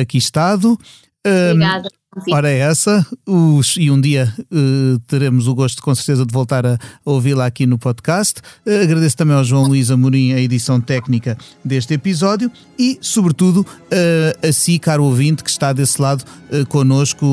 aqui 0.00 0.18
estado. 0.18 0.78
Obrigada. 1.26 1.88
Ora, 2.30 2.50
é 2.50 2.58
essa. 2.58 3.06
Os, 3.26 3.76
e 3.76 3.90
um 3.90 4.00
dia 4.00 4.32
uh, 4.40 4.98
teremos 5.06 5.46
o 5.46 5.54
gosto, 5.54 5.82
com 5.82 5.94
certeza, 5.94 6.24
de 6.24 6.32
voltar 6.32 6.66
a, 6.66 6.78
ouvi-la 7.04 7.46
aqui 7.46 7.66
no 7.66 7.78
podcast. 7.78 8.40
Uh, 8.66 8.82
agradeço 8.82 9.16
também 9.16 9.36
ao 9.36 9.44
João 9.44 9.64
Luís 9.64 9.90
Amorim 9.90 10.32
a 10.32 10.40
edição 10.40 10.80
técnica 10.80 11.36
deste 11.64 11.94
episódio 11.94 12.50
e, 12.78 12.98
sobretudo, 13.00 13.60
uh, 13.60 14.48
a 14.48 14.52
si, 14.52 14.78
caro 14.78 15.04
ouvinte, 15.04 15.42
que 15.44 15.50
está 15.50 15.72
desse 15.72 16.00
lado 16.00 16.24
uh, 16.52 16.66
connosco 16.66 17.26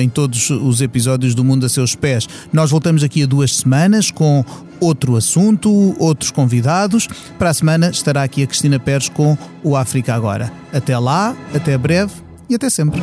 em 0.00 0.08
todos 0.08 0.50
os 0.50 0.80
episódios 0.80 1.34
do 1.34 1.44
Mundo 1.44 1.66
a 1.66 1.68
Seus 1.68 1.94
Pés. 1.94 2.28
Nós 2.52 2.70
voltamos 2.70 3.02
aqui 3.02 3.22
a 3.22 3.26
duas 3.26 3.56
semanas 3.56 4.10
com 4.10 4.44
outro 4.80 5.16
assunto, 5.16 5.94
outros 5.98 6.30
convidados. 6.30 7.08
Para 7.38 7.50
a 7.50 7.54
semana 7.54 7.90
estará 7.90 8.22
aqui 8.22 8.42
a 8.42 8.46
Cristina 8.46 8.78
Pérez 8.78 9.08
com 9.08 9.36
o 9.62 9.76
África 9.76 10.14
Agora. 10.14 10.52
Até 10.72 10.98
lá, 10.98 11.36
até 11.54 11.78
breve 11.78 12.12
e 12.48 12.54
até 12.54 12.68
sempre. 12.68 13.00